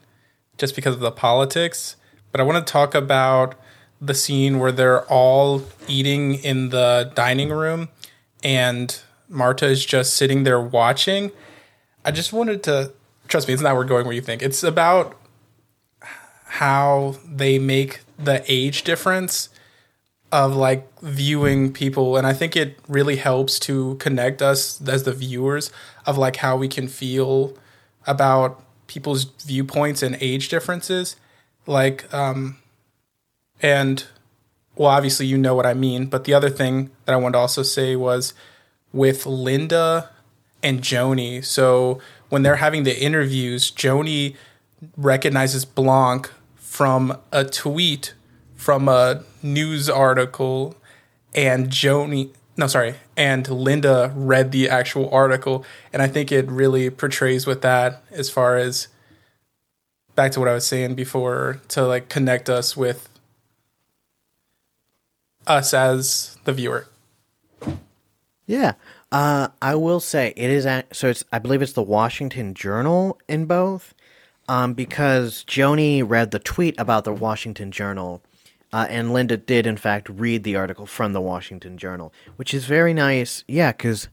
just 0.58 0.76
because 0.76 0.96
of 0.96 1.02
the 1.02 1.12
politics. 1.12 1.96
But 2.32 2.42
I 2.42 2.44
want 2.44 2.66
to 2.66 2.72
talk 2.72 2.96
about 2.96 3.56
the 4.02 4.14
scene 4.14 4.60
where 4.60 4.72
they're 4.72 5.04
all 5.06 5.64
eating 5.88 6.36
in 6.36 6.70
the 6.70 7.12
dining 7.16 7.50
room 7.50 7.90
and 8.44 9.02
Marta 9.28 9.66
is 9.66 9.86
just 9.86 10.16
sitting 10.16 10.44
there 10.44 10.62
watching. 10.62 11.32
I 12.06 12.12
just 12.12 12.32
wanted 12.32 12.64
to 12.64 12.94
trust 13.30 13.48
me, 13.48 13.54
it's 13.54 13.64
not 13.64 13.76
we're 13.76 13.86
going 13.86 14.06
where 14.06 14.14
you 14.14 14.22
think. 14.22 14.42
It's 14.42 14.64
about 14.64 15.16
how 16.02 17.16
they 17.26 17.58
make 17.60 18.02
the 18.18 18.44
age 18.52 18.84
difference 18.84 19.50
of 20.32 20.56
like 20.56 20.88
viewing 21.02 21.72
people. 21.72 22.18
And 22.18 22.28
i 22.28 22.34
think 22.34 22.56
it 22.56 22.78
really 22.88 23.16
helps 23.16 23.60
to 23.62 23.96
connect 23.96 24.42
us 24.42 24.82
as 24.88 25.04
the 25.04 25.14
viewers 25.14 25.72
of 26.06 26.18
like 26.18 26.38
how 26.38 26.58
we 26.58 26.68
can 26.68 26.88
feel 26.88 27.56
about 28.06 28.62
people's 28.88 29.24
viewpoints 29.24 30.04
and 30.04 30.18
age 30.20 30.50
differences. 30.50 31.16
Like 31.66 32.12
um 32.14 32.58
and 33.62 34.06
well 34.76 34.90
obviously 34.90 35.26
you 35.26 35.38
know 35.38 35.54
what 35.54 35.66
i 35.66 35.74
mean 35.74 36.06
but 36.06 36.24
the 36.24 36.34
other 36.34 36.50
thing 36.50 36.90
that 37.04 37.12
i 37.12 37.18
wanted 37.18 37.34
to 37.34 37.40
also 37.40 37.62
say 37.62 37.96
was 37.96 38.34
with 38.94 39.26
linda 39.26 40.10
and 40.64 40.82
joni. 40.82 41.44
So 41.44 42.00
when 42.30 42.44
they're 42.44 42.58
having 42.58 42.84
the 42.84 43.00
interviews 43.00 43.72
joni 43.72 44.36
recognizes 44.96 45.66
blanc 45.66 46.32
from 46.56 47.18
a 47.32 47.44
tweet 47.44 48.14
from 48.56 48.88
a 48.88 49.24
news 49.42 49.90
article 49.90 50.76
and 51.34 51.70
Joni 51.70 52.32
no 52.58 52.68
sorry 52.68 52.96
and 53.16 53.48
Linda 53.48 54.12
read 54.16 54.52
the 54.52 54.70
actual 54.70 55.10
article 55.12 55.66
and 55.92 56.02
I 56.02 56.08
think 56.08 56.32
it 56.32 56.50
really 56.50 56.90
portrays 56.90 57.48
with 57.48 57.62
that 57.62 58.04
as 58.12 58.30
far 58.30 58.58
as 58.58 58.88
back 60.16 60.32
to 60.34 60.40
what 60.40 60.50
I 60.50 60.54
was 60.54 60.66
saying 60.66 60.96
before 60.96 61.62
to 61.70 61.86
like 61.86 62.10
connect 62.10 62.50
us 62.50 62.76
with 62.76 63.10
us 65.48 65.74
as 65.74 66.38
the 66.44 66.54
viewer. 66.54 66.88
Yeah. 68.46 68.74
Uh, 69.12 69.48
I 69.62 69.76
will 69.76 70.00
say 70.00 70.34
it 70.36 70.50
is 70.50 70.66
at, 70.66 70.96
so 70.96 71.10
it's 71.10 71.24
I 71.32 71.40
believe 71.40 71.62
it's 71.62 71.74
the 71.74 71.82
Washington 71.82 72.54
Journal 72.54 73.20
in 73.28 73.46
both. 73.46 73.94
Um, 74.48 74.74
because 74.74 75.44
Joni 75.48 76.04
read 76.04 76.32
the 76.32 76.40
tweet 76.40 76.74
about 76.80 77.04
the 77.04 77.14
Washington 77.14 77.72
Journal 77.72 78.24
uh, 78.72 78.86
and 78.90 79.14
Linda 79.14 79.38
did, 79.38 79.66
in 79.66 79.78
fact, 79.78 80.10
read 80.10 80.44
the 80.44 80.56
article 80.56 80.86
from 80.86 81.14
the 81.14 81.22
Washington 81.22 81.78
Journal, 81.78 82.14
which 82.36 82.54
is 82.54 82.66
very 82.66 82.94
nice. 82.94 83.44
Yeah, 83.48 83.72
because 83.72 84.10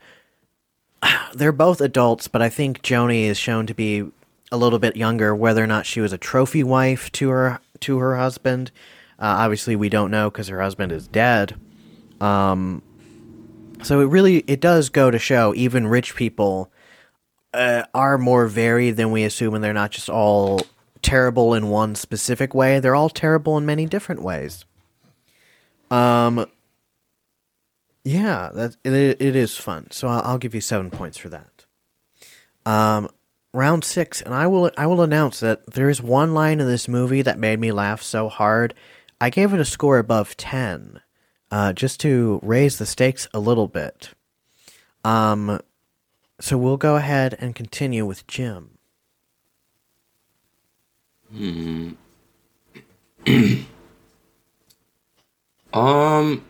they're 1.34 1.52
both 1.52 1.80
adults, 1.80 2.28
but 2.28 2.42
I 2.42 2.48
think 2.48 2.82
Joni 2.82 3.24
is 3.24 3.38
shown 3.38 3.66
to 3.66 3.74
be 3.74 4.10
a 4.50 4.56
little 4.56 4.78
bit 4.78 4.96
younger. 4.96 5.34
Whether 5.34 5.62
or 5.62 5.66
not 5.66 5.86
she 5.86 6.00
was 6.00 6.12
a 6.12 6.18
trophy 6.18 6.62
wife 6.62 7.12
to 7.12 7.28
her 7.30 7.60
to 7.80 7.98
her 7.98 8.16
husband, 8.16 8.70
uh, 9.18 9.24
obviously 9.24 9.76
we 9.76 9.88
don't 9.88 10.10
know 10.10 10.30
because 10.30 10.48
her 10.48 10.62
husband 10.62 10.92
is 10.92 11.06
dead. 11.06 11.58
Um, 12.20 12.80
so 13.82 14.00
it 14.00 14.06
really 14.06 14.38
it 14.46 14.60
does 14.60 14.88
go 14.88 15.10
to 15.10 15.18
show 15.18 15.54
even 15.54 15.86
rich 15.86 16.14
people 16.14 16.70
uh, 17.54 17.84
are 17.94 18.18
more 18.18 18.46
varied 18.46 18.96
than 18.96 19.10
we 19.10 19.24
assume, 19.24 19.54
and 19.54 19.64
they're 19.64 19.72
not 19.72 19.90
just 19.90 20.08
all 20.08 20.60
terrible 21.02 21.54
in 21.54 21.68
one 21.68 21.94
specific 21.94 22.54
way. 22.54 22.80
They're 22.80 22.94
all 22.94 23.08
terrible 23.08 23.56
in 23.56 23.66
many 23.66 23.86
different 23.86 24.22
ways. 24.22 24.64
Um, 25.90 26.46
yeah, 28.04 28.50
that 28.54 28.76
it, 28.84 29.20
it 29.20 29.36
is 29.36 29.56
fun. 29.56 29.88
So 29.90 30.08
I'll, 30.08 30.22
I'll 30.22 30.38
give 30.38 30.54
you 30.54 30.60
seven 30.60 30.90
points 30.90 31.18
for 31.18 31.28
that. 31.28 31.64
Um, 32.64 33.08
round 33.52 33.84
six, 33.84 34.20
and 34.20 34.34
I 34.34 34.46
will 34.46 34.70
I 34.76 34.86
will 34.86 35.02
announce 35.02 35.40
that 35.40 35.72
there 35.72 35.88
is 35.88 36.02
one 36.02 36.34
line 36.34 36.60
in 36.60 36.66
this 36.66 36.88
movie 36.88 37.22
that 37.22 37.38
made 37.38 37.58
me 37.60 37.72
laugh 37.72 38.02
so 38.02 38.28
hard. 38.28 38.74
I 39.20 39.30
gave 39.30 39.54
it 39.54 39.60
a 39.60 39.64
score 39.64 39.98
above 39.98 40.36
ten, 40.36 41.00
uh, 41.50 41.72
just 41.72 42.00
to 42.00 42.40
raise 42.42 42.78
the 42.78 42.86
stakes 42.86 43.28
a 43.32 43.38
little 43.38 43.68
bit. 43.68 44.10
Um, 45.04 45.60
so 46.40 46.58
we'll 46.58 46.76
go 46.76 46.96
ahead 46.96 47.36
and 47.38 47.54
continue 47.54 48.04
with 48.04 48.26
Jim. 48.26 48.78
Hmm. 51.32 51.92
um, 55.72 56.44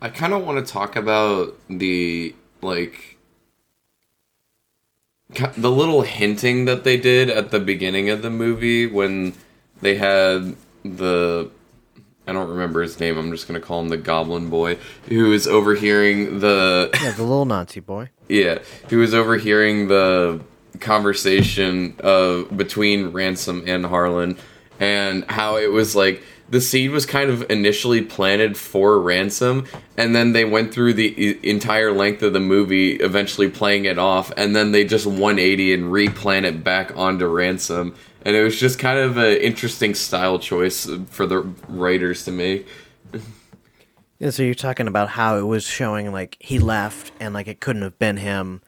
I 0.00 0.08
kind 0.08 0.32
of 0.32 0.44
want 0.44 0.64
to 0.64 0.72
talk 0.72 0.96
about 0.96 1.58
the 1.68 2.34
like 2.62 3.18
the 5.56 5.70
little 5.70 6.02
hinting 6.02 6.64
that 6.64 6.84
they 6.84 6.96
did 6.96 7.28
at 7.28 7.50
the 7.50 7.60
beginning 7.60 8.08
of 8.08 8.22
the 8.22 8.30
movie 8.30 8.86
when 8.86 9.34
they 9.82 9.96
had 9.96 10.56
the 10.84 11.50
I 12.28 12.32
don't 12.32 12.50
remember 12.50 12.82
his 12.82 13.00
name. 13.00 13.16
I'm 13.16 13.30
just 13.30 13.48
gonna 13.48 13.58
call 13.58 13.80
him 13.80 13.88
the 13.88 13.96
Goblin 13.96 14.50
Boy, 14.50 14.78
who 15.08 15.32
is 15.32 15.46
overhearing 15.46 16.40
the 16.40 16.90
yeah 17.02 17.12
the 17.12 17.22
little 17.22 17.46
Nazi 17.46 17.80
boy. 17.80 18.10
yeah, 18.28 18.58
who 18.90 18.98
was 18.98 19.14
overhearing 19.14 19.88
the 19.88 20.40
conversation 20.78 21.96
of 22.00 22.54
between 22.54 23.08
Ransom 23.12 23.64
and 23.66 23.86
Harlan, 23.86 24.36
and 24.78 25.24
how 25.30 25.56
it 25.56 25.72
was 25.72 25.96
like 25.96 26.22
the 26.50 26.60
seed 26.60 26.90
was 26.90 27.06
kind 27.06 27.30
of 27.30 27.50
initially 27.50 28.02
planted 28.02 28.58
for 28.58 29.00
Ransom, 29.00 29.66
and 29.96 30.14
then 30.14 30.32
they 30.32 30.44
went 30.44 30.72
through 30.72 30.94
the 30.94 31.38
entire 31.48 31.92
length 31.92 32.22
of 32.22 32.34
the 32.34 32.40
movie, 32.40 32.96
eventually 32.96 33.48
playing 33.48 33.86
it 33.86 33.98
off, 33.98 34.32
and 34.36 34.54
then 34.54 34.72
they 34.72 34.84
just 34.84 35.06
180 35.06 35.74
and 35.74 35.92
replant 35.92 36.46
it 36.46 36.62
back 36.62 36.94
onto 36.96 37.26
Ransom, 37.26 37.94
and 38.22 38.36
it 38.36 38.42
was 38.42 38.58
just 38.58 38.78
kind 38.78 38.98
of 38.98 39.16
an 39.16 39.36
interesting 39.38 39.94
style 39.94 40.38
choice 40.38 40.88
for 41.10 41.26
the 41.26 41.40
writers 41.68 42.24
to 42.24 42.32
make. 42.32 42.66
Yeah, 44.18 44.30
so 44.30 44.42
you're 44.42 44.54
talking 44.54 44.88
about 44.88 45.10
how 45.10 45.36
it 45.38 45.42
was 45.42 45.64
showing 45.64 46.10
like 46.12 46.36
he 46.40 46.58
left 46.58 47.12
and 47.20 47.32
like 47.32 47.46
it 47.46 47.60
couldn't 47.60 47.82
have 47.82 47.98
been 47.98 48.16
him, 48.16 48.62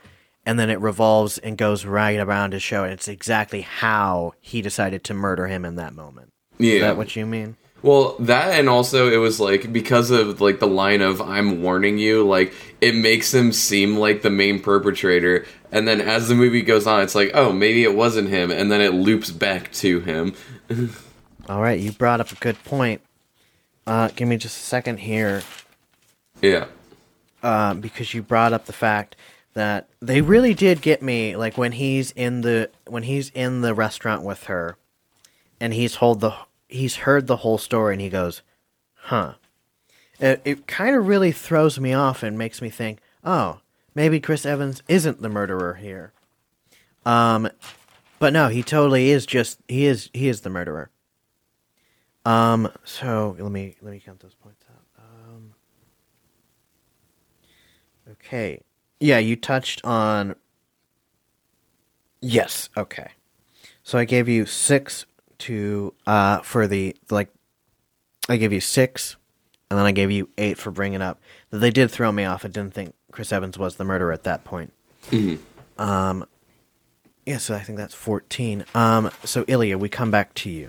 and 0.46 0.58
then 0.58 0.70
it 0.70 0.80
revolves 0.80 1.38
and 1.38 1.58
goes 1.58 1.84
right 1.84 2.20
around 2.20 2.52
to 2.52 2.60
show 2.60 2.84
it's 2.84 3.08
exactly 3.08 3.62
how 3.62 4.34
he 4.40 4.62
decided 4.62 5.02
to 5.04 5.14
murder 5.14 5.48
him 5.48 5.64
in 5.64 5.74
that 5.76 5.94
moment. 5.94 6.32
Yeah, 6.58 6.74
Is 6.74 6.80
that 6.82 6.96
what 6.96 7.16
you 7.16 7.26
mean? 7.26 7.56
Well, 7.82 8.16
that 8.20 8.58
and 8.58 8.68
also 8.68 9.10
it 9.10 9.16
was 9.16 9.40
like 9.40 9.72
because 9.72 10.10
of 10.10 10.40
like 10.40 10.60
the 10.60 10.66
line 10.66 11.00
of 11.00 11.20
"I'm 11.20 11.62
warning 11.62 11.96
you," 11.96 12.26
like 12.26 12.52
it 12.80 12.94
makes 12.94 13.32
him 13.32 13.52
seem 13.52 13.96
like 13.96 14.20
the 14.20 14.30
main 14.30 14.60
perpetrator, 14.60 15.46
and 15.72 15.88
then 15.88 16.00
as 16.00 16.28
the 16.28 16.34
movie 16.34 16.60
goes 16.60 16.86
on, 16.86 17.02
it's 17.02 17.14
like, 17.14 17.30
oh, 17.32 17.52
maybe 17.52 17.82
it 17.82 17.94
wasn't 17.94 18.28
him, 18.28 18.50
and 18.50 18.70
then 18.70 18.82
it 18.82 18.92
loops 18.92 19.30
back 19.30 19.72
to 19.72 20.00
him. 20.00 20.34
All 21.48 21.62
right, 21.62 21.80
you 21.80 21.90
brought 21.92 22.20
up 22.20 22.30
a 22.32 22.36
good 22.36 22.62
point. 22.64 23.00
Uh, 23.86 24.08
give 24.14 24.28
me 24.28 24.36
just 24.36 24.58
a 24.58 24.62
second 24.62 24.98
here, 24.98 25.42
yeah, 26.42 26.66
uh, 27.42 27.72
because 27.72 28.12
you 28.12 28.22
brought 28.22 28.52
up 28.52 28.66
the 28.66 28.74
fact 28.74 29.16
that 29.54 29.88
they 30.00 30.20
really 30.20 30.52
did 30.52 30.82
get 30.82 31.00
me. 31.00 31.34
Like 31.34 31.56
when 31.56 31.72
he's 31.72 32.10
in 32.12 32.42
the 32.42 32.70
when 32.86 33.04
he's 33.04 33.30
in 33.30 33.62
the 33.62 33.72
restaurant 33.72 34.22
with 34.22 34.44
her, 34.44 34.76
and 35.58 35.72
he's 35.72 35.94
told 35.94 36.20
the 36.20 36.34
he's 36.70 36.96
heard 36.96 37.26
the 37.26 37.38
whole 37.38 37.58
story, 37.58 37.94
and 37.94 38.00
he 38.00 38.08
goes, 38.08 38.42
"Huh." 38.94 39.34
It, 40.18 40.42
it 40.44 40.66
kind 40.66 40.94
of 40.94 41.06
really 41.06 41.32
throws 41.32 41.80
me 41.80 41.92
off 41.92 42.22
and 42.22 42.36
makes 42.36 42.60
me 42.60 42.70
think, 42.70 43.00
"Oh, 43.24 43.60
maybe 43.94 44.20
Chris 44.20 44.46
Evans 44.46 44.82
isn't 44.88 45.22
the 45.22 45.28
murderer 45.28 45.74
here." 45.74 46.12
Um, 47.04 47.50
but 48.18 48.32
no, 48.32 48.48
he 48.48 48.62
totally 48.62 49.10
is. 49.10 49.26
Just 49.26 49.58
he 49.68 49.86
is 49.86 50.10
he 50.12 50.28
is 50.28 50.42
the 50.42 50.50
murderer. 50.50 50.90
Um, 52.24 52.70
so 52.84 53.36
let 53.38 53.50
me 53.50 53.76
let 53.80 53.92
me 53.92 54.00
count 54.00 54.20
those 54.20 54.34
points 54.34 54.64
out. 54.70 55.02
Um, 55.02 55.54
okay, 58.12 58.60
yeah, 59.00 59.18
you 59.18 59.36
touched 59.36 59.84
on. 59.84 60.36
Yes. 62.20 62.68
Okay. 62.76 63.12
So 63.82 63.98
I 63.98 64.04
gave 64.04 64.28
you 64.28 64.44
six 64.44 65.06
to 65.40 65.94
uh 66.06 66.40
for 66.40 66.66
the 66.66 66.96
like. 67.10 67.28
I 68.28 68.36
gave 68.36 68.52
you 68.52 68.60
six, 68.60 69.16
and 69.70 69.78
then 69.78 69.86
I 69.86 69.92
gave 69.92 70.10
you 70.10 70.28
eight 70.38 70.56
for 70.56 70.70
bringing 70.70 71.02
up 71.02 71.20
that 71.50 71.58
they 71.58 71.70
did 71.70 71.90
throw 71.90 72.12
me 72.12 72.24
off. 72.24 72.44
I 72.44 72.48
didn't 72.48 72.74
think 72.74 72.94
Chris 73.10 73.32
Evans 73.32 73.58
was 73.58 73.76
the 73.76 73.84
murderer 73.84 74.12
at 74.12 74.24
that 74.24 74.44
point. 74.44 74.72
Um. 75.78 76.24
Yeah, 77.26 77.38
so 77.38 77.54
I 77.54 77.60
think 77.60 77.78
that's 77.78 77.94
fourteen. 77.94 78.64
Um. 78.74 79.10
So 79.24 79.44
Ilya, 79.48 79.78
we 79.78 79.88
come 79.88 80.10
back 80.10 80.34
to 80.34 80.50
you. 80.50 80.68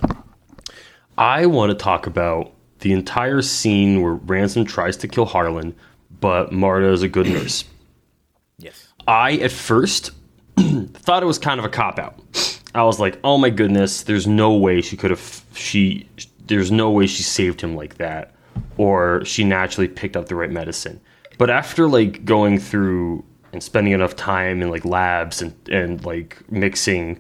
I 1.18 1.46
want 1.46 1.72
to 1.72 1.76
talk 1.76 2.08
about 2.08 2.54
the 2.80 2.94
entire 2.94 3.42
scene 3.42 4.02
where 4.02 4.14
Ransom 4.14 4.66
tries 4.66 4.98
to 4.98 5.08
kill 5.08 5.26
Harlan, 5.26 5.76
but 6.20 6.52
Marta 6.52 6.90
is 6.90 7.04
a 7.04 7.08
good 7.08 7.28
nurse. 7.28 7.64
Yes. 8.58 8.88
I 9.08 9.34
at 9.38 9.52
first 9.52 10.12
thought 10.58 11.22
it 11.24 11.28
was 11.28 11.38
kind 11.40 11.60
of 11.60 11.66
a 11.66 11.70
cop 11.70 12.00
out. 12.00 12.20
I 12.74 12.84
was 12.84 13.00
like, 13.00 13.20
"Oh 13.24 13.38
my 13.38 13.50
goodness, 13.50 14.04
there's 14.04 14.28
no 14.28 14.54
way 14.54 14.82
she 14.82 14.98
could 14.98 15.12
have 15.12 15.44
she 15.54 16.08
there's 16.48 16.72
no 16.72 16.90
way 16.92 17.08
she 17.08 17.24
saved 17.24 17.62
him 17.62 17.76
like 17.76 17.96
that 17.96 18.34
or 18.78 19.24
she 19.26 19.44
naturally 19.44 19.88
picked 19.88 20.16
up 20.16 20.28
the 20.28 20.36
right 20.36 20.52
medicine." 20.52 21.00
But 21.38 21.50
after 21.50 21.88
like 21.88 22.26
going 22.26 22.60
through 22.60 23.24
and 23.54 23.62
spending 23.62 23.94
enough 23.94 24.16
time 24.16 24.62
in 24.62 24.70
like 24.70 24.86
labs 24.86 25.42
and 25.42 25.54
and 25.70 26.04
like 26.06 26.38
mixing 26.50 27.20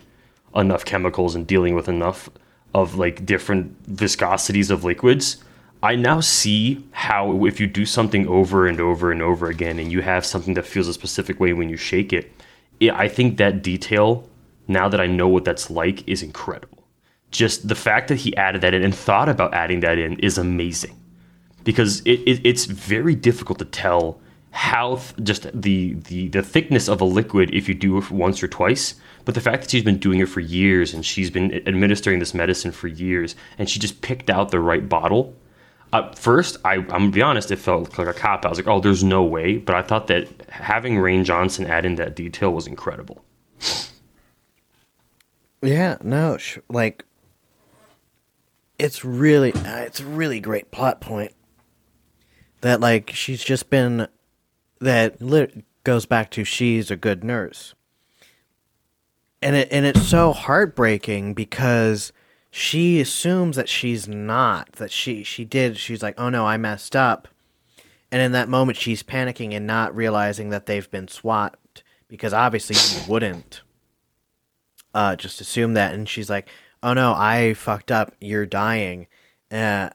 enough 0.55 0.85
chemicals 0.85 1.35
and 1.35 1.47
dealing 1.47 1.75
with 1.75 1.87
enough 1.89 2.29
of 2.73 2.95
like 2.95 3.25
different 3.25 3.83
viscosities 3.95 4.69
of 4.71 4.83
liquids, 4.83 5.43
I 5.83 5.95
now 5.95 6.19
see 6.19 6.85
how 6.91 7.45
if 7.45 7.59
you 7.59 7.67
do 7.67 7.85
something 7.85 8.27
over 8.27 8.67
and 8.67 8.79
over 8.79 9.11
and 9.11 9.21
over 9.21 9.47
again, 9.47 9.79
and 9.79 9.91
you 9.91 10.01
have 10.01 10.25
something 10.25 10.53
that 10.53 10.65
feels 10.65 10.87
a 10.87 10.93
specific 10.93 11.39
way 11.39 11.53
when 11.53 11.69
you 11.69 11.77
shake 11.77 12.13
it, 12.13 12.31
I 12.81 13.07
think 13.07 13.37
that 13.37 13.61
detail, 13.63 14.29
now 14.71 14.89
that 14.89 15.01
I 15.01 15.07
know 15.07 15.27
what 15.27 15.45
that's 15.45 15.69
like, 15.69 16.07
is 16.07 16.23
incredible. 16.23 16.83
Just 17.29 17.67
the 17.67 17.75
fact 17.75 18.07
that 18.09 18.17
he 18.17 18.35
added 18.35 18.61
that 18.61 18.73
in 18.73 18.83
and 18.83 18.93
thought 18.93 19.29
about 19.29 19.53
adding 19.53 19.79
that 19.81 19.97
in 19.97 20.19
is 20.19 20.37
amazing, 20.37 20.99
because 21.63 22.01
it, 22.01 22.19
it 22.27 22.41
it's 22.43 22.65
very 22.65 23.15
difficult 23.15 23.59
to 23.59 23.65
tell 23.65 24.19
how 24.51 24.97
th- 24.97 25.13
just 25.23 25.47
the, 25.59 25.93
the 25.93 26.27
the 26.27 26.41
thickness 26.41 26.89
of 26.89 26.99
a 26.99 27.05
liquid 27.05 27.49
if 27.53 27.69
you 27.69 27.73
do 27.73 27.97
it 27.97 28.11
once 28.11 28.43
or 28.43 28.47
twice 28.47 28.95
but 29.23 29.33
the 29.33 29.41
fact 29.41 29.61
that 29.61 29.71
she's 29.71 29.83
been 29.83 29.97
doing 29.97 30.19
it 30.19 30.27
for 30.27 30.41
years 30.41 30.93
and 30.93 31.05
she's 31.05 31.29
been 31.29 31.53
administering 31.67 32.19
this 32.19 32.33
medicine 32.33 32.71
for 32.71 32.87
years 32.87 33.35
and 33.57 33.69
she 33.69 33.79
just 33.79 34.01
picked 34.01 34.29
out 34.29 34.51
the 34.51 34.59
right 34.59 34.89
bottle 34.89 35.33
at 35.93 36.19
first 36.19 36.57
I, 36.65 36.75
i'm 36.75 36.87
gonna 36.87 37.11
be 37.11 37.21
honest 37.21 37.49
it 37.49 37.57
felt 37.57 37.97
like 37.97 38.07
a 38.07 38.13
cop. 38.13 38.45
I 38.45 38.49
was 38.49 38.57
like 38.57 38.67
oh 38.67 38.81
there's 38.81 39.05
no 39.05 39.23
way 39.23 39.57
but 39.57 39.73
i 39.73 39.81
thought 39.81 40.07
that 40.07 40.27
having 40.49 40.95
Rian 40.95 41.23
Johnson 41.23 41.65
add 41.65 41.85
in 41.85 41.95
that 41.95 42.15
detail 42.15 42.51
was 42.51 42.67
incredible 42.67 43.23
Yeah, 45.61 45.97
no, 46.03 46.37
sh- 46.37 46.59
like 46.69 47.05
it's 48.79 49.05
really 49.05 49.53
uh, 49.53 49.77
it's 49.81 49.99
a 49.99 50.05
really 50.05 50.39
great 50.39 50.71
plot 50.71 51.01
point 51.01 51.33
that 52.61 52.79
like 52.79 53.11
she's 53.11 53.43
just 53.43 53.69
been 53.69 54.07
that 54.79 55.19
goes 55.83 56.05
back 56.05 56.31
to 56.31 56.43
she's 56.43 56.89
a 56.89 56.95
good 56.95 57.23
nurse. 57.23 57.75
And 59.41 59.55
it 59.55 59.67
and 59.71 59.85
it's 59.85 60.01
so 60.01 60.33
heartbreaking 60.33 61.33
because 61.35 62.11
she 62.49 62.99
assumes 62.99 63.55
that 63.55 63.69
she's 63.69 64.07
not 64.07 64.73
that 64.73 64.91
she 64.91 65.23
she 65.23 65.45
did 65.45 65.77
she's 65.77 66.01
like, 66.03 66.19
"Oh 66.19 66.29
no, 66.29 66.45
I 66.45 66.57
messed 66.57 66.95
up." 66.95 67.27
And 68.11 68.21
in 68.21 68.31
that 68.33 68.49
moment 68.49 68.77
she's 68.77 69.03
panicking 69.03 69.53
and 69.53 69.65
not 69.65 69.95
realizing 69.95 70.49
that 70.49 70.65
they've 70.65 70.89
been 70.89 71.07
swapped 71.07 71.83
because 72.07 72.33
obviously 72.33 72.75
you 72.75 73.07
wouldn't 73.11 73.61
uh, 74.93 75.15
just 75.15 75.41
assume 75.41 75.73
that. 75.75 75.93
And 75.93 76.07
she's 76.07 76.29
like, 76.29 76.49
"Oh 76.83 76.93
no, 76.93 77.13
I 77.13 77.53
fucked 77.53 77.91
up. 77.91 78.13
You're 78.19 78.45
dying." 78.45 79.07
Uh, 79.51 79.89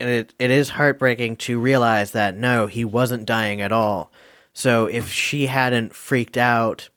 and 0.00 0.10
it 0.10 0.34
it 0.38 0.50
is 0.50 0.70
heartbreaking 0.70 1.36
to 1.36 1.58
realize 1.58 2.12
that 2.12 2.36
no, 2.36 2.66
he 2.66 2.84
wasn't 2.84 3.26
dying 3.26 3.60
at 3.60 3.72
all. 3.72 4.12
So 4.52 4.86
if 4.86 5.10
she 5.10 5.46
hadn't 5.46 5.94
freaked 5.94 6.36
out, 6.36 6.88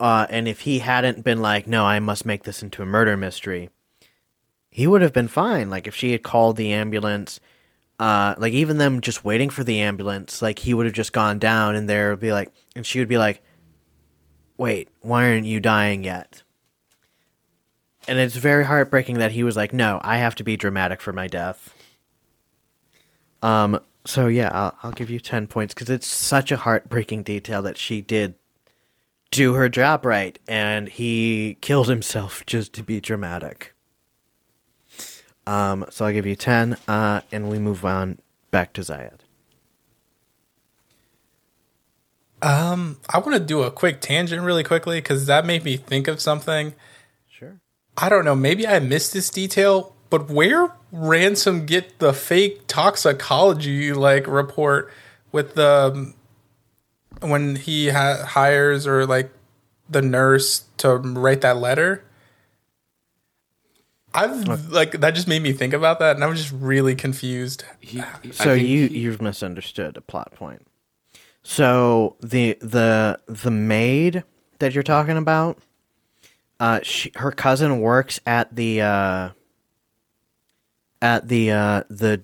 uh, 0.00 0.26
and 0.30 0.46
if 0.48 0.60
he 0.60 0.80
hadn't 0.80 1.24
been 1.24 1.40
like, 1.42 1.66
"No, 1.66 1.84
I 1.84 1.98
must 2.00 2.26
make 2.26 2.44
this 2.44 2.62
into 2.62 2.82
a 2.82 2.86
murder 2.86 3.16
mystery," 3.16 3.70
he 4.70 4.86
would 4.86 5.02
have 5.02 5.12
been 5.12 5.28
fine. 5.28 5.70
Like 5.70 5.86
if 5.86 5.94
she 5.94 6.12
had 6.12 6.22
called 6.22 6.56
the 6.56 6.72
ambulance. 6.72 7.40
Uh, 8.00 8.36
like 8.38 8.52
even 8.52 8.78
them 8.78 9.00
just 9.00 9.24
waiting 9.24 9.50
for 9.50 9.64
the 9.64 9.80
ambulance, 9.80 10.40
like 10.40 10.60
he 10.60 10.72
would 10.72 10.86
have 10.86 10.94
just 10.94 11.12
gone 11.12 11.36
down 11.40 11.74
and 11.74 11.88
there 11.88 12.10
would 12.10 12.20
be 12.20 12.30
like, 12.30 12.52
and 12.76 12.86
she 12.86 13.00
would 13.00 13.08
be 13.08 13.18
like, 13.18 13.42
wait, 14.58 14.88
why 15.00 15.30
aren't 15.30 15.46
you 15.46 15.60
dying 15.60 16.04
yet? 16.04 16.42
And 18.06 18.18
it's 18.18 18.36
very 18.36 18.64
heartbreaking 18.64 19.18
that 19.18 19.32
he 19.32 19.42
was 19.42 19.56
like, 19.56 19.72
no, 19.72 20.00
I 20.02 20.18
have 20.18 20.34
to 20.36 20.44
be 20.44 20.56
dramatic 20.56 21.00
for 21.00 21.12
my 21.12 21.26
death. 21.26 21.74
Um, 23.42 23.80
so 24.04 24.26
yeah, 24.26 24.50
I'll, 24.52 24.76
I'll 24.82 24.92
give 24.92 25.10
you 25.10 25.20
10 25.20 25.46
points 25.46 25.74
because 25.74 25.88
it's 25.88 26.06
such 26.06 26.50
a 26.50 26.56
heartbreaking 26.56 27.22
detail 27.22 27.62
that 27.62 27.78
she 27.78 28.00
did 28.00 28.34
do 29.30 29.54
her 29.54 29.68
job 29.68 30.06
right 30.06 30.38
and 30.48 30.88
he 30.88 31.58
killed 31.60 31.88
himself 31.88 32.44
just 32.46 32.72
to 32.74 32.82
be 32.82 33.00
dramatic. 33.00 33.74
Um, 35.46 35.86
so 35.88 36.04
I'll 36.04 36.12
give 36.12 36.26
you 36.26 36.36
10, 36.36 36.76
uh, 36.86 37.22
and 37.32 37.48
we 37.48 37.58
move 37.58 37.82
on 37.82 38.18
back 38.50 38.74
to 38.74 38.82
Ziyad. 38.82 39.20
Um, 42.40 42.98
I 43.08 43.18
want 43.18 43.34
to 43.34 43.40
do 43.40 43.62
a 43.62 43.70
quick 43.70 44.00
tangent 44.00 44.42
really 44.42 44.62
quickly 44.62 44.98
because 44.98 45.26
that 45.26 45.44
made 45.44 45.64
me 45.64 45.76
think 45.76 46.06
of 46.06 46.20
something. 46.20 46.74
Sure. 47.28 47.60
I 47.96 48.08
don't 48.08 48.24
know. 48.24 48.36
Maybe 48.36 48.66
I 48.66 48.78
missed 48.78 49.12
this 49.12 49.28
detail, 49.30 49.94
but 50.08 50.30
where 50.30 50.72
ransom 50.92 51.66
get 51.66 51.98
the 51.98 52.12
fake 52.12 52.62
toxicology 52.68 53.92
like 53.92 54.26
report 54.26 54.92
with 55.32 55.54
the 55.54 55.92
um, 55.94 56.14
when 57.20 57.56
he 57.56 57.88
ha- 57.88 58.24
hires 58.24 58.86
or 58.86 59.04
like 59.04 59.30
the 59.88 60.00
nurse 60.02 60.64
to 60.76 60.96
write 60.96 61.40
that 61.40 61.56
letter? 61.56 62.04
I've 64.14 64.68
like 64.70 64.92
that 65.00 65.10
just 65.14 65.26
made 65.28 65.42
me 65.42 65.52
think 65.52 65.74
about 65.74 65.98
that, 65.98 66.14
and 66.14 66.24
I 66.24 66.28
was 66.28 66.40
just 66.40 66.52
really 66.52 66.94
confused. 66.94 67.64
He, 67.80 68.00
So 68.32 68.54
think 68.54 68.68
you 68.68 68.88
he- 68.88 69.00
you've 69.00 69.20
misunderstood 69.20 69.96
a 69.96 70.00
plot 70.00 70.32
point. 70.34 70.66
So 71.48 72.16
the 72.20 72.58
the 72.60 73.20
the 73.26 73.50
maid 73.50 74.22
that 74.58 74.74
you're 74.74 74.82
talking 74.82 75.16
about, 75.16 75.58
uh, 76.60 76.80
she, 76.82 77.10
her 77.14 77.32
cousin 77.32 77.80
works 77.80 78.20
at 78.26 78.54
the 78.54 78.82
uh, 78.82 79.30
at 81.00 81.26
the 81.26 81.50
uh, 81.50 81.84
the 81.88 82.22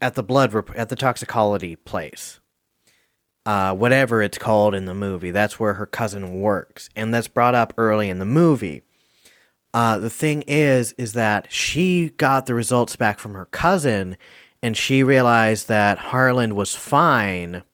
at 0.00 0.14
the 0.14 0.22
blood 0.22 0.54
rep- 0.54 0.70
at 0.74 0.88
the 0.88 0.96
toxicology 0.96 1.76
place. 1.76 2.40
Uh, 3.44 3.74
whatever 3.74 4.22
it's 4.22 4.38
called 4.38 4.74
in 4.74 4.86
the 4.86 4.94
movie, 4.94 5.30
that's 5.30 5.60
where 5.60 5.74
her 5.74 5.86
cousin 5.86 6.40
works, 6.40 6.88
and 6.96 7.12
that's 7.12 7.28
brought 7.28 7.54
up 7.54 7.74
early 7.76 8.08
in 8.08 8.20
the 8.20 8.24
movie. 8.24 8.84
Uh, 9.74 9.98
the 9.98 10.10
thing 10.10 10.42
is, 10.46 10.92
is 10.92 11.12
that 11.12 11.52
she 11.52 12.08
got 12.16 12.46
the 12.46 12.54
results 12.54 12.96
back 12.96 13.18
from 13.18 13.34
her 13.34 13.44
cousin, 13.44 14.16
and 14.62 14.78
she 14.78 15.02
realized 15.02 15.68
that 15.68 15.98
Harlan 15.98 16.54
was 16.54 16.74
fine. 16.74 17.64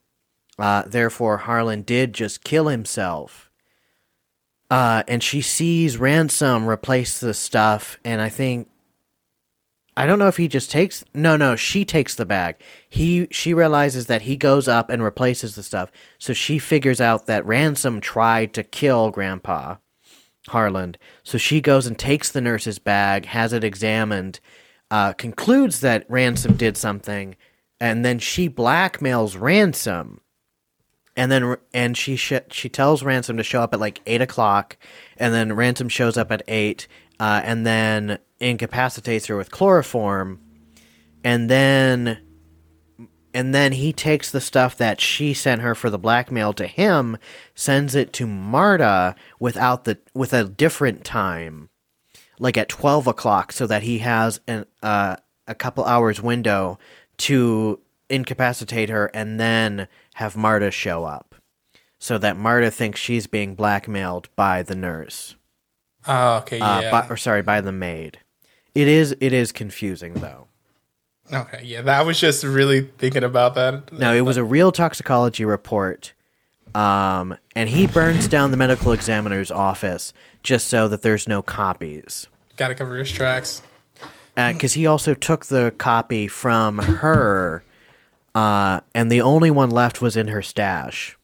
Uh, 0.57 0.83
therefore, 0.85 1.37
Harlan 1.37 1.81
did 1.81 2.13
just 2.13 2.43
kill 2.43 2.67
himself. 2.67 3.49
Uh, 4.71 5.03
and 5.07 5.21
she 5.21 5.41
sees 5.41 5.97
Ransom 5.97 6.67
replace 6.67 7.19
the 7.19 7.33
stuff, 7.33 7.99
and 8.03 8.21
I 8.21 8.29
think 8.29 8.69
I 9.97 10.05
don't 10.05 10.19
know 10.19 10.27
if 10.27 10.37
he 10.37 10.47
just 10.47 10.71
takes 10.71 11.05
no 11.13 11.37
no 11.37 11.55
she 11.55 11.85
takes 11.85 12.15
the 12.15 12.25
bag. 12.25 12.55
He 12.89 13.27
she 13.31 13.53
realizes 13.53 14.07
that 14.07 14.23
he 14.23 14.35
goes 14.35 14.67
up 14.67 14.89
and 14.89 15.03
replaces 15.03 15.55
the 15.55 15.63
stuff, 15.63 15.91
so 16.17 16.33
she 16.33 16.57
figures 16.57 16.99
out 16.99 17.27
that 17.27 17.45
Ransom 17.45 18.01
tried 18.01 18.53
to 18.55 18.63
kill 18.63 19.11
Grandpa. 19.11 19.75
Harlan. 20.49 20.95
So 21.23 21.37
she 21.37 21.61
goes 21.61 21.87
and 21.87 21.97
takes 21.97 22.31
the 22.31 22.41
nurse's 22.41 22.79
bag, 22.79 23.25
has 23.25 23.53
it 23.53 23.63
examined, 23.63 24.39
uh, 24.91 25.13
concludes 25.13 25.79
that 25.81 26.05
Ransom 26.09 26.55
did 26.55 26.77
something, 26.77 27.35
and 27.79 28.05
then 28.05 28.19
she 28.19 28.49
blackmails 28.49 29.39
Ransom. 29.39 30.21
And 31.17 31.31
then 31.31 31.55
and 31.73 31.95
she 31.95 32.15
sh- 32.15 32.33
she 32.51 32.67
tells 32.67 33.03
Ransom 33.03 33.37
to 33.37 33.43
show 33.43 33.61
up 33.61 33.73
at 33.73 33.79
like 33.79 34.01
eight 34.05 34.21
o'clock, 34.21 34.77
and 35.17 35.33
then 35.33 35.53
Ransom 35.53 35.87
shows 35.87 36.17
up 36.17 36.31
at 36.31 36.43
eight, 36.47 36.87
uh, 37.19 37.41
and 37.43 37.65
then 37.65 38.19
incapacitates 38.39 39.27
her 39.27 39.37
with 39.37 39.49
chloroform, 39.49 40.41
and 41.23 41.49
then 41.49 42.19
and 43.33 43.53
then 43.53 43.73
he 43.73 43.91
takes 43.91 44.31
the 44.31 44.41
stuff 44.41 44.77
that 44.77 45.01
she 45.01 45.33
sent 45.33 45.61
her 45.61 45.75
for 45.75 45.89
the 45.89 45.97
blackmail 45.97 46.53
to 46.53 46.67
him, 46.67 47.17
sends 47.53 47.93
it 47.93 48.13
to 48.13 48.25
Marta 48.25 49.15
without 49.39 49.83
the 49.85 49.97
with 50.13 50.33
a 50.33 50.45
different 50.45 51.05
time, 51.05 51.69
like 52.39 52.57
at 52.57 52.69
twelve 52.69 53.07
o'clock, 53.07 53.53
so 53.53 53.65
that 53.67 53.83
he 53.83 53.99
has 53.99 54.41
an 54.47 54.65
uh, 54.83 55.15
a 55.47 55.55
couple 55.55 55.85
hours 55.85 56.21
window 56.21 56.77
to 57.17 57.79
incapacitate 58.09 58.89
her 58.89 59.07
and 59.13 59.39
then 59.39 59.87
have 60.15 60.35
Marta 60.35 60.71
show 60.71 61.05
up, 61.05 61.35
so 61.99 62.17
that 62.17 62.35
Marta 62.37 62.69
thinks 62.71 62.99
she's 62.99 63.27
being 63.27 63.55
blackmailed 63.55 64.27
by 64.35 64.61
the 64.63 64.75
nurse, 64.75 65.35
Oh, 66.07 66.37
okay, 66.37 66.59
uh, 66.59 66.81
yeah. 66.81 66.91
by, 66.91 67.07
or 67.09 67.17
sorry, 67.17 67.41
by 67.41 67.61
the 67.61 67.71
maid. 67.71 68.19
It 68.75 68.87
is 68.87 69.15
it 69.21 69.31
is 69.33 69.51
confusing 69.51 70.13
though. 70.15 70.47
okay, 71.33 71.61
yeah. 71.63 71.81
That 71.81 72.05
was 72.05 72.19
just 72.19 72.43
really 72.43 72.81
thinking 72.97 73.23
about 73.23 73.55
that. 73.55 73.91
No, 73.93 74.13
it 74.13 74.21
was 74.21 74.37
a 74.37 74.43
real 74.43 74.71
toxicology 74.71 75.45
report. 75.45 76.13
Um, 76.75 77.37
and 77.55 77.69
he 77.69 77.87
burns 77.87 78.27
down 78.27 78.51
the 78.51 78.57
medical 78.57 78.91
examiner's 78.91 79.49
office 79.49 80.11
just 80.43 80.67
so 80.67 80.87
that 80.89 81.01
there's 81.03 81.25
no 81.27 81.41
copies. 81.41 82.27
Got 82.57 82.67
to 82.67 82.75
cover 82.75 82.97
his 82.97 83.09
tracks. 83.11 83.61
Because 84.35 84.73
he 84.73 84.85
also 84.85 85.13
took 85.13 85.45
the 85.45 85.73
copy 85.77 86.27
from 86.27 86.79
her, 86.79 87.63
uh, 88.35 88.81
and 88.93 89.11
the 89.11 89.21
only 89.21 89.49
one 89.49 89.71
left 89.71 90.01
was 90.01 90.15
in 90.15 90.27
her 90.27 90.41
stash, 90.41 91.17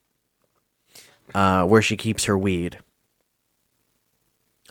uh, 1.36 1.66
where 1.66 1.82
she 1.82 1.98
keeps 1.98 2.26
her 2.26 2.38
weed. 2.38 2.80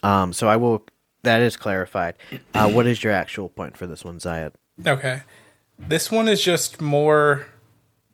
Um, 0.02 0.32
so 0.32 0.48
I 0.48 0.56
will. 0.56 0.84
That 1.22 1.42
is 1.42 1.58
clarified. 1.58 2.14
Uh, 2.54 2.70
what 2.70 2.86
is 2.86 3.04
your 3.04 3.12
actual 3.12 3.50
point 3.50 3.76
for 3.76 3.86
this 3.86 4.02
one, 4.02 4.18
Ziyad? 4.18 4.54
Okay. 4.86 5.20
This 5.78 6.10
one 6.10 6.28
is 6.28 6.42
just 6.42 6.80
more 6.80 7.46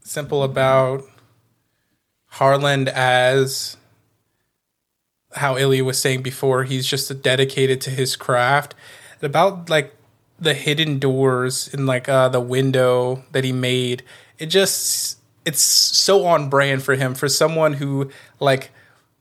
simple 0.02 0.42
about 0.42 1.04
Harlan 2.26 2.88
as 2.88 3.76
how 5.34 5.56
Ilya 5.56 5.84
was 5.84 6.00
saying 6.00 6.22
before, 6.22 6.64
he's 6.64 6.86
just 6.86 7.22
dedicated 7.22 7.80
to 7.82 7.90
his 7.90 8.16
craft. 8.16 8.74
About 9.22 9.70
like 9.70 9.95
the 10.38 10.54
hidden 10.54 10.98
doors 10.98 11.72
and 11.72 11.86
like 11.86 12.08
uh, 12.08 12.28
the 12.28 12.40
window 12.40 13.24
that 13.32 13.44
he 13.44 13.52
made. 13.52 14.02
It 14.38 14.46
just 14.46 15.18
it's 15.44 15.62
so 15.62 16.26
on 16.26 16.48
brand 16.48 16.82
for 16.82 16.94
him. 16.94 17.14
For 17.14 17.28
someone 17.28 17.74
who 17.74 18.10
like 18.40 18.70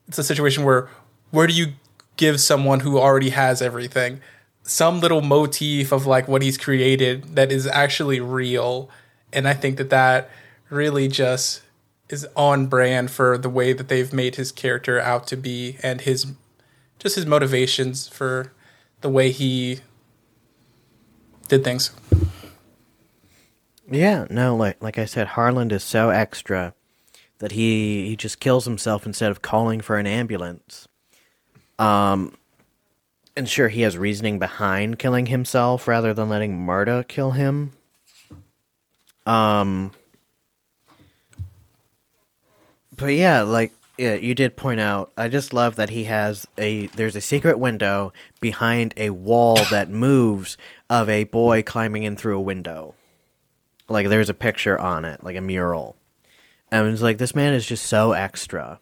it's 0.08 0.18
a 0.18 0.24
situation 0.24 0.64
where 0.64 0.88
where 1.30 1.46
do 1.46 1.54
you 1.54 1.72
give 2.16 2.40
someone 2.40 2.80
who 2.80 2.98
already 2.98 3.30
has 3.30 3.62
everything? 3.62 4.20
Some 4.62 5.00
little 5.00 5.22
motif 5.22 5.92
of 5.92 6.06
like 6.06 6.28
what 6.28 6.42
he's 6.42 6.58
created 6.58 7.36
that 7.36 7.52
is 7.52 7.66
actually 7.66 8.20
real. 8.20 8.90
And 9.32 9.46
i 9.48 9.54
think 9.54 9.76
that 9.76 9.90
that 9.90 10.30
really 10.70 11.08
just 11.08 11.62
is 12.08 12.26
on 12.36 12.66
brand 12.66 13.10
for 13.10 13.36
the 13.36 13.48
way 13.48 13.72
that 13.72 13.88
they've 13.88 14.12
made 14.12 14.36
his 14.36 14.52
character 14.52 15.00
out 15.00 15.26
to 15.26 15.36
be 15.36 15.76
and 15.82 16.02
his 16.02 16.26
just 16.98 17.16
his 17.16 17.26
motivations 17.26 18.08
for 18.08 18.52
the 19.00 19.08
way 19.08 19.30
he 19.30 19.80
did 21.46 21.64
things 21.64 21.90
Yeah, 23.90 24.26
no, 24.30 24.56
like 24.56 24.82
like 24.82 24.98
I 24.98 25.04
said, 25.04 25.28
Harlan 25.28 25.70
is 25.70 25.84
so 25.84 26.10
extra 26.10 26.74
that 27.38 27.52
he 27.52 28.08
he 28.08 28.16
just 28.16 28.40
kills 28.40 28.64
himself 28.64 29.06
instead 29.06 29.30
of 29.30 29.42
calling 29.42 29.80
for 29.80 29.96
an 29.96 30.06
ambulance. 30.06 30.88
Um, 31.78 32.36
and 33.36 33.48
sure, 33.48 33.68
he 33.68 33.82
has 33.82 33.96
reasoning 33.98 34.38
behind 34.38 34.98
killing 34.98 35.26
himself 35.26 35.86
rather 35.86 36.14
than 36.14 36.28
letting 36.28 36.64
Marta 36.64 37.04
kill 37.06 37.32
him. 37.32 37.72
Um, 39.26 39.92
but 42.96 43.08
yeah, 43.08 43.42
like 43.42 43.72
yeah, 43.98 44.14
you 44.14 44.34
did 44.34 44.56
point 44.56 44.80
out. 44.80 45.12
I 45.16 45.28
just 45.28 45.52
love 45.52 45.76
that 45.76 45.90
he 45.90 46.04
has 46.04 46.46
a 46.58 46.86
there's 46.88 47.16
a 47.16 47.20
secret 47.20 47.58
window 47.58 48.12
behind 48.40 48.94
a 48.96 49.10
wall 49.10 49.56
that 49.70 49.90
moves 49.90 50.56
of 50.88 51.08
a 51.08 51.24
boy 51.24 51.62
climbing 51.62 52.04
in 52.04 52.16
through 52.16 52.36
a 52.36 52.42
window. 52.42 52.94
Like 53.88 54.08
there's 54.08 54.30
a 54.30 54.34
picture 54.34 54.78
on 54.78 55.04
it, 55.04 55.22
like 55.22 55.36
a 55.36 55.40
mural. 55.40 55.96
And 56.70 56.88
it's 56.88 57.02
like 57.02 57.18
this 57.18 57.34
man 57.34 57.54
is 57.54 57.66
just 57.66 57.86
so 57.86 58.12
extra. 58.12 58.80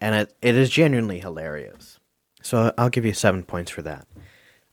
And 0.00 0.14
it, 0.14 0.34
it 0.40 0.54
is 0.54 0.70
genuinely 0.70 1.20
hilarious. 1.20 1.98
So 2.42 2.72
I'll 2.78 2.88
give 2.88 3.04
you 3.04 3.12
seven 3.12 3.42
points 3.42 3.70
for 3.70 3.82
that. 3.82 4.06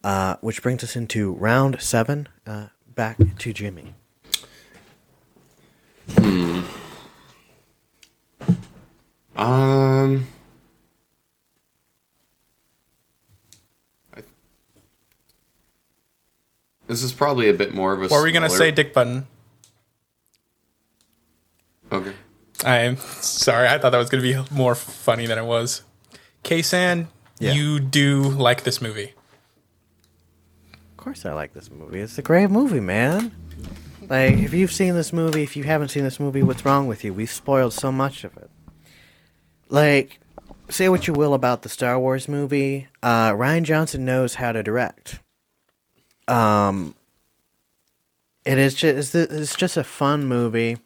Uh, 0.03 0.35
which 0.41 0.61
brings 0.61 0.83
us 0.83 0.95
into 0.95 1.33
round 1.33 1.81
seven. 1.81 2.29
Uh, 2.45 2.67
back 2.87 3.17
to 3.39 3.53
Jimmy. 3.53 3.95
Hmm. 6.17 6.61
Um. 9.35 9.76
This 16.97 17.11
is 17.11 17.13
probably 17.13 17.47
a 17.49 17.53
bit 17.53 17.73
more 17.75 17.93
of 17.93 17.99
a. 17.99 18.07
what 18.07 18.17
were 18.17 18.23
we 18.23 18.31
gonna 18.31 18.49
say 18.49 18.71
dick 18.71 18.93
button 18.93 19.27
Okay. 21.91 22.13
I'm 22.65 22.97
sorry. 22.97 23.67
I 23.67 23.77
thought 23.77 23.91
that 23.91 23.97
was 23.97 24.09
going 24.09 24.23
to 24.23 24.43
be 24.43 24.53
more 24.55 24.75
funny 24.75 25.25
than 25.25 25.37
it 25.37 25.45
was. 25.45 25.83
Ksan, 26.43 27.07
Yeah. 27.39 27.53
you 27.53 27.79
do 27.79 28.21
like 28.23 28.63
this 28.63 28.81
movie. 28.81 29.13
Of 30.73 30.97
course, 30.97 31.25
I 31.25 31.33
like 31.33 31.53
this 31.53 31.69
movie. 31.71 31.99
It's 31.99 32.17
a 32.17 32.21
great 32.21 32.49
movie, 32.49 32.79
man. 32.79 33.31
Like, 34.09 34.33
if 34.33 34.53
you've 34.53 34.71
seen 34.71 34.95
this 34.95 35.13
movie, 35.13 35.43
if 35.43 35.55
you 35.55 35.63
haven't 35.63 35.89
seen 35.89 36.03
this 36.03 36.19
movie, 36.19 36.43
what's 36.43 36.65
wrong 36.65 36.87
with 36.87 37.03
you? 37.03 37.13
We've 37.13 37.31
spoiled 37.31 37.73
so 37.73 37.91
much 37.91 38.23
of 38.23 38.35
it. 38.37 38.49
Like, 39.69 40.19
say 40.69 40.89
what 40.89 41.07
you 41.07 41.13
will 41.13 41.33
about 41.33 41.61
the 41.61 41.69
Star 41.69 41.99
Wars 41.99 42.27
movie, 42.27 42.87
uh, 43.03 43.31
Rian 43.31 43.63
Johnson 43.63 44.03
knows 44.05 44.35
how 44.35 44.51
to 44.51 44.63
direct. 44.63 45.19
Um, 46.27 46.95
it 48.45 48.57
is 48.57 48.75
just 48.75 49.15
it's, 49.15 49.55
just 49.55 49.77
a 49.77 49.83
fun 49.83 50.25
movie. 50.25 50.77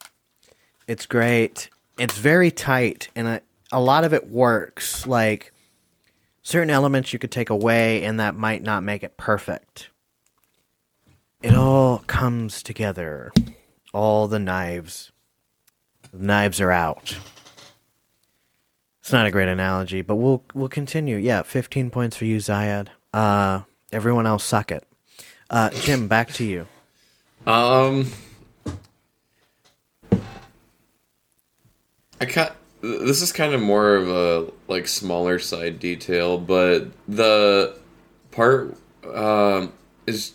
It's 0.88 1.06
great. 1.06 1.70
It's 1.98 2.18
very 2.18 2.50
tight, 2.50 3.08
and 3.14 3.28
a, 3.28 3.40
a 3.70 3.80
lot 3.80 4.04
of 4.04 4.12
it 4.12 4.28
works. 4.28 5.06
Like 5.06 5.52
certain 6.42 6.70
elements 6.70 7.12
you 7.12 7.18
could 7.18 7.30
take 7.30 7.50
away, 7.50 8.04
and 8.04 8.18
that 8.20 8.34
might 8.34 8.62
not 8.62 8.82
make 8.82 9.02
it 9.02 9.16
perfect. 9.16 9.90
It 11.42 11.54
all 11.54 11.98
comes 12.06 12.62
together. 12.62 13.32
All 13.92 14.28
the 14.28 14.38
knives. 14.38 15.12
The 16.12 16.24
knives 16.24 16.60
are 16.60 16.70
out. 16.70 17.16
It's 19.00 19.12
not 19.12 19.26
a 19.26 19.30
great 19.30 19.48
analogy, 19.48 20.02
but 20.02 20.16
we'll 20.16 20.44
we'll 20.54 20.68
continue. 20.68 21.16
Yeah, 21.16 21.42
fifteen 21.42 21.90
points 21.90 22.16
for 22.16 22.24
you, 22.24 22.36
Ziyad. 22.36 22.88
Uh, 23.12 23.62
everyone 23.90 24.26
else 24.26 24.44
suck 24.44 24.70
it. 24.70 24.86
Uh, 25.52 25.68
Jim, 25.70 26.08
back 26.08 26.32
to 26.32 26.44
you. 26.44 26.66
Um, 27.46 28.06
I 32.20 32.24
cut. 32.26 32.56
This 32.80 33.20
is 33.22 33.32
kind 33.32 33.52
of 33.54 33.60
more 33.60 33.94
of 33.94 34.08
a 34.08 34.50
like 34.66 34.88
smaller 34.88 35.38
side 35.38 35.78
detail, 35.78 36.38
but 36.38 36.88
the 37.06 37.76
part 38.30 38.76
um 39.12 39.72
is 40.06 40.32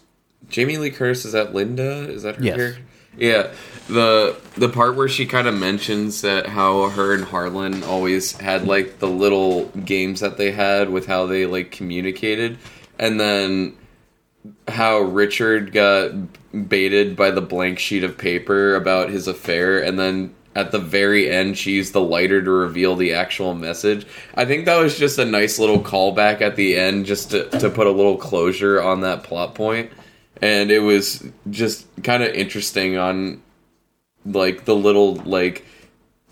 Jamie 0.49 0.77
Lee 0.77 0.91
Curtis. 0.91 1.25
Is 1.25 1.31
that 1.33 1.53
Linda? 1.53 2.09
Is 2.09 2.23
that 2.23 2.35
her 2.35 2.43
Yes. 2.43 2.55
character? 2.55 2.81
Yeah, 3.17 3.51
the 3.89 4.35
the 4.55 4.69
part 4.69 4.95
where 4.95 5.07
she 5.07 5.25
kind 5.25 5.47
of 5.47 5.55
mentions 5.57 6.21
that 6.21 6.45
how 6.45 6.89
her 6.89 7.13
and 7.15 7.23
Harlan 7.23 7.83
always 7.83 8.33
had 8.33 8.67
like 8.67 8.99
the 8.99 9.07
little 9.07 9.65
games 9.83 10.19
that 10.19 10.37
they 10.37 10.51
had 10.51 10.89
with 10.91 11.07
how 11.07 11.25
they 11.25 11.47
like 11.47 11.71
communicated, 11.71 12.59
and 12.99 13.19
then 13.19 13.75
how 14.67 14.99
Richard 14.99 15.71
got 15.71 16.11
baited 16.69 17.15
by 17.15 17.31
the 17.31 17.41
blank 17.41 17.79
sheet 17.79 18.03
of 18.03 18.17
paper 18.17 18.75
about 18.75 19.09
his 19.09 19.27
affair, 19.27 19.79
and 19.79 19.99
then 19.99 20.33
at 20.57 20.71
the 20.71 20.79
very 20.79 21.29
end, 21.29 21.55
she 21.55 21.73
used 21.73 21.93
the 21.93 22.01
lighter 22.01 22.41
to 22.41 22.49
reveal 22.49 22.95
the 22.95 23.13
actual 23.13 23.53
message. 23.53 24.07
I 24.33 24.45
think 24.45 24.65
that 24.65 24.77
was 24.77 24.97
just 24.97 25.19
a 25.19 25.25
nice 25.25 25.59
little 25.59 25.79
callback 25.79 26.41
at 26.41 26.55
the 26.55 26.75
end, 26.75 27.05
just 27.05 27.29
to, 27.29 27.47
to 27.59 27.69
put 27.69 27.85
a 27.85 27.91
little 27.91 28.17
closure 28.17 28.81
on 28.81 29.01
that 29.01 29.23
plot 29.23 29.53
point. 29.53 29.91
And 30.41 30.71
it 30.71 30.79
was 30.79 31.23
just 31.51 31.85
kind 32.03 32.23
of 32.23 32.33
interesting 32.33 32.97
on 32.97 33.43
like 34.25 34.65
the 34.65 34.75
little 34.75 35.15
like 35.17 35.63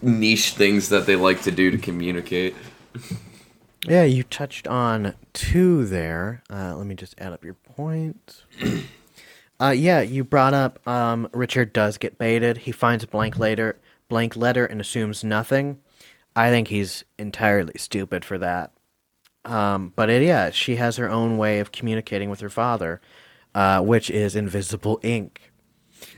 niche 0.02 0.54
things 0.54 0.90
that 0.90 1.06
they 1.06 1.16
like 1.16 1.44
to 1.44 1.52
do 1.52 1.70
to 1.70 1.78
communicate. 1.78 2.56
Yeah, 3.88 4.04
you 4.04 4.24
touched 4.24 4.68
on 4.68 5.14
two 5.34 5.86
there. 5.86 6.42
Uh, 6.50 6.76
let 6.76 6.88
me 6.88 6.96
just 6.96 7.16
add 7.20 7.34
up 7.34 7.44
your 7.44 7.54
points. 7.54 8.44
uh, 9.60 9.70
yeah, 9.70 10.02
you 10.02 10.24
brought 10.24 10.54
up 10.54 10.86
um, 10.88 11.30
Richard 11.34 11.72
does 11.72 11.98
get 11.98 12.18
baited. 12.18 12.60
He 12.60 12.72
finds 12.72 13.04
a 13.04 13.08
blank 13.08 13.38
letter, 13.38 13.80
blank 14.10 14.36
letter, 14.36 14.66
and 14.66 14.82
assumes 14.82 15.24
nothing. 15.24 15.80
I 16.36 16.50
think 16.50 16.70
he's 16.70 17.06
entirely 17.18 17.74
stupid 17.78 18.26
for 18.26 18.38
that. 18.40 18.72
Um, 19.46 19.94
but 19.96 20.10
it, 20.10 20.24
yeah, 20.24 20.50
she 20.50 20.78
has 20.78 20.98
her 20.98 21.10
own 21.10 21.38
way 21.38 21.60
of 21.60 21.72
communicating 21.72 22.30
with 22.30 22.40
her 22.40 22.50
father, 22.50 23.00
uh, 23.54 23.82
which 23.82 24.10
is 24.10 24.36
invisible 24.36 25.00
ink. 25.04 25.52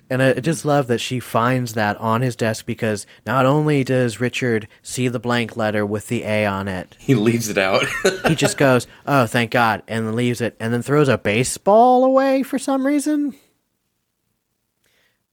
And 0.09 0.23
I 0.23 0.33
just 0.35 0.63
love 0.63 0.87
that 0.87 0.99
she 1.01 1.19
finds 1.19 1.73
that 1.73 1.97
on 1.97 2.21
his 2.21 2.35
desk 2.37 2.65
because 2.65 3.05
not 3.25 3.45
only 3.45 3.83
does 3.83 4.21
Richard 4.21 4.67
see 4.81 5.09
the 5.09 5.19
blank 5.19 5.57
letter 5.57 5.85
with 5.85 6.07
the 6.07 6.23
A 6.23 6.45
on 6.45 6.69
it, 6.69 6.95
He 6.97 7.13
leaves 7.13 7.49
it 7.49 7.57
out. 7.57 7.83
he 8.25 8.33
just 8.35 8.57
goes, 8.67 8.87
"Oh, 9.05 9.25
thank 9.27 9.51
God," 9.51 9.83
and 9.87 10.15
leaves 10.15 10.39
it, 10.39 10.55
and 10.61 10.73
then 10.73 10.81
throws 10.81 11.09
a 11.09 11.17
baseball 11.17 12.05
away 12.05 12.41
for 12.43 12.57
some 12.57 12.87
reason. 12.87 13.35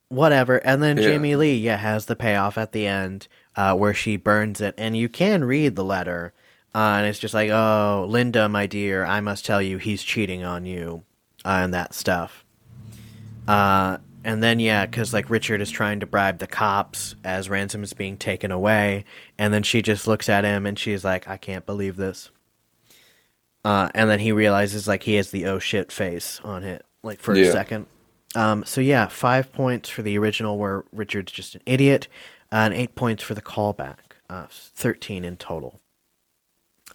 Whatever, 0.08 0.56
and 0.58 0.82
then 0.82 0.96
Yeah. 0.96 1.04
Jamie 1.04 1.36
Lee, 1.36 1.56
yeah, 1.56 1.76
has 1.76 2.06
the 2.06 2.16
payoff 2.16 2.58
at 2.58 2.72
the 2.72 2.86
end 2.86 3.26
uh, 3.56 3.74
where 3.74 3.94
she 3.94 4.16
burns 4.16 4.60
it, 4.60 4.74
and 4.76 4.96
you 4.96 5.08
can 5.08 5.44
read 5.44 5.76
the 5.76 5.84
letter, 5.84 6.32
uh, 6.74 6.96
and 6.98 7.06
it's 7.06 7.18
just 7.18 7.34
like, 7.34 7.50
"Oh, 7.50 8.06
Linda, 8.08 8.48
my 8.48 8.66
dear, 8.66 9.04
I 9.04 9.20
must 9.20 9.44
tell 9.46 9.62
you, 9.62 9.78
he's 9.78 10.02
cheating 10.02 10.44
on 10.44 10.66
you," 10.66 11.04
uh, 11.44 11.60
and 11.62 11.72
that 11.74 11.94
stuff. 11.94 12.44
Uh, 13.48 13.98
and 14.24 14.42
then 14.42 14.58
yeah, 14.58 14.86
because 14.86 15.12
like 15.12 15.30
Richard 15.30 15.60
is 15.60 15.70
trying 15.70 16.00
to 16.00 16.06
bribe 16.06 16.38
the 16.38 16.46
cops 16.46 17.14
as 17.22 17.48
ransom 17.48 17.82
is 17.82 17.92
being 17.92 18.16
taken 18.16 18.50
away, 18.50 19.04
and 19.38 19.52
then 19.52 19.62
she 19.62 19.82
just 19.82 20.06
looks 20.06 20.28
at 20.28 20.44
him 20.44 20.66
and 20.66 20.78
she's 20.78 21.04
like, 21.04 21.28
"I 21.28 21.36
can't 21.36 21.66
believe 21.66 21.96
this." 21.96 22.30
Uh, 23.64 23.88
and 23.94 24.10
then 24.10 24.20
he 24.20 24.32
realizes 24.32 24.88
like 24.88 25.04
he 25.04 25.14
has 25.14 25.30
the 25.30 25.46
oh 25.46 25.58
shit 25.58 25.92
face 25.92 26.40
on 26.44 26.64
it, 26.64 26.84
like 27.02 27.20
for 27.20 27.32
a 27.32 27.52
second. 27.52 27.86
Um, 28.34 28.64
so 28.64 28.80
yeah, 28.80 29.06
five 29.06 29.52
points 29.52 29.88
for 29.88 30.02
the 30.02 30.18
original 30.18 30.58
where 30.58 30.84
Richard's 30.92 31.32
just 31.32 31.54
an 31.54 31.62
idiot, 31.66 32.08
uh, 32.50 32.56
and 32.56 32.74
eight 32.74 32.94
points 32.94 33.22
for 33.22 33.34
the 33.34 33.42
callback. 33.42 33.98
Uh, 34.28 34.46
Thirteen 34.50 35.24
in 35.24 35.36
total. 35.36 35.80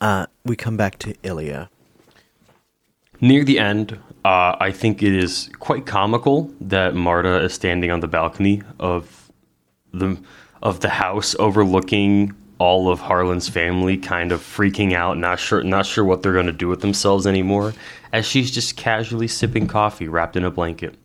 Uh, 0.01 0.27
we 0.45 0.55
come 0.55 0.77
back 0.77 0.97
to 0.99 1.15
Ilya. 1.23 1.69
Near 3.21 3.43
the 3.43 3.59
end, 3.59 3.99
uh, 4.23 4.55
I 4.59 4.71
think 4.71 5.03
it 5.03 5.13
is 5.13 5.49
quite 5.59 5.85
comical 5.85 6.53
that 6.61 6.95
Marta 6.95 7.43
is 7.43 7.53
standing 7.53 7.91
on 7.91 7.99
the 7.99 8.07
balcony 8.07 8.61
of 8.79 9.31
the 9.93 10.17
of 10.61 10.81
the 10.81 10.89
house 10.89 11.35
overlooking 11.39 12.33
all 12.59 12.89
of 12.89 12.99
Harlan's 12.99 13.47
family, 13.47 13.97
kind 13.97 14.31
of 14.33 14.41
freaking 14.41 14.93
out, 14.93 15.17
not 15.17 15.39
sure 15.39 15.63
not 15.63 15.85
sure 15.85 16.03
what 16.03 16.21
they're 16.21 16.33
going 16.33 16.45
to 16.45 16.51
do 16.51 16.67
with 16.67 16.81
themselves 16.81 17.25
anymore. 17.25 17.73
as 18.11 18.25
she's 18.25 18.51
just 18.51 18.75
casually 18.75 19.27
sipping 19.27 19.67
coffee 19.67 20.07
wrapped 20.07 20.35
in 20.35 20.43
a 20.43 20.51
blanket. 20.51 20.95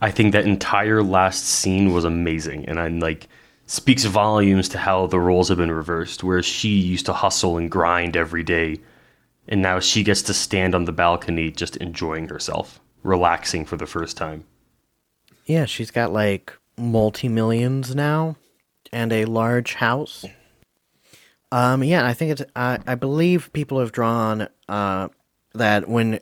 I 0.00 0.10
think 0.10 0.32
that 0.32 0.46
entire 0.46 1.02
last 1.02 1.44
scene 1.44 1.92
was 1.92 2.04
amazing, 2.04 2.66
and 2.66 2.78
I 2.78 2.88
like 2.88 3.28
speaks 3.66 4.04
volumes 4.04 4.68
to 4.70 4.78
how 4.78 5.06
the 5.06 5.18
roles 5.18 5.48
have 5.48 5.58
been 5.58 5.72
reversed. 5.72 6.22
where 6.22 6.42
she 6.42 6.68
used 6.68 7.06
to 7.06 7.12
hustle 7.12 7.58
and 7.58 7.70
grind 7.70 8.16
every 8.16 8.42
day, 8.42 8.78
and 9.48 9.62
now 9.62 9.80
she 9.80 10.02
gets 10.02 10.22
to 10.22 10.34
stand 10.34 10.74
on 10.74 10.84
the 10.84 10.92
balcony 10.92 11.50
just 11.50 11.76
enjoying 11.76 12.28
herself, 12.28 12.80
relaxing 13.02 13.64
for 13.64 13.76
the 13.76 13.86
first 13.86 14.16
time. 14.16 14.44
Yeah, 15.44 15.64
she's 15.64 15.90
got 15.90 16.12
like 16.12 16.52
multi 16.76 17.28
millions 17.28 17.94
now 17.94 18.36
and 18.92 19.12
a 19.12 19.24
large 19.24 19.74
house. 19.74 20.24
Um, 21.52 21.84
yeah, 21.84 22.06
I 22.06 22.12
think 22.14 22.32
it's. 22.32 22.42
I 22.56 22.78
I 22.86 22.94
believe 22.96 23.52
people 23.52 23.78
have 23.78 23.92
drawn 23.92 24.48
uh, 24.68 25.08
that 25.54 25.88
when 25.88 26.20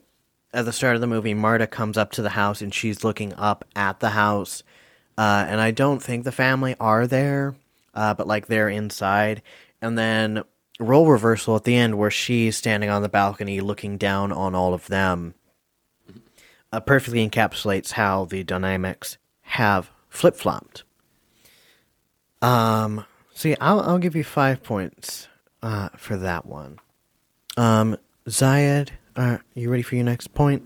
at 0.53 0.65
the 0.67 0.73
start 0.73 0.95
of 0.95 1.01
the 1.01 1.07
movie, 1.07 1.35
Marta 1.35 1.67
comes 1.67 1.97
up 1.97 2.13
to 2.13 2.23
the 2.23 2.31
house 2.31 2.61
and 2.61 2.73
she's 2.73 3.03
looking 3.03 3.33
up 3.35 3.65
at 3.75 4.01
the 4.01 4.11
house, 4.11 4.63
uh, 5.17 5.47
and 5.49 5.61
I 5.61 5.71
don't 5.71 6.03
think 6.03 6.25
the 6.25 6.33
family 6.33 6.77
are 6.79 7.07
there, 7.07 7.57
uh, 7.95 8.13
but 8.15 8.27
like 8.27 8.47
they're 8.47 8.69
inside, 8.69 9.41
and 9.81 9.97
then 9.97 10.45
role 10.81 11.07
reversal 11.07 11.57
at 11.57 11.65
the 11.65 11.77
end 11.77 11.97
where 11.97 12.11
she's 12.11 12.57
standing 12.57 12.91
on 12.91 13.03
the 13.03 13.09
balcony 13.09 13.61
looking 13.61 13.97
down 13.97 14.33
on 14.33 14.55
all 14.55 14.75
of 14.75 14.87
them. 14.87 15.35
Uh, 16.73 16.81
perfectly 16.81 17.29
encapsulates 17.29 17.93
how 17.93 18.25
the 18.25 18.43
dynamics 18.43 19.17
have 19.43 19.91
flip 20.09 20.37
flopped. 20.37 20.83
Um, 22.43 23.05
see, 23.33 23.57
I'll 23.61 23.81
I'll 23.81 23.99
give 23.99 24.17
you 24.17 24.25
five 24.25 24.63
points 24.63 25.29
uh, 25.63 25.91
for 25.97 26.17
that 26.17 26.47
one. 26.47 26.79
Um, 27.57 27.97
Ziyad, 28.29 28.91
are 29.17 29.43
you 29.55 29.71
ready 29.71 29.83
for 29.83 29.95
your 29.95 30.05
next 30.05 30.35
point? 30.35 30.63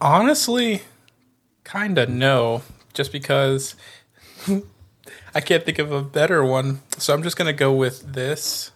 Honestly, 0.00 0.82
kinda 1.64 2.06
no. 2.06 2.62
Just 2.92 3.10
because 3.10 3.74
I 5.34 5.40
can't 5.40 5.64
think 5.64 5.78
of 5.78 5.90
a 5.92 6.02
better 6.02 6.44
one. 6.44 6.82
So 6.98 7.14
I'm 7.14 7.22
just 7.22 7.36
gonna 7.36 7.52
go 7.52 7.72
with 7.72 8.12
this. 8.12 8.70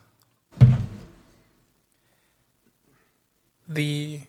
The 3.68 4.20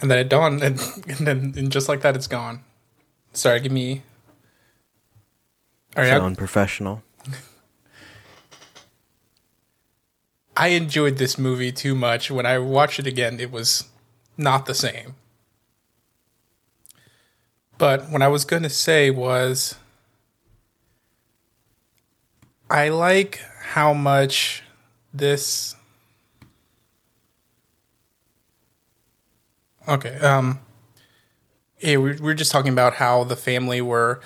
and 0.00 0.10
then 0.10 0.18
it 0.18 0.28
dawned 0.28 0.62
and, 0.62 0.78
and 1.08 1.26
then 1.26 1.54
and 1.56 1.70
just 1.72 1.88
like 1.88 2.02
that 2.02 2.16
it's 2.16 2.26
gone. 2.26 2.64
Sorry, 3.32 3.60
give 3.60 3.72
me 3.72 4.02
all 5.96 6.02
right, 6.02 6.20
unprofessional. 6.20 7.02
I 10.56 10.68
enjoyed 10.68 11.18
this 11.18 11.38
movie 11.38 11.72
too 11.72 11.94
much. 11.94 12.30
When 12.30 12.46
I 12.46 12.58
watched 12.58 12.98
it 12.98 13.06
again, 13.06 13.40
it 13.40 13.50
was 13.50 13.88
not 14.36 14.66
the 14.66 14.74
same. 14.74 15.16
But 17.78 18.10
what 18.10 18.22
I 18.22 18.28
was 18.28 18.44
going 18.44 18.62
to 18.62 18.70
say 18.70 19.10
was 19.10 19.74
I 22.72 22.88
like 22.88 23.38
how 23.60 23.92
much 23.92 24.62
this 25.12 25.76
Okay, 29.86 30.16
um 30.20 30.60
yeah, 31.80 31.98
we 31.98 32.16
we're 32.16 32.32
just 32.32 32.50
talking 32.50 32.72
about 32.72 32.94
how 32.94 33.24
the 33.24 33.36
family 33.36 33.82
were 33.82 34.22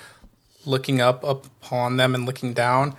looking 0.65 1.01
up 1.01 1.25
upon 1.25 1.97
them 1.97 2.15
and 2.15 2.25
looking 2.25 2.53
down. 2.53 2.95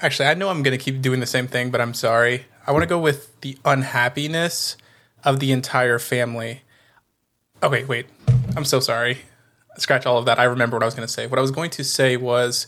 Actually, 0.00 0.28
I 0.28 0.34
know 0.34 0.48
I'm 0.48 0.62
going 0.62 0.76
to 0.76 0.84
keep 0.84 1.02
doing 1.02 1.18
the 1.18 1.26
same 1.26 1.48
thing, 1.48 1.70
but 1.70 1.80
I'm 1.80 1.94
sorry. 1.94 2.46
I 2.64 2.70
want 2.70 2.82
to 2.82 2.88
go 2.88 2.98
with 2.98 3.40
the 3.40 3.58
unhappiness 3.64 4.76
of 5.24 5.40
the 5.40 5.50
entire 5.50 5.98
family. 5.98 6.62
Okay, 7.62 7.84
wait. 7.84 8.06
I'm 8.56 8.64
so 8.64 8.78
sorry. 8.78 9.18
Scratch 9.78 10.06
all 10.06 10.18
of 10.18 10.26
that. 10.26 10.38
I 10.38 10.44
remember 10.44 10.76
what 10.76 10.82
I 10.82 10.86
was 10.86 10.94
going 10.94 11.06
to 11.06 11.12
say. 11.12 11.26
What 11.26 11.38
I 11.38 11.42
was 11.42 11.52
going 11.52 11.70
to 11.70 11.84
say 11.84 12.16
was 12.16 12.66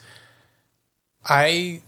I 1.27 1.83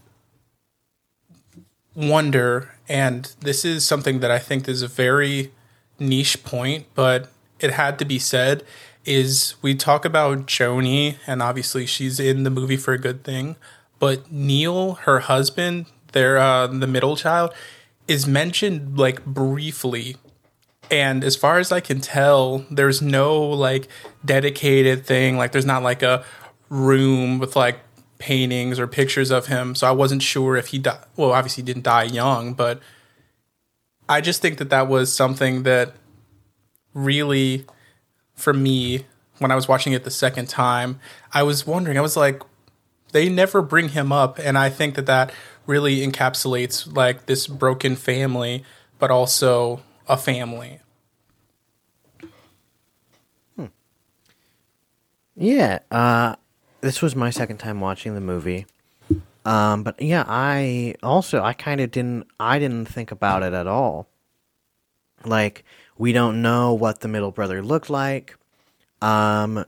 wonder, 1.95 2.75
and 2.87 3.33
this 3.41 3.65
is 3.65 3.85
something 3.85 4.19
that 4.19 4.31
I 4.31 4.39
think 4.39 4.67
is 4.67 4.81
a 4.81 4.87
very 4.87 5.51
niche 5.99 6.43
point, 6.43 6.85
but 6.95 7.31
it 7.59 7.71
had 7.71 7.99
to 7.99 8.05
be 8.05 8.19
said, 8.19 8.63
is 9.05 9.55
we 9.61 9.73
talk 9.75 10.05
about 10.05 10.47
Joni, 10.47 11.15
and 11.25 11.41
obviously 11.41 11.85
she's 11.85 12.19
in 12.19 12.43
the 12.43 12.49
movie 12.49 12.77
for 12.77 12.93
a 12.93 12.99
good 12.99 13.23
thing, 13.23 13.55
but 13.99 14.31
Neil, 14.31 14.93
her 14.93 15.19
husband, 15.19 15.87
their 16.11 16.37
uh, 16.37 16.67
the 16.67 16.87
middle 16.87 17.15
child, 17.15 17.53
is 18.07 18.27
mentioned 18.27 18.97
like 18.97 19.25
briefly 19.25 20.15
and 20.89 21.23
as 21.23 21.35
far 21.35 21.59
as 21.59 21.71
I 21.71 21.79
can 21.79 21.99
tell, 21.99 22.65
there's 22.71 23.01
no 23.01 23.37
like 23.41 23.87
dedicated 24.23 25.05
thing. 25.05 25.37
Like 25.37 25.51
there's 25.51 25.65
not 25.65 25.83
like 25.83 26.01
a 26.01 26.23
room 26.69 27.39
with 27.39 27.55
like 27.55 27.79
paintings 28.17 28.79
or 28.79 28.87
pictures 28.87 29.31
of 29.31 29.47
him. 29.47 29.75
So 29.75 29.87
I 29.87 29.91
wasn't 29.91 30.21
sure 30.21 30.55
if 30.55 30.67
he 30.67 30.79
died. 30.79 30.99
Well, 31.15 31.31
obviously 31.31 31.63
he 31.63 31.65
didn't 31.65 31.83
die 31.83 32.03
young, 32.03 32.53
but 32.53 32.79
I 34.09 34.21
just 34.21 34.41
think 34.41 34.57
that 34.57 34.69
that 34.69 34.87
was 34.87 35.13
something 35.13 35.63
that 35.63 35.93
really, 36.93 37.65
for 38.33 38.53
me, 38.53 39.05
when 39.39 39.51
I 39.51 39.55
was 39.55 39.67
watching 39.67 39.93
it 39.93 40.03
the 40.03 40.11
second 40.11 40.49
time, 40.49 40.99
I 41.33 41.43
was 41.43 41.67
wondering. 41.67 41.97
I 41.97 42.01
was 42.01 42.17
like, 42.17 42.41
they 43.11 43.29
never 43.29 43.61
bring 43.61 43.89
him 43.89 44.11
up, 44.11 44.39
and 44.39 44.57
I 44.57 44.69
think 44.69 44.95
that 44.95 45.05
that 45.05 45.31
really 45.65 46.05
encapsulates 46.05 46.93
like 46.95 47.25
this 47.25 47.47
broken 47.47 47.95
family, 47.95 48.63
but 48.99 49.11
also 49.11 49.81
a 50.07 50.17
family. 50.17 50.79
Yeah, 55.35 55.79
uh, 55.91 56.35
this 56.81 57.01
was 57.01 57.15
my 57.15 57.29
second 57.29 57.57
time 57.57 57.79
watching 57.79 58.15
the 58.15 58.21
movie. 58.21 58.65
Um, 59.45 59.83
but 59.83 60.01
yeah, 60.01 60.25
I 60.27 60.95
also 61.01 61.41
I 61.41 61.53
kind 61.53 61.79
of 61.79 61.91
didn't 61.91 62.27
I 62.39 62.59
didn't 62.59 62.85
think 62.85 63.11
about 63.11 63.43
it 63.43 63.53
at 63.53 63.67
all. 63.67 64.07
Like 65.25 65.63
we 65.97 66.11
don't 66.11 66.41
know 66.41 66.73
what 66.73 66.99
the 66.99 67.07
middle 67.07 67.31
brother 67.31 67.61
looked 67.63 67.89
like. 67.89 68.35
Um, 69.01 69.65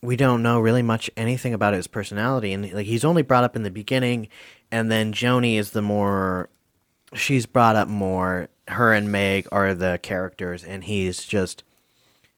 we 0.00 0.16
don't 0.16 0.42
know 0.42 0.60
really 0.60 0.82
much 0.82 1.10
anything 1.16 1.54
about 1.54 1.74
his 1.74 1.86
personality, 1.86 2.52
and 2.52 2.72
like 2.72 2.86
he's 2.86 3.04
only 3.04 3.22
brought 3.22 3.44
up 3.44 3.56
in 3.56 3.64
the 3.64 3.70
beginning, 3.70 4.28
and 4.70 4.90
then 4.90 5.12
Joni 5.12 5.58
is 5.58 5.72
the 5.72 5.82
more 5.82 6.48
she's 7.14 7.46
brought 7.46 7.76
up 7.76 7.88
more. 7.88 8.48
Her 8.68 8.92
and 8.92 9.10
Meg 9.10 9.48
are 9.50 9.74
the 9.74 9.98
characters, 10.02 10.62
and 10.62 10.84
he's 10.84 11.24
just 11.24 11.64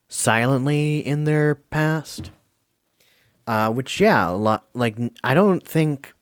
silently 0.09 1.01
in 1.01 1.25
their 1.25 1.55
past. 1.55 2.31
Uh, 3.51 3.69
which 3.69 3.99
yeah, 3.99 4.29
like 4.75 4.97
I 5.25 5.35
don't 5.35 5.67
think 5.67 6.15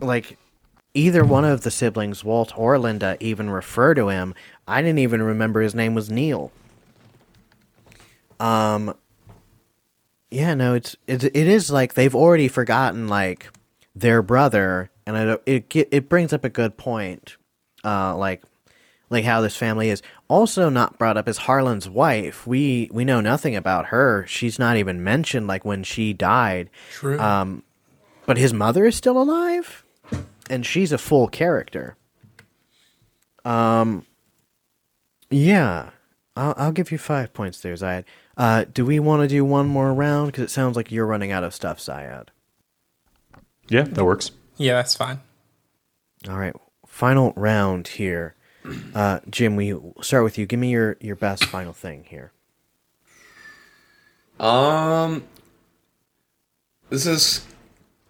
like 0.00 0.38
either 0.94 1.22
one 1.22 1.44
of 1.44 1.60
the 1.60 1.70
siblings, 1.70 2.24
Walt 2.24 2.56
or 2.56 2.78
Linda, 2.78 3.18
even 3.20 3.50
refer 3.50 3.92
to 3.92 4.08
him. 4.08 4.34
I 4.66 4.80
didn't 4.80 5.00
even 5.00 5.22
remember 5.22 5.60
his 5.60 5.74
name 5.74 5.94
was 5.94 6.08
Neil. 6.08 6.50
Um. 8.40 8.94
Yeah, 10.30 10.54
no, 10.54 10.72
it's 10.72 10.96
it, 11.06 11.24
it 11.24 11.36
is 11.36 11.70
like 11.70 11.92
they've 11.92 12.14
already 12.14 12.48
forgotten 12.48 13.06
like 13.06 13.50
their 13.94 14.22
brother, 14.22 14.90
and 15.04 15.18
I 15.18 15.24
don't- 15.26 15.42
it 15.44 15.66
it 15.90 16.08
brings 16.08 16.32
up 16.32 16.42
a 16.42 16.48
good 16.48 16.78
point, 16.78 17.36
uh, 17.84 18.16
like 18.16 18.42
like 19.10 19.24
how 19.26 19.42
this 19.42 19.56
family 19.56 19.90
is. 19.90 20.00
Also, 20.30 20.68
not 20.68 20.96
brought 20.96 21.16
up 21.16 21.26
is 21.28 21.38
Harlan's 21.38 21.88
wife. 21.90 22.46
We 22.46 22.88
we 22.92 23.04
know 23.04 23.20
nothing 23.20 23.56
about 23.56 23.86
her. 23.86 24.24
She's 24.28 24.60
not 24.60 24.76
even 24.76 25.02
mentioned. 25.02 25.48
Like 25.48 25.64
when 25.64 25.82
she 25.82 26.12
died, 26.12 26.70
True. 26.92 27.18
um, 27.18 27.64
but 28.26 28.38
his 28.38 28.52
mother 28.54 28.86
is 28.86 28.94
still 28.94 29.20
alive, 29.20 29.84
and 30.48 30.64
she's 30.64 30.92
a 30.92 30.98
full 30.98 31.26
character. 31.26 31.96
Um, 33.44 34.06
yeah, 35.30 35.90
I'll, 36.36 36.54
I'll 36.56 36.72
give 36.72 36.92
you 36.92 36.98
five 36.98 37.32
points 37.32 37.60
there, 37.60 37.74
Ziyad. 37.74 38.04
Uh, 38.36 38.66
do 38.72 38.86
we 38.86 39.00
want 39.00 39.22
to 39.22 39.28
do 39.28 39.44
one 39.44 39.66
more 39.66 39.92
round? 39.92 40.28
Because 40.28 40.44
it 40.44 40.50
sounds 40.50 40.76
like 40.76 40.92
you're 40.92 41.06
running 41.06 41.32
out 41.32 41.42
of 41.42 41.52
stuff, 41.54 41.78
Ziyad. 41.80 42.28
Yeah, 43.68 43.82
that 43.82 44.04
works. 44.04 44.30
yeah, 44.58 44.74
that's 44.74 44.94
fine. 44.94 45.20
All 46.28 46.38
right, 46.38 46.54
final 46.86 47.32
round 47.34 47.88
here. 47.88 48.36
Uh, 48.94 49.20
Jim, 49.28 49.56
we 49.56 49.74
start 50.02 50.24
with 50.24 50.38
you. 50.38 50.46
Give 50.46 50.60
me 50.60 50.70
your 50.70 50.96
your 51.00 51.16
best 51.16 51.44
final 51.44 51.72
thing 51.72 52.04
here. 52.08 52.32
Um, 54.38 55.24
this 56.88 57.06
is 57.06 57.46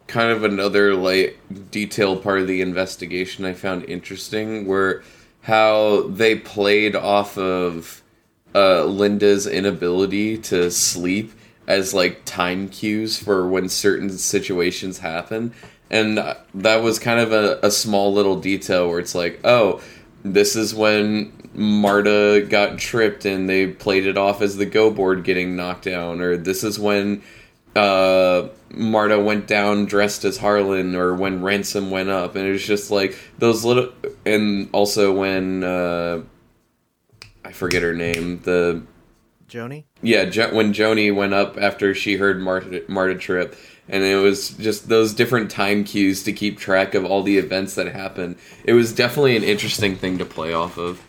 kind 0.07 0.31
of 0.31 0.43
another 0.43 0.95
like 0.95 1.39
detailed 1.71 2.23
part 2.23 2.39
of 2.39 2.47
the 2.47 2.61
investigation 2.61 3.45
I 3.45 3.53
found 3.53 3.85
interesting, 3.85 4.65
where 4.65 5.03
how 5.41 6.03
they 6.07 6.35
played 6.35 6.95
off 6.95 7.37
of 7.37 8.01
uh, 8.53 8.85
Linda's 8.85 9.47
inability 9.47 10.37
to 10.37 10.69
sleep 10.69 11.31
as 11.67 11.93
like 11.93 12.25
time 12.25 12.67
cues 12.67 13.17
for 13.17 13.47
when 13.47 13.69
certain 13.69 14.09
situations 14.09 14.99
happen, 14.99 15.53
and 15.89 16.17
that 16.53 16.83
was 16.83 16.99
kind 16.99 17.19
of 17.19 17.31
a, 17.31 17.59
a 17.63 17.71
small 17.71 18.13
little 18.13 18.39
detail 18.39 18.89
where 18.89 18.99
it's 18.99 19.15
like, 19.15 19.39
oh, 19.43 19.81
this 20.23 20.55
is 20.55 20.73
when 20.73 21.31
Marta 21.53 22.45
got 22.49 22.77
tripped 22.77 23.25
and 23.25 23.49
they 23.49 23.67
played 23.67 24.05
it 24.05 24.17
off 24.17 24.41
as 24.41 24.57
the 24.57 24.65
go 24.65 24.91
board 24.91 25.23
getting 25.23 25.55
knocked 25.55 25.85
down, 25.85 26.21
or 26.21 26.37
this 26.37 26.63
is 26.63 26.79
when 26.79 27.21
uh, 27.75 28.47
Marta 28.69 29.19
went 29.19 29.47
down 29.47 29.85
dressed 29.85 30.25
as 30.25 30.37
Harlan, 30.37 30.95
or 30.95 31.15
when 31.15 31.41
Ransom 31.41 31.91
went 31.91 32.09
up, 32.09 32.35
and 32.35 32.45
it 32.45 32.51
was 32.51 32.65
just 32.65 32.91
like 32.91 33.17
those 33.37 33.63
little, 33.63 33.91
and 34.25 34.69
also 34.73 35.13
when 35.13 35.63
uh, 35.63 36.21
I 37.43 37.51
forget 37.51 37.81
her 37.81 37.93
name, 37.93 38.41
the 38.43 38.83
Joni? 39.47 39.85
yeah, 40.01 40.25
jo- 40.25 40.53
when 40.53 40.73
Joni 40.73 41.13
went 41.13 41.33
up 41.33 41.57
after 41.57 41.93
she 41.93 42.15
heard 42.17 42.41
Marta, 42.41 42.83
Marta 42.87 43.15
trip, 43.15 43.55
and 43.91 44.03
it 44.03 44.15
was 44.15 44.49
just 44.51 44.89
those 44.89 45.13
different 45.13 45.51
time 45.51 45.83
cues 45.83 46.23
to 46.23 46.33
keep 46.33 46.57
track 46.57 46.95
of 46.95 47.05
all 47.05 47.21
the 47.21 47.37
events 47.37 47.75
that 47.75 47.87
happened. 47.87 48.37
It 48.63 48.73
was 48.73 48.91
definitely 48.93 49.37
an 49.37 49.43
interesting 49.43 49.95
thing 49.95 50.17
to 50.17 50.25
play 50.25 50.53
off 50.53 50.77
of. 50.79 50.99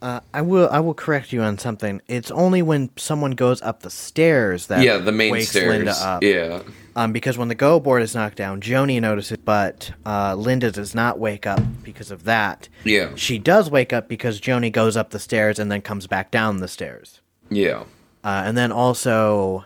Uh, 0.00 0.20
I 0.32 0.42
will 0.42 0.68
I 0.70 0.78
will 0.78 0.94
correct 0.94 1.32
you 1.32 1.40
on 1.42 1.58
something. 1.58 2.00
It's 2.06 2.30
only 2.30 2.62
when 2.62 2.90
someone 2.96 3.32
goes 3.32 3.60
up 3.62 3.80
the 3.82 3.90
stairs 3.90 4.68
that 4.68 4.82
Yeah, 4.84 4.98
the 4.98 5.10
main 5.10 5.32
wakes 5.32 5.48
stairs. 5.50 5.68
Linda 5.74 5.90
up. 6.00 6.22
Yeah, 6.22 6.62
Um, 6.94 7.12
because 7.12 7.36
when 7.36 7.48
the 7.48 7.56
go 7.56 7.80
board 7.80 8.02
is 8.02 8.14
knocked 8.14 8.36
down, 8.36 8.60
Joni 8.60 9.00
notices, 9.00 9.38
but 9.44 9.90
uh, 10.06 10.36
Linda 10.36 10.70
does 10.70 10.94
not 10.94 11.18
wake 11.18 11.48
up 11.48 11.60
because 11.82 12.12
of 12.12 12.22
that. 12.24 12.68
yeah, 12.84 13.10
She 13.16 13.38
does 13.40 13.70
wake 13.72 13.92
up 13.92 14.06
because 14.08 14.40
Joni 14.40 14.70
goes 14.70 14.96
up 14.96 15.10
the 15.10 15.18
stairs 15.18 15.58
and 15.58 15.70
then 15.70 15.82
comes 15.82 16.06
back 16.06 16.30
down 16.30 16.58
the 16.58 16.68
stairs. 16.68 17.20
yeah, 17.50 17.80
Uh, 18.22 18.42
and 18.46 18.56
then 18.56 18.70
also, 18.70 19.64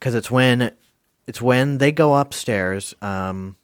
because 0.00 0.16
it's 0.16 0.30
when 0.30 0.72
it's 1.26 1.40
when 1.40 1.78
they 1.78 1.92
go 1.92 2.14
upstairs, 2.16 2.94
um, 3.02 3.56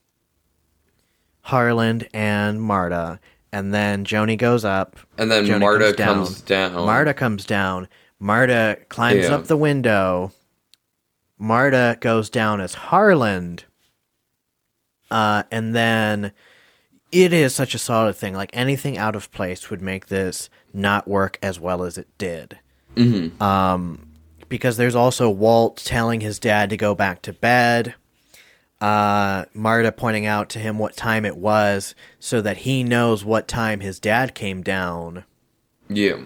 Harlan 1.43 2.03
and 2.13 2.61
Marta, 2.61 3.21
and 3.53 3.73
then 3.73 4.05
Joni 4.05 4.37
goes 4.37 4.65
up. 4.65 4.97
and 5.17 5.31
then 5.31 5.47
Joni 5.47 5.61
Marta 5.61 5.95
comes 5.95 6.41
down. 6.43 6.73
Marta 6.75 7.15
comes 7.15 7.45
down. 7.45 7.89
Marta 8.21 8.79
climbs 8.89 9.25
Yeah. 9.25 9.35
up 9.35 9.47
the 9.47 9.57
window. 9.57 10.33
Marta 11.39 11.97
goes 12.01 12.29
down 12.31 12.61
as 12.61 12.75
Harlan. 12.75 13.61
Uh, 15.11 15.45
and 15.51 15.75
then 15.75 16.33
it 17.13 17.33
is 17.33 17.55
such 17.55 17.75
a 17.75 17.79
solid 17.79 18.17
thing. 18.17 18.35
Like 18.35 18.51
anything 18.53 18.99
out 18.99 19.17
of 19.17 19.31
place 19.33 19.71
would 19.71 19.81
make 19.81 20.09
this 20.09 20.51
not 20.75 21.09
work 21.09 21.39
as 21.43 21.59
well 21.59 21.83
as 21.85 21.97
it 21.97 22.09
did. 22.19 22.59
Mm-hmm. 22.97 23.43
Um, 23.43 24.08
because 24.49 24.77
there's 24.77 24.95
also 24.95 25.31
Walt 25.31 25.77
telling 25.79 26.21
his 26.21 26.39
dad 26.39 26.71
to 26.71 26.77
go 26.77 26.95
back 26.95 27.23
to 27.23 27.33
bed. 27.33 27.95
Uh, 28.81 29.45
Marta 29.55 29.91
pointing 29.91 30.25
out 30.25 30.49
to 30.51 30.59
him 30.59 30.79
what 30.79 30.97
time 30.97 31.25
it 31.25 31.37
was 31.37 31.95
so 32.21 32.41
that 32.41 32.59
he 32.59 32.85
knows 32.85 33.25
what 33.25 33.49
time 33.49 33.81
his 33.81 33.99
dad 33.99 34.35
came 34.35 34.63
down 34.63 35.25
yeah, 35.89 36.19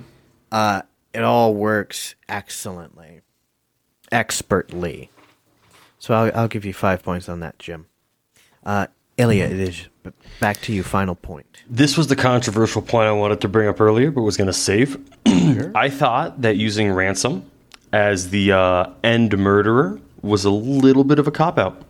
uh, 0.50 0.82
it 1.14 1.22
all 1.22 1.54
works 1.54 2.14
excellently, 2.28 3.20
expertly. 4.10 5.10
So 5.98 6.14
I'll, 6.14 6.32
I'll 6.34 6.48
give 6.48 6.64
you 6.64 6.72
five 6.72 7.02
points 7.02 7.28
on 7.28 7.40
that, 7.40 7.58
Jim. 7.58 7.86
Uh, 8.64 8.88
Ilya, 9.16 9.44
it 9.44 9.60
is 9.60 9.88
back 10.40 10.60
to 10.62 10.72
you. 10.72 10.82
Final 10.82 11.14
point. 11.14 11.62
This 11.68 11.96
was 11.96 12.08
the 12.08 12.16
controversial 12.16 12.82
point 12.82 13.06
I 13.06 13.12
wanted 13.12 13.40
to 13.42 13.48
bring 13.48 13.68
up 13.68 13.80
earlier, 13.80 14.10
but 14.10 14.22
was 14.22 14.36
going 14.36 14.48
to 14.48 14.52
save. 14.52 14.98
I 15.74 15.88
thought 15.88 16.42
that 16.42 16.56
using 16.56 16.90
ransom 16.90 17.48
as 17.92 18.30
the 18.30 18.52
uh, 18.52 18.86
end 19.04 19.36
murderer 19.36 20.00
was 20.22 20.44
a 20.44 20.50
little 20.50 21.04
bit 21.04 21.18
of 21.18 21.26
a 21.26 21.30
cop 21.30 21.58
out. 21.58 21.82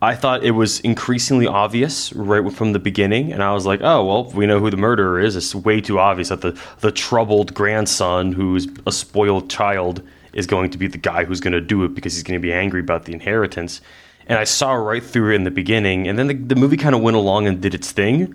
I 0.00 0.14
thought 0.14 0.44
it 0.44 0.52
was 0.52 0.78
increasingly 0.80 1.48
obvious 1.48 2.12
right 2.12 2.52
from 2.52 2.72
the 2.72 2.78
beginning, 2.78 3.32
and 3.32 3.42
I 3.42 3.52
was 3.52 3.66
like, 3.66 3.80
"Oh 3.82 4.04
well, 4.04 4.24
we 4.30 4.46
know 4.46 4.60
who 4.60 4.70
the 4.70 4.76
murderer 4.76 5.18
is. 5.18 5.34
It's 5.34 5.54
way 5.54 5.80
too 5.80 5.98
obvious 5.98 6.28
that 6.28 6.40
the 6.40 6.60
the 6.80 6.92
troubled 6.92 7.52
grandson, 7.52 8.32
who's 8.32 8.68
a 8.86 8.92
spoiled 8.92 9.50
child, 9.50 10.02
is 10.32 10.46
going 10.46 10.70
to 10.70 10.78
be 10.78 10.86
the 10.86 10.98
guy 10.98 11.24
who's 11.24 11.40
going 11.40 11.52
to 11.52 11.60
do 11.60 11.84
it 11.84 11.94
because 11.94 12.14
he's 12.14 12.22
going 12.22 12.38
to 12.38 12.42
be 12.42 12.52
angry 12.52 12.80
about 12.80 13.06
the 13.06 13.12
inheritance." 13.12 13.80
And 14.28 14.38
I 14.38 14.44
saw 14.44 14.74
right 14.74 15.02
through 15.02 15.32
it 15.32 15.36
in 15.36 15.44
the 15.44 15.50
beginning, 15.50 16.06
and 16.06 16.18
then 16.18 16.26
the, 16.26 16.34
the 16.34 16.54
movie 16.54 16.76
kind 16.76 16.94
of 16.94 17.00
went 17.00 17.16
along 17.16 17.46
and 17.46 17.62
did 17.62 17.74
its 17.74 17.90
thing, 17.90 18.34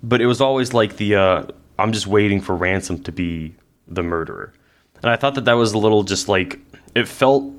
but 0.00 0.20
it 0.20 0.26
was 0.26 0.40
always 0.40 0.72
like 0.72 0.96
the 0.96 1.16
uh, 1.16 1.42
I'm 1.78 1.92
just 1.92 2.06
waiting 2.06 2.40
for 2.40 2.54
ransom 2.54 3.02
to 3.02 3.12
be 3.12 3.54
the 3.88 4.02
murderer, 4.02 4.54
and 5.02 5.10
I 5.10 5.16
thought 5.16 5.34
that 5.34 5.44
that 5.44 5.54
was 5.54 5.72
a 5.72 5.78
little 5.78 6.02
just 6.02 6.28
like 6.28 6.58
it 6.94 7.08
felt 7.08 7.52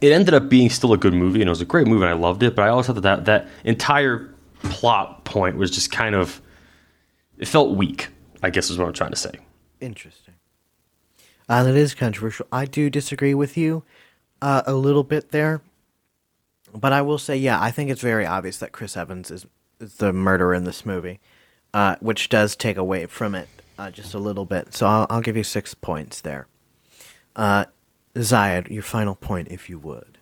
it 0.00 0.12
ended 0.12 0.34
up 0.34 0.48
being 0.48 0.70
still 0.70 0.92
a 0.92 0.98
good 0.98 1.14
movie 1.14 1.40
and 1.40 1.48
it 1.48 1.50
was 1.50 1.60
a 1.60 1.66
great 1.66 1.86
movie 1.86 2.04
and 2.04 2.10
I 2.10 2.14
loved 2.14 2.42
it, 2.42 2.54
but 2.54 2.62
I 2.62 2.68
always 2.68 2.86
thought 2.86 2.94
that 2.94 3.02
that, 3.02 3.24
that 3.24 3.48
entire 3.64 4.32
plot 4.62 5.24
point 5.24 5.56
was 5.56 5.70
just 5.70 5.90
kind 5.90 6.14
of 6.14 6.40
it 7.38 7.46
felt 7.46 7.76
weak, 7.76 8.08
I 8.42 8.50
guess 8.50 8.70
is 8.70 8.78
what 8.78 8.86
I'm 8.86 8.92
trying 8.92 9.10
to 9.10 9.16
say. 9.16 9.32
Interesting. 9.80 10.34
Uh, 11.48 11.64
that 11.64 11.74
is 11.74 11.94
controversial. 11.94 12.46
I 12.52 12.64
do 12.64 12.90
disagree 12.90 13.34
with 13.34 13.56
you 13.56 13.84
uh, 14.42 14.62
a 14.66 14.74
little 14.74 15.04
bit 15.04 15.30
there, 15.30 15.62
but 16.74 16.92
I 16.92 17.00
will 17.02 17.18
say, 17.18 17.36
yeah, 17.36 17.60
I 17.60 17.70
think 17.70 17.90
it's 17.90 18.02
very 18.02 18.26
obvious 18.26 18.58
that 18.58 18.72
Chris 18.72 18.96
Evans 18.96 19.30
is, 19.30 19.46
is 19.80 19.94
the 19.94 20.12
murderer 20.12 20.52
in 20.52 20.64
this 20.64 20.84
movie, 20.84 21.20
uh, 21.72 21.96
which 22.00 22.28
does 22.28 22.54
take 22.54 22.76
away 22.76 23.06
from 23.06 23.34
it 23.34 23.48
uh, 23.78 23.90
just 23.90 24.12
a 24.12 24.18
little 24.18 24.44
bit. 24.44 24.74
So 24.74 24.86
I'll, 24.86 25.06
I'll 25.08 25.20
give 25.20 25.36
you 25.36 25.44
six 25.44 25.72
points 25.72 26.20
there. 26.20 26.48
Uh, 27.36 27.66
Ziyad, 28.14 28.68
your 28.68 28.82
final 28.82 29.14
point, 29.14 29.48
if 29.50 29.70
you 29.70 29.78
would. 29.78 30.18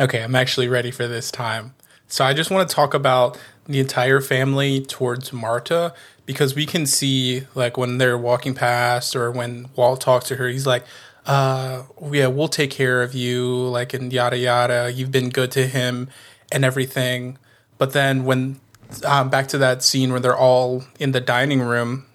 Okay, 0.00 0.22
I'm 0.22 0.36
actually 0.36 0.68
ready 0.68 0.92
for 0.92 1.08
this 1.08 1.30
time. 1.32 1.74
So 2.06 2.24
I 2.24 2.32
just 2.32 2.50
want 2.50 2.68
to 2.68 2.74
talk 2.74 2.94
about 2.94 3.38
the 3.66 3.80
entire 3.80 4.20
family 4.20 4.80
towards 4.80 5.32
Marta 5.32 5.92
because 6.24 6.54
we 6.54 6.64
can 6.64 6.86
see 6.86 7.42
like 7.54 7.76
when 7.76 7.98
they're 7.98 8.16
walking 8.16 8.54
past 8.54 9.16
or 9.16 9.30
when 9.30 9.68
Walt 9.76 10.00
talks 10.00 10.26
to 10.28 10.36
her, 10.36 10.48
he's 10.48 10.66
like, 10.66 10.84
uh, 11.26 11.82
yeah, 12.10 12.28
we'll 12.28 12.48
take 12.48 12.70
care 12.70 13.02
of 13.02 13.14
you, 13.14 13.46
like 13.46 13.92
and 13.92 14.12
yada 14.12 14.38
yada. 14.38 14.90
You've 14.94 15.10
been 15.10 15.28
good 15.28 15.50
to 15.52 15.66
him 15.66 16.08
and 16.50 16.64
everything. 16.64 17.36
But 17.76 17.92
then 17.92 18.24
when 18.24 18.60
um, 19.04 19.28
back 19.28 19.48
to 19.48 19.58
that 19.58 19.82
scene 19.82 20.10
where 20.10 20.20
they're 20.20 20.36
all 20.36 20.84
in 20.98 21.12
the 21.12 21.20
dining 21.20 21.60
room, 21.60 22.06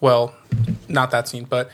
well, 0.00 0.34
not 0.88 1.10
that 1.10 1.28
scene, 1.28 1.44
but 1.44 1.70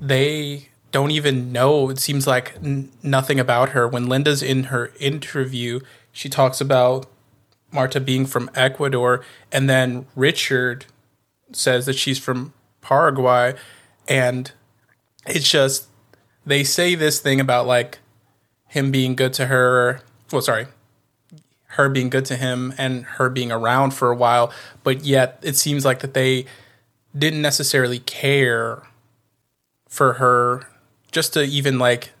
they 0.00 0.68
don't 0.92 1.10
even 1.10 1.52
know. 1.52 1.90
It 1.90 1.98
seems 1.98 2.26
like 2.26 2.56
n- 2.62 2.90
nothing 3.02 3.40
about 3.40 3.70
her. 3.70 3.86
When 3.86 4.08
Linda's 4.08 4.42
in 4.42 4.64
her 4.64 4.92
interview, 4.98 5.80
she 6.12 6.28
talks 6.28 6.60
about 6.60 7.06
Marta 7.72 8.00
being 8.00 8.26
from 8.26 8.50
Ecuador, 8.54 9.24
and 9.52 9.68
then 9.70 10.06
Richard 10.16 10.86
says 11.52 11.86
that 11.86 11.94
she's 11.94 12.18
from 12.18 12.52
Paraguay, 12.80 13.54
and 14.08 14.50
it's 15.26 15.48
just 15.48 15.88
they 16.44 16.64
say 16.64 16.94
this 16.94 17.20
thing 17.20 17.40
about 17.40 17.66
like 17.66 17.98
him 18.66 18.90
being 18.90 19.14
good 19.14 19.32
to 19.34 19.46
her. 19.46 20.00
Well, 20.32 20.42
sorry, 20.42 20.66
her 21.74 21.88
being 21.88 22.10
good 22.10 22.24
to 22.26 22.36
him 22.36 22.74
and 22.78 23.04
her 23.04 23.28
being 23.28 23.52
around 23.52 23.92
for 23.92 24.10
a 24.10 24.16
while, 24.16 24.52
but 24.82 25.04
yet 25.04 25.38
it 25.42 25.56
seems 25.56 25.84
like 25.84 26.00
that 26.00 26.14
they 26.14 26.44
didn't 27.16 27.42
necessarily 27.42 27.98
care 28.00 28.82
for 29.88 30.14
her 30.14 30.68
just 31.10 31.32
to 31.34 31.42
even 31.42 31.78
like 31.78 32.12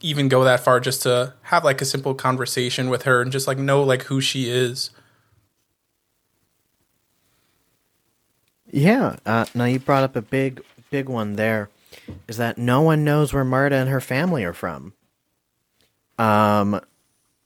even 0.00 0.28
go 0.28 0.44
that 0.44 0.60
far 0.60 0.78
just 0.78 1.02
to 1.02 1.32
have 1.42 1.64
like 1.64 1.80
a 1.80 1.84
simple 1.84 2.14
conversation 2.14 2.88
with 2.88 3.02
her 3.02 3.22
and 3.22 3.32
just 3.32 3.46
like 3.48 3.58
know 3.58 3.82
like 3.82 4.02
who 4.04 4.20
she 4.20 4.48
is 4.48 4.90
Yeah. 8.76 9.16
Uh, 9.24 9.46
now 9.54 9.64
you 9.64 9.78
brought 9.78 10.04
up 10.04 10.16
a 10.16 10.22
big, 10.22 10.62
big 10.90 11.08
one 11.08 11.36
there. 11.36 11.70
Is 12.28 12.36
that 12.36 12.58
no 12.58 12.82
one 12.82 13.04
knows 13.04 13.32
where 13.32 13.44
Marta 13.44 13.76
and 13.76 13.88
her 13.88 14.02
family 14.02 14.44
are 14.44 14.52
from? 14.52 14.92
Um, 16.18 16.80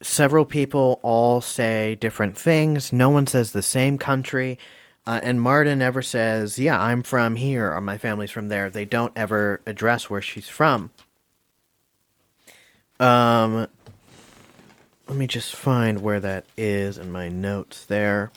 several 0.03 0.44
people 0.44 0.98
all 1.03 1.40
say 1.40 1.94
different 1.94 2.36
things. 2.36 2.92
No 2.92 3.11
one 3.11 3.26
says 3.26 3.53
the 3.53 3.62
same 3.62 3.98
country. 3.98 4.59
Uh, 5.07 5.20
and 5.22 5.40
Marta 5.40 5.74
never 5.74 6.03
says, 6.03 6.59
"Yeah, 6.59 6.80
I'm 6.80 7.03
from 7.03 7.36
here," 7.36 7.72
or 7.72 7.80
"My 7.80 7.98
family's 7.98 8.30
from 8.30 8.48
there." 8.48 8.70
They 8.70 8.84
don't 8.84 9.12
ever 9.16 9.61
address 9.66 10.11
where 10.11 10.20
she's 10.20 10.48
from. 10.48 10.90
Um, 12.98 13.66
let 15.09 15.16
me 15.16 15.26
just 15.26 15.57
find 15.57 16.03
where 16.03 16.20
that 16.20 16.44
is 16.57 16.98
in 16.98 17.11
my 17.11 17.28
notes 17.28 17.84
there. 17.86 18.30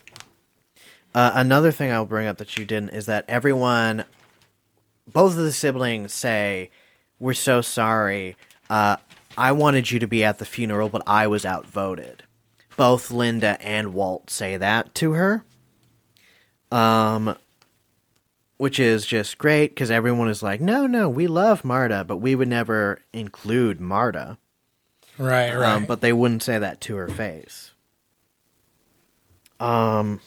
Uh, 1.14 1.32
another 1.36 1.72
thing 1.72 1.92
I'll 1.92 2.06
bring 2.06 2.28
up 2.28 2.38
that 2.38 2.58
you 2.58 2.66
didn't 2.66 2.90
is 2.90 3.06
that 3.06 3.26
everyone, 3.28 4.06
both 5.06 5.34
of 5.34 5.44
the 5.44 5.52
siblings 5.52 6.14
say, 6.14 6.72
"We're 7.20 7.34
so 7.34 7.62
sorry. 7.62 8.38
Uh, 8.70 8.98
I 9.38 9.52
wanted 9.52 9.92
you 9.92 10.00
to 10.00 10.08
be 10.08 10.24
at 10.24 10.40
the 10.40 10.46
funeral, 10.46 10.90
but 10.90 11.04
I 11.08 11.28
was 11.28 11.46
outvoted." 11.46 12.24
Both 12.76 13.12
Linda 13.12 13.62
and 13.62 13.94
Walt 13.94 14.30
say 14.30 14.58
that 14.58 14.96
to 14.96 15.12
her. 15.12 15.44
Um, 16.72 17.36
which 18.58 18.80
is 18.80 19.06
just 19.06 19.38
great 19.38 19.72
because 19.72 19.92
everyone 19.92 20.30
is 20.30 20.42
like, 20.42 20.60
"No, 20.60 20.88
no, 20.88 21.08
we 21.10 21.28
love 21.28 21.64
Marta, 21.64 22.04
but 22.04 22.18
we 22.18 22.34
would 22.34 22.48
never 22.48 23.00
include 23.12 23.80
Marta." 23.80 24.38
Right, 25.18 25.54
right. 25.54 25.76
Um, 25.76 25.86
but 25.86 26.02
they 26.02 26.14
wouldn't 26.14 26.44
say 26.44 26.58
that 26.58 26.82
to 26.82 26.96
her 26.96 27.08
face. 27.08 27.72
Um, 29.60 30.20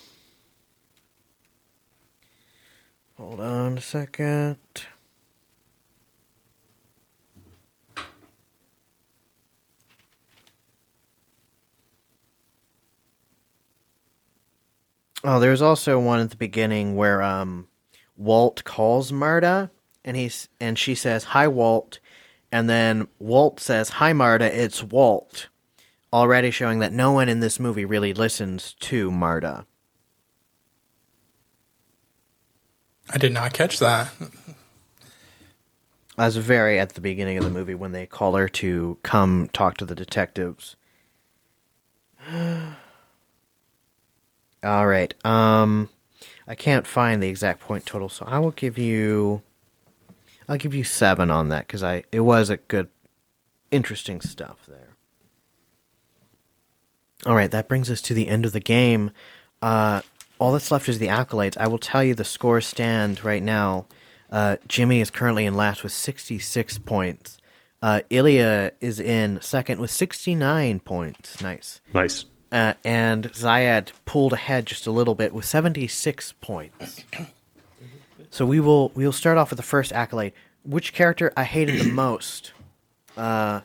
hold 3.16 3.40
on 3.40 3.78
a 3.78 3.80
second. 3.80 4.58
Oh, 15.28 15.40
there's 15.40 15.60
also 15.60 15.98
one 15.98 16.20
at 16.20 16.30
the 16.30 16.36
beginning 16.36 16.94
where 16.94 17.20
um, 17.20 17.66
Walt 18.16 18.62
calls 18.62 19.10
Marta, 19.10 19.72
and 20.04 20.16
he's 20.16 20.48
and 20.60 20.78
she 20.78 20.94
says, 20.94 21.24
"Hi, 21.24 21.48
Walt," 21.48 21.98
and 22.52 22.70
then 22.70 23.08
Walt 23.18 23.58
says, 23.58 23.88
"Hi, 23.88 24.12
Marta, 24.12 24.44
it's 24.44 24.84
Walt." 24.84 25.48
Already 26.12 26.52
showing 26.52 26.78
that 26.78 26.92
no 26.92 27.10
one 27.10 27.28
in 27.28 27.40
this 27.40 27.58
movie 27.58 27.84
really 27.84 28.14
listens 28.14 28.74
to 28.74 29.10
Marta. 29.10 29.66
I 33.10 33.18
did 33.18 33.32
not 33.32 33.52
catch 33.52 33.80
that. 33.80 34.12
That's 36.16 36.36
very 36.36 36.78
at 36.78 36.90
the 36.90 37.00
beginning 37.00 37.36
of 37.36 37.42
the 37.42 37.50
movie 37.50 37.74
when 37.74 37.90
they 37.90 38.06
call 38.06 38.36
her 38.36 38.48
to 38.50 38.96
come 39.02 39.50
talk 39.52 39.76
to 39.78 39.84
the 39.84 39.96
detectives. 39.96 40.76
All 44.66 44.86
right. 44.86 45.14
Um 45.24 45.88
I 46.48 46.54
can't 46.54 46.86
find 46.86 47.22
the 47.22 47.28
exact 47.28 47.60
point 47.60 47.86
total, 47.86 48.08
so 48.08 48.24
I 48.26 48.38
will 48.38 48.50
give 48.50 48.78
you 48.78 49.42
I'll 50.48 50.58
give 50.58 50.74
you 50.74 50.84
7 50.84 51.30
on 51.30 51.48
that 51.48 51.68
cuz 51.68 51.82
I 51.82 52.04
it 52.12 52.20
was 52.20 52.50
a 52.50 52.56
good 52.56 52.88
interesting 53.70 54.20
stuff 54.20 54.58
there. 54.66 54.96
All 57.24 57.34
right, 57.34 57.50
that 57.50 57.68
brings 57.68 57.90
us 57.90 58.00
to 58.02 58.14
the 58.14 58.28
end 58.28 58.44
of 58.44 58.52
the 58.52 58.60
game. 58.60 59.10
Uh 59.62 60.02
all 60.38 60.52
that's 60.52 60.70
left 60.70 60.88
is 60.88 60.98
the 60.98 61.06
accolades. 61.06 61.56
I 61.56 61.66
will 61.66 61.78
tell 61.78 62.04
you 62.04 62.14
the 62.14 62.24
score 62.24 62.60
stand 62.60 63.24
right 63.24 63.42
now. 63.42 63.86
Uh, 64.30 64.56
Jimmy 64.68 65.00
is 65.00 65.10
currently 65.10 65.46
in 65.46 65.54
last 65.54 65.82
with 65.82 65.92
66 65.92 66.78
points. 66.78 67.38
Uh, 67.80 68.00
Ilya 68.10 68.72
is 68.80 68.98
in 68.98 69.40
second 69.40 69.80
with 69.80 69.90
69 69.90 70.80
points. 70.80 71.40
Nice. 71.40 71.80
Nice. 71.94 72.24
Uh, 72.52 72.74
and 72.84 73.32
Ziyad 73.32 73.90
pulled 74.04 74.32
ahead 74.32 74.66
just 74.66 74.86
a 74.86 74.90
little 74.90 75.14
bit 75.14 75.34
with 75.34 75.44
76 75.44 76.34
points. 76.40 77.04
So 78.30 78.46
we 78.46 78.60
will 78.60 78.90
we'll 78.94 79.12
start 79.12 79.38
off 79.38 79.50
with 79.50 79.56
the 79.56 79.62
first 79.62 79.92
accolade. 79.92 80.32
Which 80.64 80.92
character 80.92 81.32
I 81.36 81.44
hated 81.44 81.80
the 81.80 81.90
most? 81.90 82.52
Uh, 83.16 83.62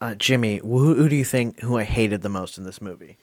uh, 0.00 0.14
Jimmy, 0.14 0.58
who, 0.58 0.94
who 0.94 1.08
do 1.08 1.16
you 1.16 1.24
think 1.24 1.60
who 1.60 1.76
I 1.76 1.84
hated 1.84 2.22
the 2.22 2.28
most 2.28 2.56
in 2.56 2.64
this 2.64 2.80
movie? 2.80 3.16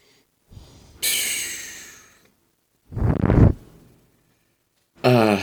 Uh, 5.03 5.41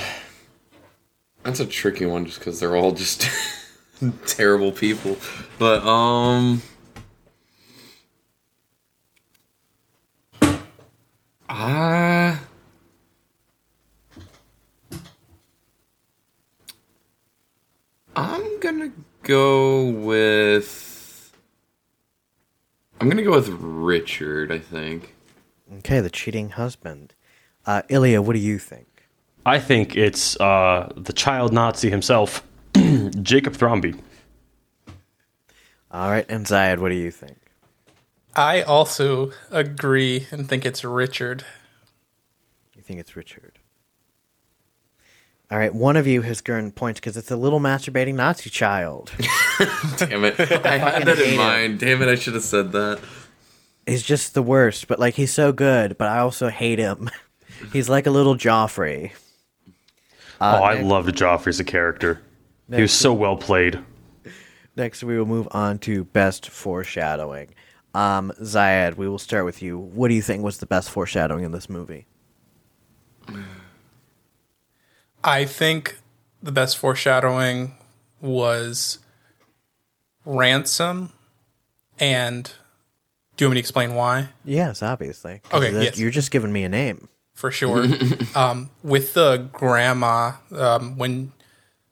that's 1.43 1.61
a 1.61 1.67
tricky 1.67 2.07
one 2.07 2.27
just 2.27 2.39
because 2.39 2.61
they're 2.61 2.77
all 2.77 2.93
just 2.93 3.29
terrible 4.27 4.73
people. 4.73 5.17
But, 5.59 5.85
um. 5.85 6.63
Ah. 11.55 12.41
I'm 18.17 18.61
gonna 18.61 18.91
go 19.23 19.91
with. 19.91 21.31
I'm 22.99 23.11
gonna 23.11 23.23
go 23.23 23.33
with 23.33 23.51
Richard, 23.51 24.51
I 24.51 24.61
think. 24.61 25.15
Okay, 25.81 26.01
the 26.01 26.09
cheating 26.09 26.49
husband. 26.51 27.13
Uh, 27.67 27.83
Ilya, 27.91 28.23
what 28.23 28.33
do 28.33 28.39
you 28.39 28.59
think? 28.59 29.11
I 29.45 29.59
think 29.59 29.95
it's 29.95 30.41
uh, 30.41 30.91
the 30.97 31.13
child 31.13 31.53
Nazi 31.53 31.91
himself, 31.91 32.43
Jacob 33.21 33.53
Thrombey. 33.53 34.01
All 35.91 36.09
right, 36.09 36.25
and 36.31 36.47
Ziyad, 36.47 36.79
what 36.79 36.89
do 36.89 36.95
you 36.95 37.11
think? 37.11 37.42
I 38.35 38.63
also 38.63 39.33
agree 39.51 40.27
and 40.31 40.49
think 40.49 40.65
it's 40.65 40.85
Richard. 40.85 41.45
You 42.75 42.83
think 42.83 43.01
it's 43.01 43.15
Richard? 43.15 43.59
All 45.51 45.59
right, 45.59 45.75
one 45.75 45.99
of 45.99 46.07
you 46.07 46.23
has 46.23 46.43
earned 46.49 46.75
points 46.75 46.99
because 46.99 47.19
it's 47.19 47.31
a 47.31 47.37
little 47.37 47.61
masturbating 47.61 48.15
Nazi 48.15 48.49
child. 48.49 49.13
Damn 49.99 50.25
it. 50.25 50.41
I 50.65 50.79
had 50.79 51.05
that 51.05 51.19
in 51.19 51.37
mind. 51.37 51.79
Damn 51.79 52.01
it, 52.01 52.09
I 52.09 52.15
should 52.15 52.33
have 52.33 52.43
said 52.43 52.73
that. 52.73 53.01
he's 53.87 54.03
just 54.03 54.33
the 54.33 54.43
worst, 54.43 54.89
but 54.89 54.99
like 54.99 55.15
he's 55.15 55.33
so 55.33 55.53
good, 55.53 55.99
but 55.99 56.09
I 56.09 56.21
also 56.21 56.49
hate 56.49 56.79
him. 56.79 57.11
he's 57.73 57.91
like 57.91 58.07
a 58.07 58.11
little 58.11 58.35
Joffrey. 58.35 59.13
Uh, 60.41 60.59
oh, 60.59 60.63
I 60.63 60.81
loved 60.81 61.15
Joffrey 61.15 61.49
as 61.49 61.61
a 61.61 61.65
character. 61.65 62.23
He 62.75 62.81
was 62.81 62.93
so 62.93 63.13
well 63.13 63.37
played. 63.37 63.79
Next, 64.75 65.05
we 65.05 65.19
will 65.19 65.27
move 65.27 65.49
on 65.51 65.79
to 65.81 66.05
best 66.05 66.49
foreshadowing. 66.49 67.51
Um, 67.95 68.33
Ziyad, 68.41 68.97
we 68.97 69.09
will 69.09 69.19
start 69.19 69.45
with 69.45 69.63
you. 69.63 69.79
What 69.79 70.09
do 70.09 70.15
you 70.15 70.23
think 70.23 70.43
was 70.43 70.59
the 70.59 70.67
best 70.67 70.91
foreshadowing 70.91 71.45
in 71.45 71.53
this 71.53 71.69
movie? 71.69 72.07
I 75.23 75.45
think 75.45 75.99
the 76.43 76.53
best 76.53 76.79
foreshadowing 76.79 77.75
was 78.21 78.99
Ransom 80.25 81.13
and 81.99 82.51
do 83.37 83.45
you 83.45 83.49
want 83.49 83.55
me 83.55 83.57
to 83.57 83.61
explain 83.61 83.95
why? 83.95 84.29
Yes, 84.45 84.83
obviously. 84.83 85.41
Okay, 85.53 85.73
yes. 85.73 85.99
You're 85.99 86.11
just 86.11 86.31
giving 86.31 86.53
me 86.53 86.65
a 86.65 86.69
name. 86.69 87.09
for 87.35 87.51
sure. 87.51 87.87
um, 88.35 88.71
with 88.83 89.15
the 89.15 89.49
grandma, 89.53 90.33
um, 90.53 90.97
when 90.99 91.33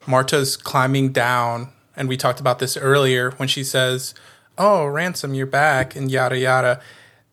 Marta's 0.06 0.56
climbing 0.56 1.12
down, 1.12 1.72
and 1.96 2.08
we 2.08 2.16
talked 2.16 2.40
about 2.40 2.58
this 2.58 2.76
earlier, 2.76 3.30
when 3.32 3.48
she 3.48 3.64
says, 3.64 4.14
"Oh, 4.60 4.84
Ransom, 4.86 5.34
you're 5.34 5.46
back," 5.46 5.96
and 5.96 6.10
yada 6.10 6.38
yada. 6.38 6.80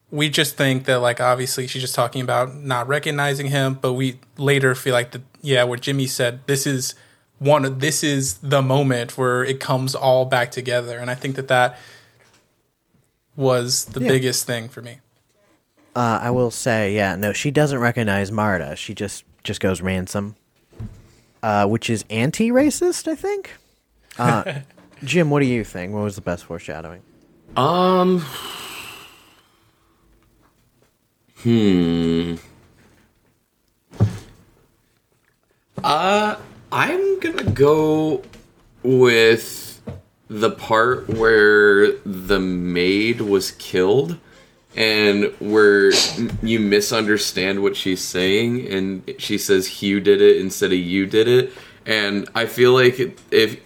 We 0.10 0.30
just 0.30 0.56
think 0.56 0.86
that, 0.86 1.00
like, 1.00 1.20
obviously, 1.20 1.68
she's 1.68 1.82
just 1.82 1.94
talking 1.96 2.22
about 2.22 2.56
not 2.56 2.88
recognizing 2.88 3.48
him, 3.48 3.74
but 3.82 3.94
we 3.94 4.20
later 4.38 4.74
feel 4.74 4.94
like 4.94 5.12
that, 5.12 5.22
yeah, 5.42 5.64
what 5.66 5.82
Jimmy 5.82 6.08
said, 6.08 6.40
this 6.48 6.66
is 6.66 6.96
one, 7.40 7.66
of 7.66 7.82
this 7.82 8.04
is 8.06 8.36
the 8.36 8.62
moment 8.62 9.18
where 9.18 9.44
it 9.44 9.60
comes 9.60 9.94
all 9.96 10.24
back 10.26 10.50
together, 10.50 10.98
and 10.98 11.12
I 11.12 11.16
think 11.16 11.36
that 11.36 11.50
that 11.50 11.78
was 13.36 13.86
the 13.86 14.00
Yeah. 14.00 14.08
biggest 14.08 14.46
thing 14.48 14.70
for 14.70 14.82
me. 14.82 15.00
Uh, 15.96 16.20
I 16.22 16.32
will 16.32 16.52
say, 16.52 16.96
yeah, 16.96 17.16
no, 17.16 17.34
she 17.34 17.52
doesn't 17.52 17.80
recognize 17.80 18.32
Marta. 18.32 18.76
She 18.76 18.94
just 18.94 19.24
just 19.44 19.60
goes 19.62 19.82
Ransom, 19.82 20.36
uh, 21.42 21.66
which 21.68 21.90
is 21.90 22.04
anti-racist, 22.10 23.08
I 23.08 23.16
think. 23.16 23.52
Uh, 24.18 24.60
Jim, 25.04 25.30
what 25.30 25.40
do 25.42 25.46
you 25.46 25.64
think? 25.64 25.94
What 25.94 26.04
was 26.04 26.16
the 26.16 26.22
best 26.22 26.44
foreshadowing? 26.46 27.02
Um. 27.58 28.24
Hmm. 31.40 32.36
Uh, 35.84 36.36
I'm 36.72 37.20
gonna 37.20 37.50
go 37.52 38.22
with 38.84 39.82
the 40.28 40.52
part 40.52 41.10
where 41.10 41.94
the 42.06 42.40
maid 42.40 43.22
was 43.22 43.52
killed 43.52 44.20
and 44.76 45.34
where 45.40 45.92
you 46.44 46.60
misunderstand 46.60 47.64
what 47.64 47.76
she's 47.76 48.04
saying 48.04 48.68
and 48.68 49.16
she 49.18 49.38
says 49.40 49.66
Hugh 49.66 50.00
did 50.00 50.22
it 50.22 50.38
instead 50.38 50.72
of 50.72 50.78
you 50.78 51.08
did 51.08 51.28
it 51.28 51.54
and 51.86 52.30
I 52.36 52.46
feel 52.46 52.74
like 52.74 53.00
if 53.32 53.60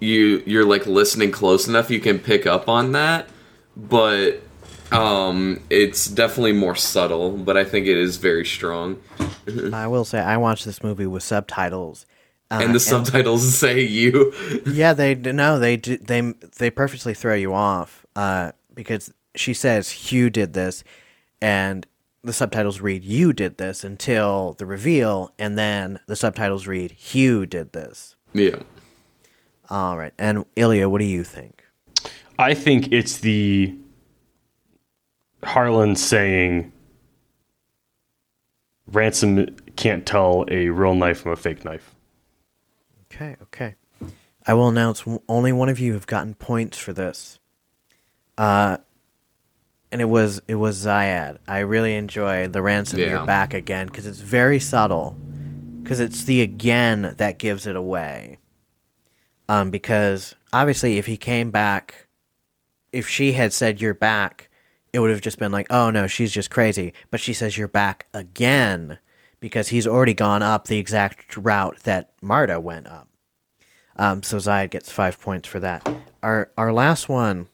you 0.00 0.42
you're 0.46 0.64
like 0.64 0.86
listening 0.86 1.30
close 1.30 1.68
enough 1.68 1.90
you 1.90 2.00
can 2.00 2.18
pick 2.18 2.46
up 2.46 2.68
on 2.68 2.92
that 2.92 3.28
but 3.76 4.40
um 4.92 5.60
it's 5.68 6.06
definitely 6.06 6.52
more 6.52 6.74
subtle 6.74 7.32
but 7.36 7.56
I 7.56 7.64
think 7.64 7.86
it 7.86 7.96
is 7.98 8.16
very 8.16 8.46
strong 8.46 9.00
I 9.72 9.86
will 9.86 10.04
say, 10.04 10.18
I 10.18 10.36
watched 10.36 10.64
this 10.64 10.82
movie 10.82 11.06
with 11.06 11.22
subtitles. 11.22 12.06
Uh, 12.50 12.60
and 12.62 12.74
the 12.74 12.80
subtitles 12.80 13.54
say 13.58 13.80
you 13.80 14.32
Yeah, 14.66 14.92
they 14.92 15.14
no, 15.14 15.58
they 15.58 15.76
d- 15.76 15.96
they 15.96 16.20
they 16.58 16.70
purposely 16.70 17.14
throw 17.14 17.34
you 17.34 17.52
off 17.52 18.06
uh, 18.14 18.52
because 18.74 19.12
she 19.34 19.52
says 19.52 19.90
Hugh 19.90 20.30
did 20.30 20.52
this, 20.52 20.84
and 21.40 21.86
the 22.22 22.32
subtitles 22.32 22.80
read 22.80 23.02
"You 23.02 23.32
did 23.32 23.58
this" 23.58 23.82
until 23.82 24.54
the 24.58 24.66
reveal, 24.66 25.32
and 25.38 25.58
then 25.58 25.98
the 26.06 26.14
subtitles 26.16 26.68
read 26.68 26.92
"Hugh 26.92 27.46
did 27.46 27.72
this." 27.72 28.14
yeah 28.32 28.60
All 29.68 29.96
right, 29.98 30.12
and 30.16 30.44
Ilya, 30.54 30.88
what 30.88 31.00
do 31.00 31.04
you 31.04 31.24
think? 31.24 31.55
I 32.38 32.54
think 32.54 32.92
it's 32.92 33.18
the 33.18 33.74
Harlan 35.42 35.96
saying 35.96 36.72
Ransom 38.92 39.56
can't 39.76 40.06
tell 40.06 40.44
a 40.48 40.68
real 40.68 40.94
knife 40.94 41.20
from 41.20 41.32
a 41.32 41.36
fake 41.36 41.64
knife. 41.64 41.94
Okay, 43.12 43.36
okay. 43.42 43.74
I 44.46 44.54
will 44.54 44.68
announce 44.68 45.04
only 45.28 45.52
one 45.52 45.68
of 45.68 45.78
you 45.80 45.94
have 45.94 46.06
gotten 46.06 46.34
points 46.34 46.78
for 46.78 46.92
this. 46.92 47.38
Uh, 48.38 48.76
and 49.90 50.00
it 50.00 50.04
was 50.06 50.40
it 50.46 50.56
was 50.56 50.84
Ziyad. 50.84 51.38
I 51.48 51.60
really 51.60 51.94
enjoy 51.96 52.48
the 52.48 52.62
Ransom 52.62 53.00
Yeah. 53.00 53.06
you're 53.10 53.26
back 53.26 53.54
again 53.54 53.86
because 53.86 54.06
it's 54.06 54.20
very 54.20 54.60
subtle. 54.60 55.16
Because 55.82 56.00
it's 56.00 56.24
the 56.24 56.42
again 56.42 57.14
that 57.18 57.38
gives 57.38 57.66
it 57.66 57.76
away. 57.76 58.38
Um, 59.48 59.70
because 59.70 60.34
obviously, 60.52 60.98
if 60.98 61.06
he 61.06 61.16
came 61.16 61.52
back, 61.52 62.05
if 62.96 63.06
she 63.06 63.32
had 63.32 63.52
said 63.52 63.80
you're 63.80 63.92
back, 63.92 64.48
it 64.92 65.00
would 65.00 65.10
have 65.10 65.20
just 65.20 65.38
been 65.38 65.52
like, 65.52 65.66
oh 65.68 65.90
no, 65.90 66.06
she's 66.06 66.32
just 66.32 66.50
crazy. 66.50 66.94
But 67.10 67.20
she 67.20 67.34
says 67.34 67.58
you're 67.58 67.68
back 67.68 68.06
again 68.14 68.98
because 69.38 69.68
he's 69.68 69.86
already 69.86 70.14
gone 70.14 70.42
up 70.42 70.66
the 70.66 70.78
exact 70.78 71.36
route 71.36 71.80
that 71.84 72.12
Marta 72.22 72.58
went 72.58 72.86
up. 72.86 73.08
Um, 73.96 74.22
so 74.22 74.38
Ziyad 74.38 74.70
gets 74.70 74.90
five 74.90 75.20
points 75.20 75.46
for 75.46 75.60
that. 75.60 75.86
Our 76.22 76.50
our 76.56 76.72
last 76.72 77.08
one, 77.08 77.48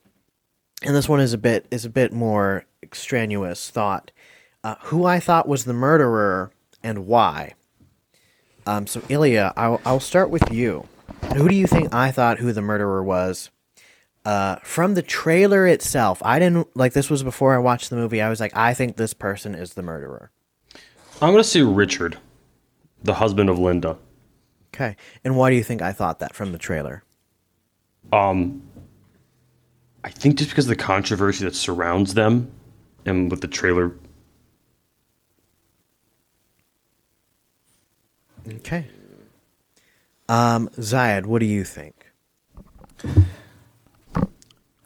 and 0.82 0.94
this 0.94 1.08
one 1.08 1.20
is 1.20 1.32
a 1.32 1.38
bit 1.38 1.66
is 1.70 1.84
a 1.84 1.90
bit 1.90 2.12
more 2.12 2.64
extraneous 2.82 3.68
thought. 3.68 4.12
Uh, 4.62 4.76
who 4.82 5.04
I 5.04 5.18
thought 5.18 5.48
was 5.48 5.64
the 5.64 5.72
murderer 5.72 6.52
and 6.84 7.06
why. 7.06 7.54
Um, 8.64 8.86
so 8.86 9.02
Ilya, 9.08 9.52
I'll 9.56 9.80
I'll 9.84 10.00
start 10.00 10.30
with 10.30 10.52
you. 10.52 10.86
Who 11.34 11.48
do 11.48 11.54
you 11.54 11.66
think 11.66 11.92
I 11.92 12.12
thought 12.12 12.38
who 12.38 12.52
the 12.52 12.62
murderer 12.62 13.02
was? 13.02 13.50
Uh, 14.24 14.56
from 14.62 14.94
the 14.94 15.02
trailer 15.02 15.66
itself, 15.66 16.22
I 16.24 16.38
didn't 16.38 16.74
like 16.76 16.92
this 16.92 17.10
was 17.10 17.22
before 17.22 17.54
I 17.54 17.58
watched 17.58 17.90
the 17.90 17.96
movie. 17.96 18.20
I 18.22 18.28
was 18.28 18.40
like, 18.40 18.56
I 18.56 18.72
think 18.74 18.96
this 18.96 19.14
person 19.14 19.54
is 19.54 19.74
the 19.74 19.82
murderer. 19.82 20.30
I'm 21.20 21.32
going 21.32 21.42
to 21.42 21.44
say 21.44 21.62
Richard, 21.62 22.18
the 23.02 23.14
husband 23.14 23.50
of 23.50 23.58
Linda. 23.58 23.98
Okay, 24.74 24.96
and 25.24 25.36
why 25.36 25.50
do 25.50 25.56
you 25.56 25.64
think 25.64 25.82
I 25.82 25.92
thought 25.92 26.20
that 26.20 26.34
from 26.34 26.52
the 26.52 26.58
trailer? 26.58 27.02
Um, 28.12 28.62
I 30.04 30.10
think 30.10 30.36
just 30.36 30.50
because 30.50 30.66
of 30.66 30.70
the 30.70 30.76
controversy 30.76 31.44
that 31.44 31.54
surrounds 31.54 32.14
them, 32.14 32.50
and 33.04 33.30
with 33.30 33.40
the 33.40 33.48
trailer, 33.48 33.92
Okay. 38.48 38.86
Um, 40.28 40.68
Ziyad, 40.70 41.26
what 41.26 41.40
do 41.40 41.46
you 41.46 41.64
think? 41.64 42.01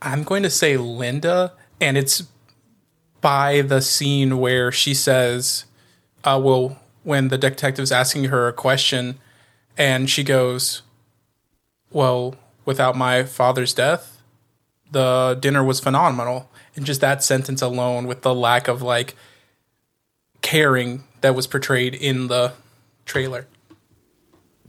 I'm 0.02 0.22
going 0.22 0.42
to 0.42 0.50
say 0.50 0.76
Linda, 0.76 1.52
and 1.80 1.96
it's 1.96 2.24
by 3.20 3.62
the 3.62 3.80
scene 3.80 4.38
where 4.38 4.70
she 4.70 4.94
says, 4.94 5.64
uh, 6.24 6.40
well, 6.42 6.78
when 7.02 7.28
the 7.28 7.38
detective's 7.38 7.92
asking 7.92 8.24
her 8.24 8.48
a 8.48 8.52
question, 8.52 9.18
and 9.76 10.08
she 10.08 10.24
goes, 10.24 10.82
Well, 11.90 12.34
without 12.64 12.96
my 12.96 13.24
father's 13.24 13.72
death, 13.72 14.22
the 14.90 15.36
dinner 15.38 15.62
was 15.62 15.80
phenomenal. 15.80 16.50
And 16.74 16.84
just 16.84 17.00
that 17.00 17.22
sentence 17.22 17.62
alone, 17.62 18.06
with 18.06 18.22
the 18.22 18.34
lack 18.34 18.68
of 18.68 18.82
like 18.82 19.14
caring 20.42 21.04
that 21.22 21.34
was 21.34 21.46
portrayed 21.46 21.94
in 21.94 22.28
the 22.28 22.52
trailer. 23.04 23.46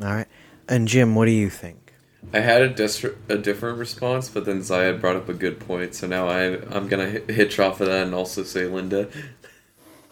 All 0.01 0.07
right. 0.07 0.27
And 0.69 0.87
Jim, 0.87 1.15
what 1.15 1.25
do 1.25 1.31
you 1.31 1.49
think? 1.49 1.86
I 2.33 2.39
had 2.41 2.61
a, 2.61 2.69
dis- 2.69 3.05
a 3.29 3.37
different 3.37 3.77
response, 3.79 4.27
but 4.29 4.45
then 4.45 4.59
Ziyad 4.59 4.99
brought 4.99 5.15
up 5.15 5.29
a 5.29 5.33
good 5.33 5.59
point, 5.59 5.95
so 5.95 6.07
now 6.07 6.27
I 6.27 6.57
I'm 6.75 6.87
gonna 6.87 7.09
hi- 7.11 7.31
hitch 7.33 7.59
off 7.59 7.79
of 7.81 7.87
that 7.87 8.05
and 8.05 8.13
also 8.13 8.43
say 8.43 8.65
Linda. 8.65 9.07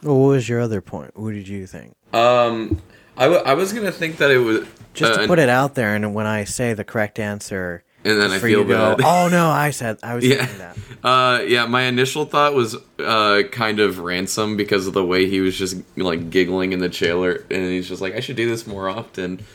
Well, 0.04 0.20
what 0.20 0.28
was 0.30 0.48
your 0.50 0.62
other 0.62 0.82
point? 0.82 1.18
What 1.18 1.34
did 1.34 1.48
you 1.48 1.66
think? 1.68 1.96
Um, 2.14 2.82
I, 3.18 3.24
w- 3.24 3.42
I 3.44 3.54
was 3.54 3.74
gonna 3.74 3.92
think 3.92 4.18
that 4.18 4.32
it 4.32 4.38
was 4.38 4.66
Just 4.94 5.14
uh, 5.14 5.22
to 5.24 5.28
put 5.28 5.40
it 5.40 5.50
out 5.50 5.76
there, 5.76 5.96
and 5.96 6.14
when 6.14 6.26
I 6.28 6.44
say 6.46 6.74
the 6.74 6.84
correct 6.84 7.20
answer, 7.20 7.84
And 8.04 8.22
then 8.22 8.32
I 8.32 8.40
feel 8.40 8.62
to 8.64 8.68
go, 8.68 8.96
bad. 8.96 9.06
oh 9.06 9.28
no, 9.30 9.50
I 9.50 9.72
said 9.72 9.98
I 10.04 10.16
was 10.16 10.24
Yeah. 10.26 10.46
thinking 10.46 10.58
that. 10.60 10.78
Uh, 11.06 11.42
yeah, 11.46 11.68
my 11.68 11.84
initial 11.84 12.26
thought 12.26 12.56
was 12.56 12.76
uh, 12.98 13.44
kind 13.52 13.80
of 13.80 14.00
Ransom 14.00 14.58
because 14.58 14.88
of 14.88 14.94
the 14.94 15.06
way 15.06 15.30
he 15.30 15.40
was 15.40 15.56
just 15.56 15.78
like 15.96 16.32
giggling 16.32 16.74
in 16.74 16.80
the 16.80 16.90
trailer, 16.90 17.44
and 17.52 17.70
he's 17.70 17.88
just 17.88 18.02
like, 18.02 18.16
"I 18.16 18.22
should 18.22 18.36
do 18.38 18.50
this 18.50 18.66
more 18.66 18.90
often." 18.90 19.46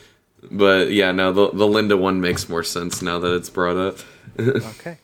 But 0.51 0.91
yeah, 0.91 1.13
no, 1.13 1.33
the 1.33 1.51
the 1.51 1.67
Linda 1.67 1.97
one 1.97 2.21
makes 2.21 2.49
more 2.49 2.63
sense 2.65 3.03
now 3.03 3.19
that 3.21 3.35
it's 3.35 3.51
brought 3.51 3.77
up. 3.77 3.99
Okay. 4.39 4.99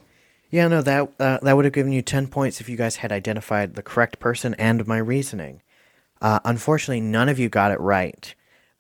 Yeah, 0.51 0.69
no, 0.69 0.81
that 0.83 1.13
uh, 1.19 1.39
that 1.43 1.57
would 1.57 1.65
have 1.65 1.75
given 1.75 1.93
you 1.93 2.01
ten 2.01 2.27
points 2.29 2.61
if 2.61 2.69
you 2.69 2.77
guys 2.77 2.97
had 2.97 3.13
identified 3.13 3.75
the 3.75 3.83
correct 3.83 4.19
person 4.19 4.55
and 4.55 4.87
my 4.87 4.99
reasoning. 4.99 5.61
Uh, 6.23 6.39
unfortunately, 6.45 7.01
none 7.01 7.29
of 7.29 7.39
you 7.39 7.49
got 7.49 7.73
it 7.73 7.81
right. 7.81 8.35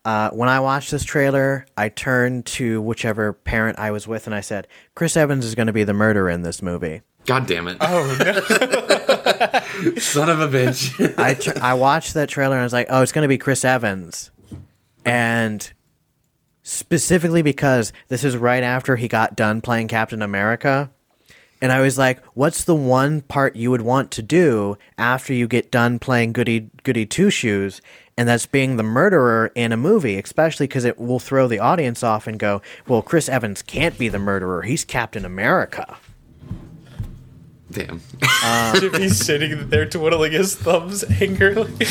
Uh, 0.05 0.31
when 0.31 0.49
I 0.49 0.61
watched 0.61 0.93
this 0.93 1.05
trailer, 1.05 1.67
I 1.77 1.89
turned 1.89 2.47
to 2.47 2.81
whichever 2.81 3.33
parent 3.33 3.79
I 3.79 3.91
was 3.91 4.07
with 4.07 4.27
and 4.27 4.35
I 4.35 4.41
said, 4.41 4.69
"Chris 4.95 5.17
Evans 5.17 5.45
is 5.45 5.55
going 5.57 5.67
to 5.67 5.73
be 5.73 5.85
the 5.85 5.93
murderer 5.93 6.31
in 6.31 6.43
this 6.43 6.63
movie." 6.63 7.03
God 7.27 7.47
damn 7.49 7.67
it! 7.67 7.77
Oh, 7.81 8.17
no. 8.21 8.33
Son 9.99 10.31
of 10.31 10.41
a 10.41 10.49
bitch! 10.49 11.19
I 11.19 11.35
tr- 11.35 11.59
I 11.61 11.75
watched 11.75 12.15
that 12.15 12.29
trailer 12.29 12.55
and 12.55 12.61
I 12.61 12.65
was 12.65 12.73
like, 12.73 12.87
"Oh, 12.89 13.03
it's 13.03 13.13
going 13.13 13.25
to 13.25 13.29
be 13.29 13.37
Chris 13.37 13.65
Evans," 13.65 14.31
and 15.05 15.71
specifically 16.67 17.43
because 17.43 17.93
this 18.09 18.25
is 18.25 18.37
right 18.37 18.65
after 18.65 18.97
he 18.97 19.07
got 19.07 19.37
done 19.37 19.61
playing 19.61 19.87
Captain 19.87 20.21
America, 20.21 20.91
and 21.63 21.71
I 21.71 21.81
was 21.81 21.97
like, 21.97 22.21
"What's 22.35 22.65
the 22.65 22.75
one 22.75 23.21
part 23.21 23.55
you 23.55 23.71
would 23.71 23.83
want 23.83 24.11
to 24.11 24.23
do 24.23 24.77
after 24.99 25.33
you 25.33 25.47
get 25.47 25.71
done 25.71 26.01
playing 26.01 26.33
Goody 26.33 26.69
Goody 26.83 27.07
Two 27.07 27.31
Shoes?" 27.31 27.81
And 28.19 28.29
that's 28.29 28.47
being 28.47 28.77
the 28.77 28.83
murderer 28.83 29.53
in 29.55 29.73
a 29.73 29.77
movie, 29.77 30.19
especially 30.19 30.67
because 30.67 30.85
it 30.85 30.99
will 30.99 31.21
throw 31.21 31.47
the 31.47 31.61
audience 31.61 32.03
off 32.03 32.27
and 32.27 32.37
go, 32.37 32.61
"Well, 32.89 33.01
Chris 33.01 33.29
Evans 33.29 33.63
can't 33.63 33.97
be 33.97 34.09
the 34.09 34.19
murderer; 34.19 34.63
he's 34.63 34.85
Captain 34.85 35.25
America." 35.25 35.97
Damn. 37.71 38.01
Jimmy's 38.79 39.19
sitting 39.19 39.69
there 39.71 39.89
twiddling 39.89 40.33
his 40.33 40.55
thumbs 40.55 41.05
angrily. 41.21 41.73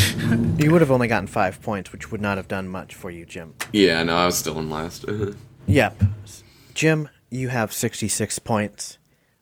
You 0.58 0.72
would 0.72 0.82
have 0.82 0.90
only 0.90 1.08
gotten 1.10 1.28
five 1.28 1.62
points, 1.62 1.92
which 1.92 2.12
would 2.12 2.22
not 2.22 2.38
have 2.38 2.48
done 2.48 2.70
much 2.70 2.96
for 2.96 3.12
you, 3.12 3.26
Jim. 3.26 3.54
Yeah, 3.74 4.02
no, 4.04 4.16
I 4.16 4.26
was 4.26 4.38
still 4.38 4.58
in 4.58 4.70
last. 4.70 5.06
Yep. 5.68 6.02
Jim, 6.74 7.10
you 7.30 7.50
have 7.50 7.74
66 7.74 8.40
points. 8.40 8.98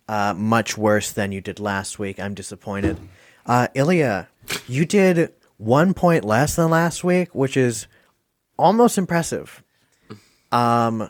Uh, 0.08 0.34
much 0.36 0.76
worse 0.78 1.12
than 1.12 1.32
you 1.32 1.40
did 1.40 1.60
last 1.60 2.00
week. 2.00 2.20
I'm 2.20 2.34
disappointed. 2.34 2.98
Uh, 3.46 3.68
Ilya, 3.76 4.28
you 4.68 4.86
did 4.86 5.32
one 5.58 5.94
point 5.94 6.26
less 6.26 6.56
than 6.56 6.70
last 6.72 7.04
week, 7.04 7.34
which 7.36 7.56
is 7.56 7.88
almost 8.58 8.98
impressive. 8.98 9.64
Um, 10.52 11.10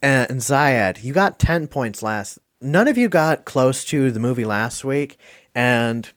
and, 0.00 0.30
and 0.30 0.40
Ziyad, 0.40 1.04
you 1.04 1.12
got 1.12 1.38
10 1.38 1.68
points 1.68 2.02
last. 2.02 2.38
None 2.62 2.86
of 2.86 2.96
you 2.96 3.08
got 3.08 3.44
close 3.44 3.84
to 3.86 4.12
the 4.12 4.20
movie 4.20 4.44
last 4.44 4.84
week, 4.84 5.18
and 5.52 6.08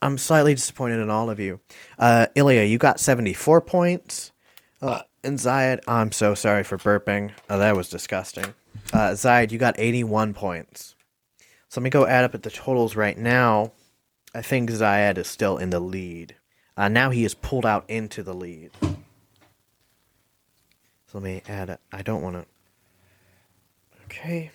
I'm 0.00 0.16
slightly 0.16 0.54
disappointed 0.54 1.00
in 1.00 1.10
all 1.10 1.28
of 1.28 1.40
you. 1.40 1.58
Uh, 1.98 2.28
Ilya, 2.36 2.62
you 2.62 2.78
got 2.78 3.00
74 3.00 3.60
points. 3.62 4.30
Uh, 4.80 5.02
and 5.24 5.38
Ziyad, 5.38 5.80
I'm 5.88 6.12
so 6.12 6.34
sorry 6.34 6.62
for 6.62 6.78
burping. 6.78 7.32
Oh, 7.50 7.58
that 7.58 7.76
was 7.76 7.88
disgusting. 7.88 8.54
Uh, 8.92 9.10
Ziyad, 9.10 9.50
you 9.50 9.58
got 9.58 9.74
81 9.76 10.34
points. 10.34 10.94
So 11.68 11.80
let 11.80 11.84
me 11.84 11.90
go 11.90 12.06
add 12.06 12.24
up 12.24 12.36
at 12.36 12.44
the 12.44 12.50
totals 12.50 12.94
right 12.94 13.18
now. 13.18 13.72
I 14.32 14.40
think 14.42 14.70
Ziyad 14.70 15.18
is 15.18 15.26
still 15.26 15.58
in 15.58 15.70
the 15.70 15.80
lead. 15.80 16.36
Uh, 16.76 16.88
now 16.88 17.10
he 17.10 17.24
is 17.24 17.34
pulled 17.34 17.66
out 17.66 17.84
into 17.88 18.22
the 18.22 18.34
lead. 18.34 18.70
So 21.06 21.18
let 21.18 21.22
me 21.24 21.42
add. 21.48 21.76
I 21.92 22.02
don't 22.02 22.22
want 22.22 22.36
to. 22.36 22.46
Okay. 24.04 24.52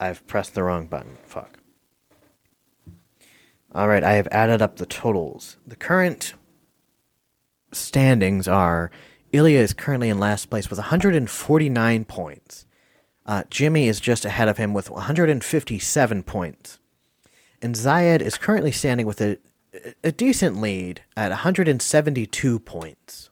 I've 0.00 0.26
pressed 0.26 0.54
the 0.54 0.62
wrong 0.62 0.86
button. 0.86 1.16
Fuck. 1.24 1.58
All 3.74 3.88
right, 3.88 4.02
I 4.02 4.12
have 4.12 4.28
added 4.30 4.62
up 4.62 4.76
the 4.76 4.86
totals. 4.86 5.58
The 5.66 5.76
current 5.76 6.34
standings 7.72 8.48
are 8.48 8.90
Ilya 9.32 9.58
is 9.58 9.74
currently 9.74 10.08
in 10.08 10.18
last 10.18 10.46
place 10.46 10.70
with 10.70 10.78
149 10.78 12.04
points. 12.06 12.66
Uh, 13.26 13.42
Jimmy 13.50 13.88
is 13.88 14.00
just 14.00 14.24
ahead 14.24 14.48
of 14.48 14.56
him 14.56 14.72
with 14.72 14.88
157 14.88 16.22
points. 16.22 16.78
And 17.60 17.74
Ziyad 17.74 18.22
is 18.22 18.38
currently 18.38 18.72
standing 18.72 19.06
with 19.06 19.20
a, 19.20 19.36
a 20.02 20.12
decent 20.12 20.60
lead 20.60 21.02
at 21.14 21.30
172 21.30 22.58
points. 22.60 23.28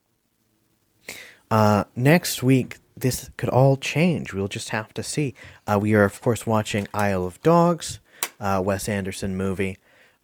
Uh, 1.51 1.85
next 1.95 2.43
week, 2.43 2.79
this 2.97 3.31
could 3.37 3.51
all 3.51 3.77
change. 3.77 4.33
We'll 4.33 4.49
just 4.49 4.71
have 4.71 4.95
to 4.95 5.03
see. 5.03 5.35
Uh, 5.67 5.79
we 5.81 5.95
are, 5.95 6.05
of 6.05 6.21
course, 6.21 6.47
watching 6.47 6.89
Isle 6.95 7.27
of 7.27 7.41
Dogs, 7.43 8.01
uh, 8.41 8.63
Wes 8.65 8.89
Anderson 8.89 9.37
movie. 9.37 9.77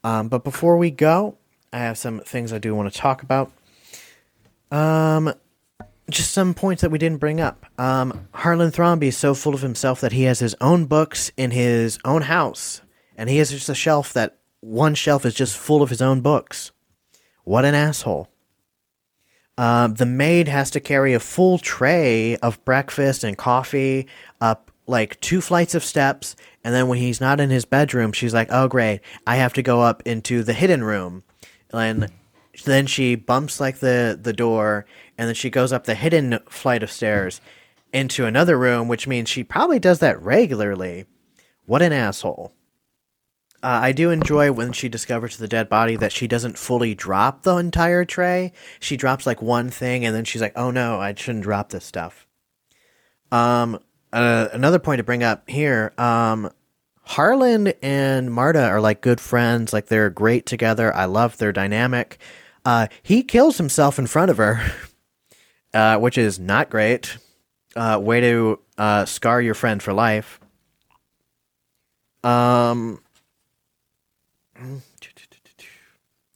Um, 0.03 0.29
but 0.29 0.43
before 0.43 0.77
we 0.77 0.91
go, 0.91 1.37
I 1.73 1.79
have 1.79 1.99
some 1.99 2.21
things 2.21 2.53
I 2.53 2.59
do 2.59 2.75
want 2.75 2.93
to 2.93 2.99
talk 2.99 3.23
about. 3.23 3.53
Um, 4.71 5.33
just 6.11 6.33
some 6.33 6.55
points 6.55 6.83
that 6.83 6.91
we 6.91 6.99
didn't 6.99 7.19
bring 7.19 7.41
up. 7.41 7.67
Um, 7.79 8.29
Harlan 8.33 8.71
Thrombey 8.71 9.05
is 9.05 9.17
so 9.17 9.35
full 9.35 9.55
of 9.55 9.61
himself 9.61 10.01
that 10.01 10.13
he 10.13 10.25
has 10.25 10.41
his 10.41 10.55
own 10.61 10.87
books 10.87 11.31
in 11.37 11.51
his 11.51 11.99
own 12.05 12.23
house, 12.23 12.83
and 13.17 13.29
he 13.29 13.39
has 13.39 13.51
just 13.51 13.69
a 13.69 13.75
shelf 13.75 14.13
that 14.15 14.39
one 14.61 14.95
shelf 14.95 15.27
is 15.27 15.35
just 15.35 15.57
full 15.57 15.83
of 15.83 15.91
his 15.91 16.03
own 16.03 16.21
books. 16.21 16.73
What 17.45 17.65
an 17.65 17.75
asshole. 17.75 18.29
Uh, 19.63 19.87
the 19.87 20.05
maid 20.05 20.49
has 20.49 20.73
to 20.73 20.81
carry 20.81 21.15
a 21.15 21.21
full 21.21 21.57
tray 21.57 22.35
of 22.39 22.65
breakfast 22.65 23.23
and 23.23 23.39
coffee 23.39 24.09
up 24.41 24.73
like 24.89 25.21
two 25.21 25.41
flights 25.41 25.77
of 25.77 25.85
steps, 25.85 26.35
and 26.65 26.75
then 26.75 26.89
when 26.89 26.99
he's 26.99 27.21
not 27.21 27.39
in 27.39 27.49
his 27.49 27.65
bedroom, 27.65 28.11
she's 28.11 28.35
like, 28.35 28.49
"Oh 28.51 28.67
great, 28.67 29.03
I 29.25 29.37
have 29.37 29.53
to 29.53 29.63
go 29.63 29.81
up 29.81 30.03
into 30.05 30.43
the 30.43 30.53
hidden 30.53 30.83
room," 30.83 31.23
and 31.73 32.09
then 32.65 32.89
she 32.89 33.15
bumps 33.15 33.61
like 33.61 33.79
the 33.79 34.19
the 34.21 34.33
door, 34.33 34.85
and 35.17 35.29
then 35.29 35.37
she 35.37 35.49
goes 35.49 35.73
up 35.73 35.85
the 35.85 35.95
hidden 35.95 36.41
flight 36.49 36.83
of 36.83 36.91
stairs 36.91 37.41
into 37.93 38.27
another 38.27 38.59
room, 38.59 38.89
which 38.89 39.07
means 39.07 39.29
she 39.29 39.45
probably 39.45 39.79
does 39.79 40.01
that 40.01 40.21
regularly. 40.21 41.05
What 41.67 41.83
an 41.83 41.93
asshole. 41.93 42.53
Uh, 43.63 43.79
I 43.83 43.93
do 43.93 44.11
enjoy 44.11 44.51
when 44.51 44.73
she 44.73 44.89
discovers 44.89 45.37
the 45.37 45.47
dead 45.47 45.69
body 45.69 45.95
that 45.97 46.11
she 46.11 46.27
doesn't 46.27 46.59
fully 46.59 46.95
drop 46.95 47.43
the 47.43 47.57
entire 47.57 48.05
tray. 48.05 48.53
She 48.81 48.97
drops 48.97 49.25
like 49.25 49.41
one 49.41 49.71
thing 49.71 50.05
and 50.05 50.15
then 50.15 50.25
she's 50.25 50.41
like, 50.41 50.53
"Oh 50.57 50.73
no, 50.73 50.99
I 51.01 51.15
shouldn't 51.15 51.45
drop 51.45 51.69
this 51.71 51.85
stuff." 51.85 52.27
Um, 53.31 53.79
uh, 54.13 54.49
another 54.53 54.81
point 54.81 54.99
to 54.99 55.05
bring 55.05 55.23
up 55.23 55.49
here, 55.49 55.93
um, 55.97 56.51
Harlan 57.05 57.69
and 57.83 58.33
Marta 58.33 58.65
are 58.65 58.81
like 58.81 59.01
good 59.01 59.21
friends. 59.21 59.73
Like 59.73 59.87
they're 59.87 60.11
great 60.11 60.45
together. 60.45 60.95
I 60.95 61.05
love 61.05 61.39
their 61.39 61.53
dynamic. 61.53 62.19
Uh, 62.65 62.89
he 63.03 63.23
kills 63.23 63.59
himself 63.59 63.99
in 63.99 64.07
front 64.07 64.31
of 64.31 64.37
her, 64.39 64.61
uh, 65.75 65.99
which 65.99 66.19
is 66.19 66.39
not 66.39 66.71
great. 66.71 67.17
Uh, 67.75 67.99
way 68.01 68.21
to 68.21 68.61
uh, 68.77 69.05
scar 69.05 69.41
your 69.41 69.55
friend 69.55 69.83
for 69.83 69.93
life. 69.93 70.39
Um, 72.23 73.01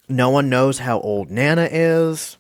no 0.09 0.31
one 0.31 0.48
knows 0.48 0.78
how 0.78 1.01
old 1.01 1.31
Nana 1.31 1.69
is. 1.70 2.39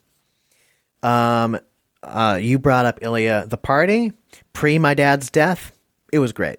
Um, 1.02 1.58
uh, 2.02 2.38
you 2.40 2.58
brought 2.58 2.86
up 2.86 2.98
Ilya. 3.02 3.46
The 3.48 3.56
party 3.56 4.12
pre 4.52 4.78
my 4.78 4.94
dad's 4.94 5.30
death. 5.30 5.72
It 6.12 6.18
was 6.18 6.32
great. 6.32 6.58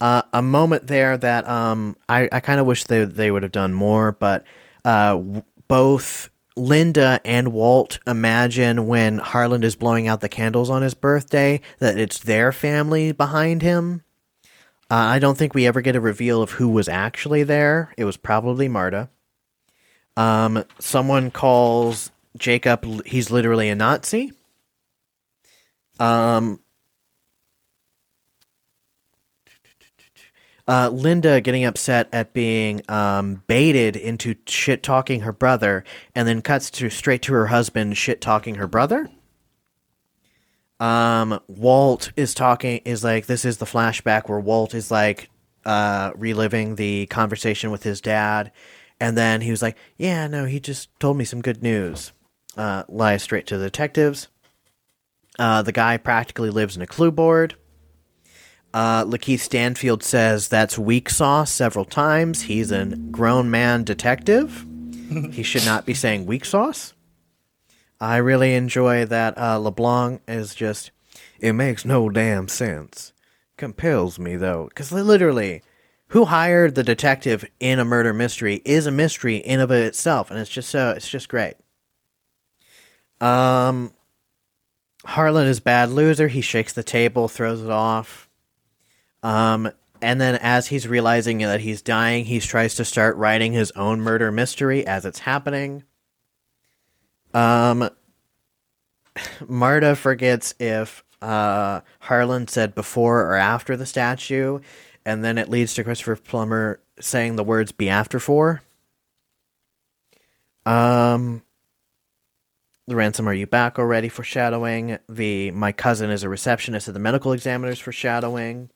Uh, 0.00 0.22
a 0.32 0.42
moment 0.42 0.86
there 0.88 1.16
that 1.16 1.48
um, 1.48 1.96
I, 2.08 2.28
I 2.32 2.40
kind 2.40 2.58
of 2.60 2.66
wish 2.66 2.84
they 2.84 3.04
they 3.04 3.30
would 3.30 3.42
have 3.42 3.52
done 3.52 3.72
more, 3.72 4.12
but 4.12 4.44
uh, 4.84 5.14
w- 5.14 5.42
both 5.68 6.28
Linda 6.56 7.20
and 7.24 7.52
Walt 7.52 7.98
imagine 8.06 8.86
when 8.86 9.18
Harlan 9.18 9.62
is 9.62 9.76
blowing 9.76 10.08
out 10.08 10.20
the 10.20 10.28
candles 10.28 10.70
on 10.70 10.82
his 10.82 10.94
birthday 10.94 11.60
that 11.78 11.98
it's 11.98 12.18
their 12.18 12.50
family 12.50 13.12
behind 13.12 13.62
him. 13.62 14.02
Uh, 14.92 15.08
I 15.08 15.20
don't 15.20 15.38
think 15.38 15.54
we 15.54 15.66
ever 15.66 15.80
get 15.80 15.96
a 15.96 16.02
reveal 16.02 16.42
of 16.42 16.50
who 16.50 16.68
was 16.68 16.86
actually 16.86 17.44
there. 17.44 17.94
It 17.96 18.04
was 18.04 18.18
probably 18.18 18.68
Marta. 18.68 19.08
Um, 20.18 20.64
someone 20.80 21.30
calls 21.30 22.10
Jacob. 22.36 22.84
He's 23.06 23.30
literally 23.30 23.70
a 23.70 23.74
Nazi. 23.74 24.34
Um, 25.98 26.60
uh, 30.68 30.90
Linda 30.92 31.40
getting 31.40 31.64
upset 31.64 32.10
at 32.12 32.34
being 32.34 32.82
um, 32.90 33.42
baited 33.46 33.96
into 33.96 34.34
shit 34.46 34.82
talking 34.82 35.20
her 35.20 35.32
brother, 35.32 35.84
and 36.14 36.28
then 36.28 36.42
cuts 36.42 36.70
to 36.72 36.90
straight 36.90 37.22
to 37.22 37.32
her 37.32 37.46
husband 37.46 37.96
shit 37.96 38.20
talking 38.20 38.56
her 38.56 38.66
brother. 38.66 39.08
Um, 40.82 41.38
Walt 41.46 42.10
is 42.16 42.34
talking 42.34 42.78
is 42.84 43.04
like 43.04 43.26
this 43.26 43.44
is 43.44 43.58
the 43.58 43.66
flashback 43.66 44.28
where 44.28 44.40
Walt 44.40 44.74
is 44.74 44.90
like 44.90 45.30
uh, 45.64 46.10
reliving 46.16 46.74
the 46.74 47.06
conversation 47.06 47.70
with 47.70 47.84
his 47.84 48.00
dad, 48.00 48.50
and 48.98 49.16
then 49.16 49.42
he 49.42 49.52
was 49.52 49.62
like, 49.62 49.76
"Yeah, 49.96 50.26
no, 50.26 50.44
he 50.44 50.58
just 50.58 50.88
told 50.98 51.16
me 51.16 51.24
some 51.24 51.40
good 51.40 51.62
news." 51.62 52.12
Uh, 52.56 52.82
lies 52.88 53.22
straight 53.22 53.46
to 53.46 53.58
the 53.58 53.66
detectives. 53.66 54.26
Uh, 55.38 55.62
the 55.62 55.70
guy 55.70 55.98
practically 55.98 56.50
lives 56.50 56.74
in 56.74 56.82
a 56.82 56.86
clue 56.86 57.12
board. 57.12 57.54
Uh, 58.74 59.04
LaKeith 59.04 59.38
Stanfield 59.38 60.02
says 60.02 60.48
that's 60.48 60.76
weak 60.76 61.08
sauce 61.08 61.52
several 61.52 61.84
times. 61.84 62.42
He's 62.42 62.72
a 62.72 62.86
grown 62.86 63.52
man 63.52 63.84
detective. 63.84 64.66
he 65.30 65.44
should 65.44 65.64
not 65.64 65.86
be 65.86 65.94
saying 65.94 66.26
weak 66.26 66.44
sauce. 66.44 66.92
I 68.02 68.16
really 68.16 68.54
enjoy 68.56 69.04
that 69.04 69.38
uh, 69.38 69.58
LeBlanc 69.58 70.22
is 70.26 70.56
just, 70.56 70.90
it 71.38 71.52
makes 71.52 71.84
no 71.84 72.08
damn 72.08 72.48
sense. 72.48 73.12
Compels 73.56 74.18
me, 74.18 74.34
though. 74.34 74.64
Because 74.66 74.90
literally, 74.90 75.62
who 76.08 76.24
hired 76.24 76.74
the 76.74 76.82
detective 76.82 77.44
in 77.60 77.78
a 77.78 77.84
murder 77.84 78.12
mystery 78.12 78.60
is 78.64 78.86
a 78.86 78.90
mystery 78.90 79.36
in 79.36 79.60
of 79.60 79.70
itself. 79.70 80.32
And 80.32 80.40
it's 80.40 80.50
just 80.50 80.68
so, 80.68 80.90
it's 80.90 81.08
just 81.08 81.28
great. 81.28 81.54
Um, 83.20 83.92
Harlan 85.04 85.46
is 85.46 85.60
bad 85.60 85.90
loser. 85.90 86.26
He 86.26 86.40
shakes 86.40 86.72
the 86.72 86.82
table, 86.82 87.28
throws 87.28 87.62
it 87.62 87.70
off. 87.70 88.28
Um, 89.22 89.70
and 90.00 90.20
then 90.20 90.40
as 90.42 90.66
he's 90.66 90.88
realizing 90.88 91.38
that 91.38 91.60
he's 91.60 91.82
dying, 91.82 92.24
he 92.24 92.40
tries 92.40 92.74
to 92.74 92.84
start 92.84 93.16
writing 93.16 93.52
his 93.52 93.70
own 93.76 94.00
murder 94.00 94.32
mystery 94.32 94.84
as 94.84 95.04
it's 95.04 95.20
happening. 95.20 95.84
Um, 97.34 97.88
Marta 99.48 99.96
forgets 99.96 100.54
if 100.58 101.04
uh, 101.20 101.80
Harlan 102.00 102.48
said 102.48 102.74
before 102.74 103.22
or 103.22 103.36
after 103.36 103.76
the 103.76 103.86
statue, 103.86 104.60
and 105.04 105.24
then 105.24 105.38
it 105.38 105.48
leads 105.48 105.74
to 105.74 105.84
Christopher 105.84 106.16
Plummer 106.16 106.80
saying 107.00 107.36
the 107.36 107.44
words 107.44 107.72
"be 107.72 107.88
after 107.88 108.18
for." 108.18 108.62
Um, 110.64 111.42
the 112.86 112.96
Ransom 112.96 113.28
are 113.28 113.34
you 113.34 113.46
back 113.46 113.78
already? 113.78 114.08
Foreshadowing 114.08 114.98
the 115.08 115.50
my 115.52 115.72
cousin 115.72 116.10
is 116.10 116.22
a 116.22 116.28
receptionist 116.28 116.88
at 116.88 116.94
the 116.94 117.00
medical 117.00 117.32
examiner's 117.32 117.78
foreshadowing. 117.78 118.70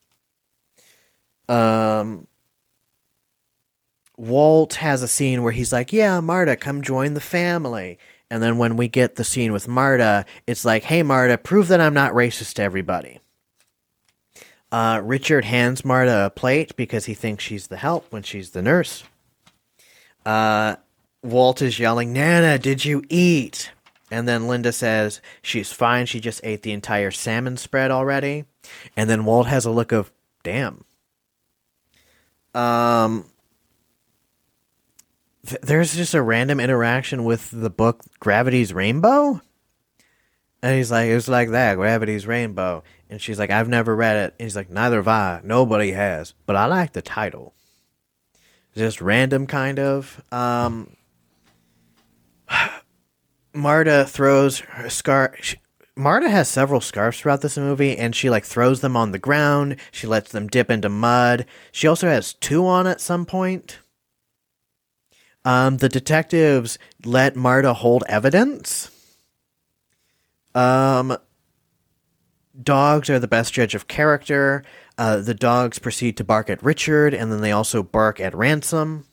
Um, 1.49 2.27
Walt 4.17 4.75
has 4.75 5.03
a 5.03 5.09
scene 5.09 5.43
where 5.43 5.53
he's 5.53 5.73
like, 5.73 5.93
"Yeah, 5.93 6.21
Marta, 6.21 6.57
come 6.57 6.83
join 6.83 7.15
the 7.15 7.21
family." 7.21 7.99
And 8.31 8.43
then 8.43 8.59
when 8.59 8.77
we 8.77 8.89
get 8.89 9.15
the 9.15 9.25
scene 9.25 9.53
with 9.53 9.69
Marta, 9.69 10.25
it's 10.47 10.65
like, 10.65 10.85
"Hey, 10.85 11.03
Marta, 11.03 11.39
prove 11.39 11.69
that 11.69 11.81
I'm 11.81 11.95
not 11.95 12.13
racist 12.13 12.55
to 12.55 12.63
everybody." 12.63 13.21
Uh, 14.73 15.01
Richard 15.03 15.45
hands 15.45 15.85
Marta 15.85 16.27
a 16.27 16.31
plate 16.31 16.75
because 16.77 17.05
he 17.05 17.15
thinks 17.15 17.45
she's 17.45 17.69
the 17.69 17.77
help 17.77 18.07
when 18.11 18.23
she's 18.23 18.51
the 18.51 18.63
nurse. 18.63 19.05
Uh, 20.25 20.77
Walt 21.23 21.63
is 21.63 21.79
yelling, 21.79 22.13
"Nana, 22.13 22.59
did 22.59 22.85
you 22.85 23.05
eat?" 23.09 23.71
And 24.11 24.27
then 24.29 24.49
Linda 24.49 24.73
says 24.73 25.21
she's 25.43 25.73
fine. 25.73 26.07
She 26.07 26.21
just 26.21 26.41
ate 26.45 26.63
the 26.63 26.73
entire 26.73 27.11
salmon 27.11 27.57
spread 27.57 27.91
already. 27.91 28.45
And 28.97 29.09
then 29.09 29.25
Walt 29.25 29.47
has 29.47 29.65
a 29.65 29.71
look 29.71 29.93
of, 29.93 30.13
"Damn." 30.43 30.85
Um, 32.55 33.27
th- 35.47 35.61
there's 35.63 35.95
just 35.95 36.15
a 36.15 36.23
random 36.23 36.61
interaction 36.61 37.25
with 37.25 37.51
the 37.51 37.71
book 37.71 38.05
Gravity's 38.21 38.73
Rainbow. 38.73 39.41
And 40.63 40.77
he's 40.77 40.91
like, 40.91 41.09
it's 41.09 41.29
like 41.29 41.51
that, 41.51 41.77
Gravity's 41.77 42.27
Rainbow. 42.27 42.83
And 43.09 43.21
she's 43.21 43.39
like, 43.39 43.51
I've 43.51 43.69
never 43.69 43.95
read 43.95 44.17
it. 44.17 44.35
And 44.39 44.47
he's 44.47 44.57
like, 44.57 44.71
neither 44.71 44.97
have 44.97 45.09
I. 45.09 45.41
Nobody 45.45 45.93
has. 45.93 46.35
But 46.45 46.57
I 46.57 46.67
like 46.67 46.93
the 46.93 47.03
title. 47.03 47.55
Just 48.75 49.01
random, 49.01 49.47
kind 49.47 49.79
of. 49.79 50.23
Um, 50.33 50.97
Marta 53.55 54.07
throws 54.09 54.61
her 54.61 54.91
scarf. 54.91 55.55
Marta 55.95 56.29
has 56.29 56.49
several 56.49 56.83
scarves 56.83 57.19
throughout 57.19 57.41
this 57.41 57.57
movie, 57.57 57.97
and 57.97 58.15
she 58.15 58.29
like 58.29 58.45
throws 58.45 58.81
them 58.83 58.97
on 58.97 59.13
the 59.13 59.19
ground. 59.19 59.77
She 59.93 60.07
lets 60.07 60.31
them 60.31 60.47
dip 60.47 60.71
into 60.71 60.91
mud. 60.91 61.47
She 61.73 61.87
also 61.87 62.09
has 62.09 62.35
two 62.35 62.67
on 62.67 62.87
at 62.87 63.01
some 63.01 63.25
point. 63.25 63.79
Um, 65.47 65.77
the 65.77 65.89
detectives 65.89 66.77
let 67.05 67.37
Marta 67.37 67.73
hold 67.73 68.03
evidence. 68.09 68.91
Um, 70.57 71.17
dogs 72.61 73.09
are 73.09 73.21
the 73.21 73.29
best 73.29 73.55
judge 73.55 73.77
of 73.77 73.87
character. 73.87 74.65
Uh, 74.99 75.19
the 75.19 75.35
dogs 75.35 75.79
proceed 75.79 76.17
to 76.17 76.25
bark 76.25 76.51
at 76.51 76.61
Richard, 76.65 77.15
and 77.15 77.31
then 77.31 77.43
they 77.43 77.53
also 77.53 77.85
bark 77.85 78.19
at 78.19 78.35
Ransom. 78.35 79.07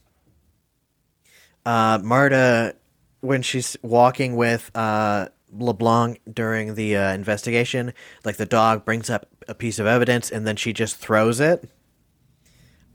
Uh, 1.67 1.99
Marta, 2.01 2.75
when 3.21 3.43
she's 3.43 3.77
walking 3.83 4.35
with 4.35 4.71
uh, 4.75 5.27
LeBlanc 5.51 6.19
during 6.33 6.73
the 6.73 6.97
uh, 6.97 7.13
investigation, 7.13 7.93
like 8.25 8.37
the 8.37 8.47
dog 8.47 8.85
brings 8.85 9.07
up 9.07 9.27
a 9.47 9.53
piece 9.53 9.77
of 9.77 9.85
evidence 9.85 10.31
and 10.31 10.47
then 10.47 10.55
she 10.55 10.73
just 10.73 10.95
throws 10.95 11.39
it. 11.39 11.69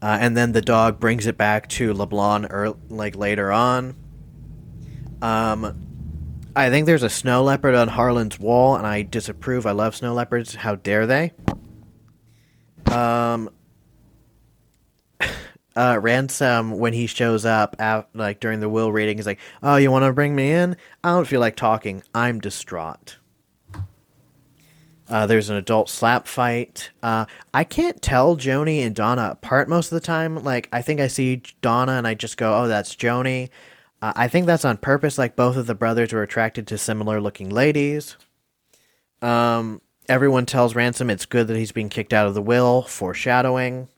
Uh, 0.01 0.17
and 0.21 0.37
then 0.37 0.53
the 0.53 0.63
dog 0.63 1.01
brings 1.01 1.27
it 1.27 1.37
back 1.37 1.69
to 1.69 1.93
LeBlanc 1.93 2.53
or 2.53 2.77
like 2.89 3.17
later 3.17 3.51
on. 3.51 3.97
Um, 5.21 5.89
I 6.55 6.71
think 6.71 6.87
there's 6.87 7.03
a 7.03 7.11
snow 7.11 7.43
leopard 7.43 7.75
on 7.75 7.89
Harlan's 7.89 8.39
wall, 8.39 8.77
and 8.77 8.87
I 8.87 9.03
disapprove. 9.03 9.67
I 9.67 9.73
love 9.73 9.97
snow 9.97 10.15
leopards. 10.15 10.55
How 10.55 10.77
dare 10.77 11.07
they? 11.07 11.33
Um, 12.91 13.51
uh, 15.77 15.99
Ransom, 16.01 16.79
when 16.79 16.93
he 16.93 17.07
shows 17.07 17.45
up, 17.45 17.77
out, 17.81 18.09
like 18.15 18.41
during 18.41 18.61
the 18.61 18.69
will 18.69 18.93
reading, 18.93 19.19
he's 19.19 19.27
like, 19.27 19.41
"Oh, 19.63 19.77
you 19.77 19.91
want 19.91 20.05
to 20.05 20.13
bring 20.13 20.35
me 20.35 20.53
in? 20.53 20.77
I 21.03 21.11
don't 21.11 21.27
feel 21.27 21.41
like 21.41 21.57
talking. 21.57 22.03
I'm 22.15 22.41
distraught." 22.41 23.19
Uh, 25.09 25.27
there's 25.27 25.49
an 25.49 25.57
adult 25.57 25.89
slap 25.89 26.27
fight. 26.27 26.91
Uh, 27.03 27.25
I 27.55 27.65
can't 27.65 28.01
tell 28.03 28.37
Joni 28.37 28.85
and 28.85 28.95
Donna 28.95 29.31
apart 29.33 29.69
most 29.69 29.91
of 29.91 29.97
the 29.97 30.07
time. 30.07 30.43
Like, 30.45 30.69
I 30.73 30.83
think 30.83 31.01
I 31.01 31.07
see 31.07 31.43
Donna 31.63 31.93
and 31.93 32.07
I 32.07 32.15
just 32.15 32.37
go, 32.37 32.55
"Oh, 32.55 32.69
that's 32.69 32.95
Joni." 32.95 33.49
Uh, 34.03 34.13
I 34.15 34.29
think 34.29 34.47
that's 34.47 34.65
on 34.65 34.77
purpose. 34.77 35.17
Like, 35.17 35.35
both 35.35 35.57
of 35.57 35.67
the 35.67 35.75
brothers 35.75 36.13
were 36.13 36.23
attracted 36.23 36.67
to 36.69 36.79
similar-looking 36.79 37.49
ladies. 37.49 38.17
Um, 39.23 39.81
everyone 40.09 40.47
tells 40.47 40.75
Ransom 40.75 41.11
it's 41.11 41.27
good 41.27 41.49
that 41.49 41.57
he's 41.57 41.73
being 41.73 41.89
kicked 41.89 42.13
out 42.13 42.27
of 42.27 42.35
the 42.35 42.43
will, 42.43 42.83
foreshadowing. 42.83 43.89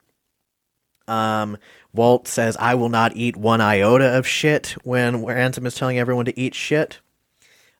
Um, 1.07 1.57
Walt 1.93 2.27
says, 2.27 2.55
I 2.57 2.75
will 2.75 2.89
not 2.89 3.15
eat 3.15 3.35
one 3.35 3.61
iota 3.61 4.17
of 4.17 4.25
shit 4.25 4.75
when 4.83 5.25
Ransom 5.25 5.65
is 5.65 5.75
telling 5.75 5.99
everyone 5.99 6.25
to 6.25 6.39
eat 6.39 6.55
shit. 6.55 6.99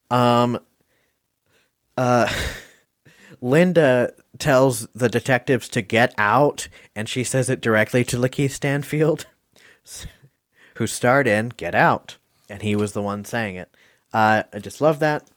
Um, 0.10 0.60
uh, 1.98 2.32
Linda 3.42 4.14
tells 4.38 4.88
the 4.94 5.10
detectives 5.10 5.68
to 5.70 5.82
get 5.82 6.14
out, 6.18 6.68
and 6.96 7.10
she 7.10 7.24
says 7.24 7.50
it 7.50 7.62
directly 7.62 8.04
to 8.06 8.18
LaKeith 8.18 8.52
Stanfield, 8.52 9.26
who 10.76 10.88
starred 10.88 11.28
in 11.28 11.50
Get 11.50 11.76
Out, 11.76 12.18
and 12.50 12.62
he 12.62 12.76
was 12.76 12.94
the 12.94 13.02
one 13.02 13.26
saying 13.26 13.56
it. 13.56 13.70
Uh, 14.14 14.44
I 14.54 14.60
just 14.60 14.82
love 14.82 15.00
that. 15.00 15.28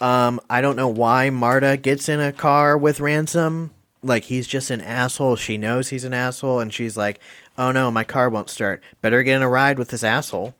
Um, 0.00 0.40
I 0.50 0.60
don't 0.60 0.76
know 0.76 0.88
why 0.88 1.30
Marta 1.30 1.76
gets 1.76 2.08
in 2.08 2.20
a 2.20 2.32
car 2.32 2.76
with 2.76 3.00
Ransom. 3.00 3.70
Like 4.02 4.24
he's 4.24 4.48
just 4.48 4.70
an 4.70 4.80
asshole. 4.80 5.36
She 5.36 5.56
knows 5.56 5.88
he's 5.88 6.04
an 6.04 6.14
asshole, 6.14 6.58
and 6.58 6.74
she's 6.74 6.96
like, 6.96 7.20
"Oh 7.56 7.70
no, 7.70 7.90
my 7.90 8.02
car 8.02 8.28
won't 8.28 8.50
start. 8.50 8.82
Better 9.00 9.22
get 9.22 9.36
in 9.36 9.42
a 9.42 9.48
ride 9.48 9.78
with 9.78 9.88
this 9.88 10.02
asshole." 10.02 10.56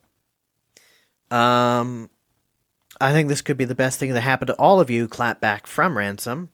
Um, 1.30 2.09
I 3.02 3.12
think 3.12 3.28
this 3.28 3.42
could 3.42 3.56
be 3.56 3.64
the 3.64 3.74
best 3.74 3.98
thing 3.98 4.12
that 4.12 4.20
happened 4.20 4.46
to 4.46 4.54
all 4.54 4.78
of 4.78 4.88
you. 4.88 5.08
Clap 5.08 5.40
back 5.40 5.66
from 5.66 5.98
Ransom. 5.98 6.50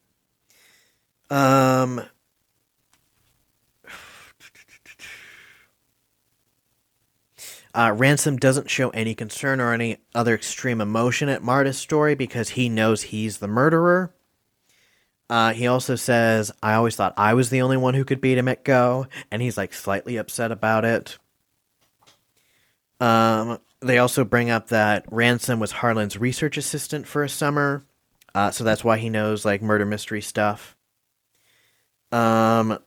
Um. 1.30 2.02
Uh, 7.74 7.92
Ransom 7.94 8.38
doesn't 8.38 8.70
show 8.70 8.88
any 8.90 9.14
concern 9.14 9.60
or 9.60 9.72
any 9.72 9.98
other 10.12 10.34
extreme 10.34 10.80
emotion 10.80 11.28
at 11.28 11.44
Marta's 11.44 11.78
story 11.78 12.16
because 12.16 12.48
he 12.48 12.68
knows 12.68 13.02
he's 13.02 13.38
the 13.38 13.46
murderer. 13.46 14.12
Uh, 15.30 15.52
he 15.52 15.66
also 15.66 15.94
says, 15.94 16.50
I 16.60 16.74
always 16.74 16.96
thought 16.96 17.14
I 17.16 17.34
was 17.34 17.50
the 17.50 17.62
only 17.62 17.76
one 17.76 17.94
who 17.94 18.04
could 18.04 18.22
beat 18.22 18.38
him 18.38 18.48
at 18.48 18.64
Go, 18.64 19.06
and 19.30 19.42
he's 19.42 19.56
like 19.56 19.74
slightly 19.74 20.16
upset 20.16 20.50
about 20.50 20.84
it. 20.84 21.18
Um, 22.98 23.60
they 23.80 23.98
also 23.98 24.24
bring 24.24 24.50
up 24.50 24.68
that 24.68 25.04
Ransom 25.10 25.60
was 25.60 25.72
Harlan's 25.72 26.16
research 26.16 26.56
assistant 26.56 27.06
for 27.06 27.22
a 27.22 27.28
summer, 27.28 27.84
uh, 28.34 28.50
so 28.50 28.64
that's 28.64 28.84
why 28.84 28.98
he 28.98 29.08
knows 29.10 29.44
like 29.44 29.62
murder 29.62 29.84
mystery 29.84 30.20
stuff. 30.20 30.76
Um, 32.10 32.78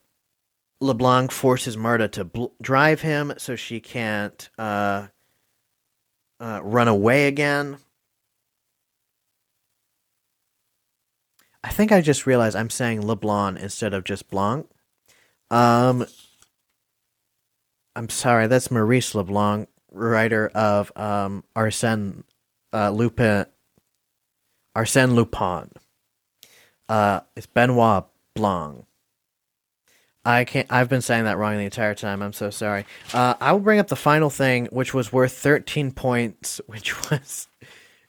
LeBlanc 0.80 1.32
forces 1.32 1.78
Marta 1.78 2.08
to 2.10 2.26
bl- 2.26 2.46
drive 2.62 3.02
him 3.02 3.34
so 3.38 3.56
she 3.56 3.80
can't 3.80 4.50
uh, 4.58 5.08
uh, 6.40 6.60
run 6.64 6.88
away 6.88 7.28
again. 7.28 7.78
I 11.64 11.70
think 11.70 11.92
I 11.92 12.02
just 12.02 12.26
realized 12.26 12.56
I'm 12.56 12.72
saying 12.72 13.06
LeBlanc 13.06 13.60
instead 13.60 13.94
of 13.94 14.04
just 14.04 14.30
Blanc. 14.30 14.68
Um, 15.52 16.08
I'm 17.96 18.10
sorry, 18.10 18.48
that's 18.48 18.72
Maurice 18.72 19.14
LeBlanc, 19.14 19.70
writer 19.92 20.48
of 20.54 20.92
um, 20.98 21.44
Arsène 21.56 22.24
uh, 22.74 22.90
Lupin. 22.90 23.46
Arsène 24.76 25.14
Lupin. 25.14 25.70
Uh, 26.88 27.22
it's 27.36 27.48
Benoit 27.48 28.06
Blanc. 28.36 28.86
I 30.24 30.44
can't. 30.44 30.68
I've 30.70 30.90
been 30.90 31.02
saying 31.02 31.24
that 31.24 31.38
wrong 31.38 31.58
the 31.58 31.64
entire 31.64 31.96
time. 31.96 32.22
I'm 32.22 32.34
so 32.34 32.52
sorry. 32.52 32.86
Uh, 33.14 33.34
I 33.42 33.54
will 33.54 33.60
bring 33.60 33.80
up 33.80 33.88
the 33.88 33.96
final 33.96 34.30
thing, 34.30 34.68
which 34.68 34.94
was 34.94 35.12
worth 35.12 35.34
13 35.34 35.92
points, 35.92 36.62
which 36.68 37.10
was 37.10 37.48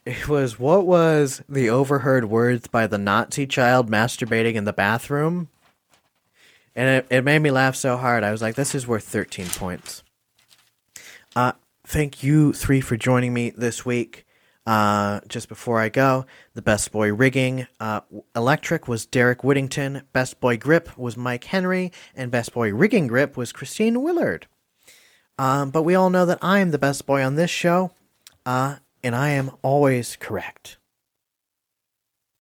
it 0.04 0.28
was 0.28 0.58
what 0.58 0.84
was 0.84 1.42
the 1.48 1.70
overheard 1.70 2.26
words 2.26 2.66
by 2.66 2.86
the 2.86 2.98
Nazi 2.98 3.46
child 3.46 3.90
masturbating 3.90 4.54
in 4.54 4.64
the 4.64 4.72
bathroom, 4.72 5.48
and 6.74 6.88
it, 6.88 7.06
it 7.08 7.24
made 7.24 7.38
me 7.38 7.50
laugh 7.50 7.76
so 7.76 7.96
hard. 7.96 8.24
I 8.24 8.32
was 8.32 8.42
like, 8.42 8.56
this 8.56 8.74
is 8.74 8.86
worth 8.86 9.04
13 9.04 9.46
points. 9.46 10.02
Thank 11.92 12.22
you 12.22 12.54
three 12.54 12.80
for 12.80 12.96
joining 12.96 13.34
me 13.34 13.50
this 13.50 13.84
week. 13.84 14.24
Uh, 14.64 15.20
just 15.28 15.46
before 15.46 15.78
I 15.78 15.90
go, 15.90 16.24
the 16.54 16.62
best 16.62 16.90
boy 16.90 17.12
rigging 17.12 17.66
uh, 17.80 18.00
electric 18.34 18.88
was 18.88 19.04
Derek 19.04 19.44
Whittington, 19.44 20.00
best 20.14 20.40
boy 20.40 20.56
grip 20.56 20.96
was 20.96 21.18
Mike 21.18 21.44
Henry, 21.44 21.92
and 22.14 22.30
best 22.30 22.54
boy 22.54 22.72
rigging 22.72 23.08
grip 23.08 23.36
was 23.36 23.52
Christine 23.52 24.02
Willard. 24.02 24.46
Um, 25.36 25.68
but 25.70 25.82
we 25.82 25.94
all 25.94 26.08
know 26.08 26.24
that 26.24 26.38
I 26.40 26.60
am 26.60 26.70
the 26.70 26.78
best 26.78 27.04
boy 27.04 27.22
on 27.22 27.34
this 27.34 27.50
show, 27.50 27.90
uh, 28.46 28.76
and 29.04 29.14
I 29.14 29.28
am 29.28 29.50
always 29.60 30.16
correct. 30.16 30.78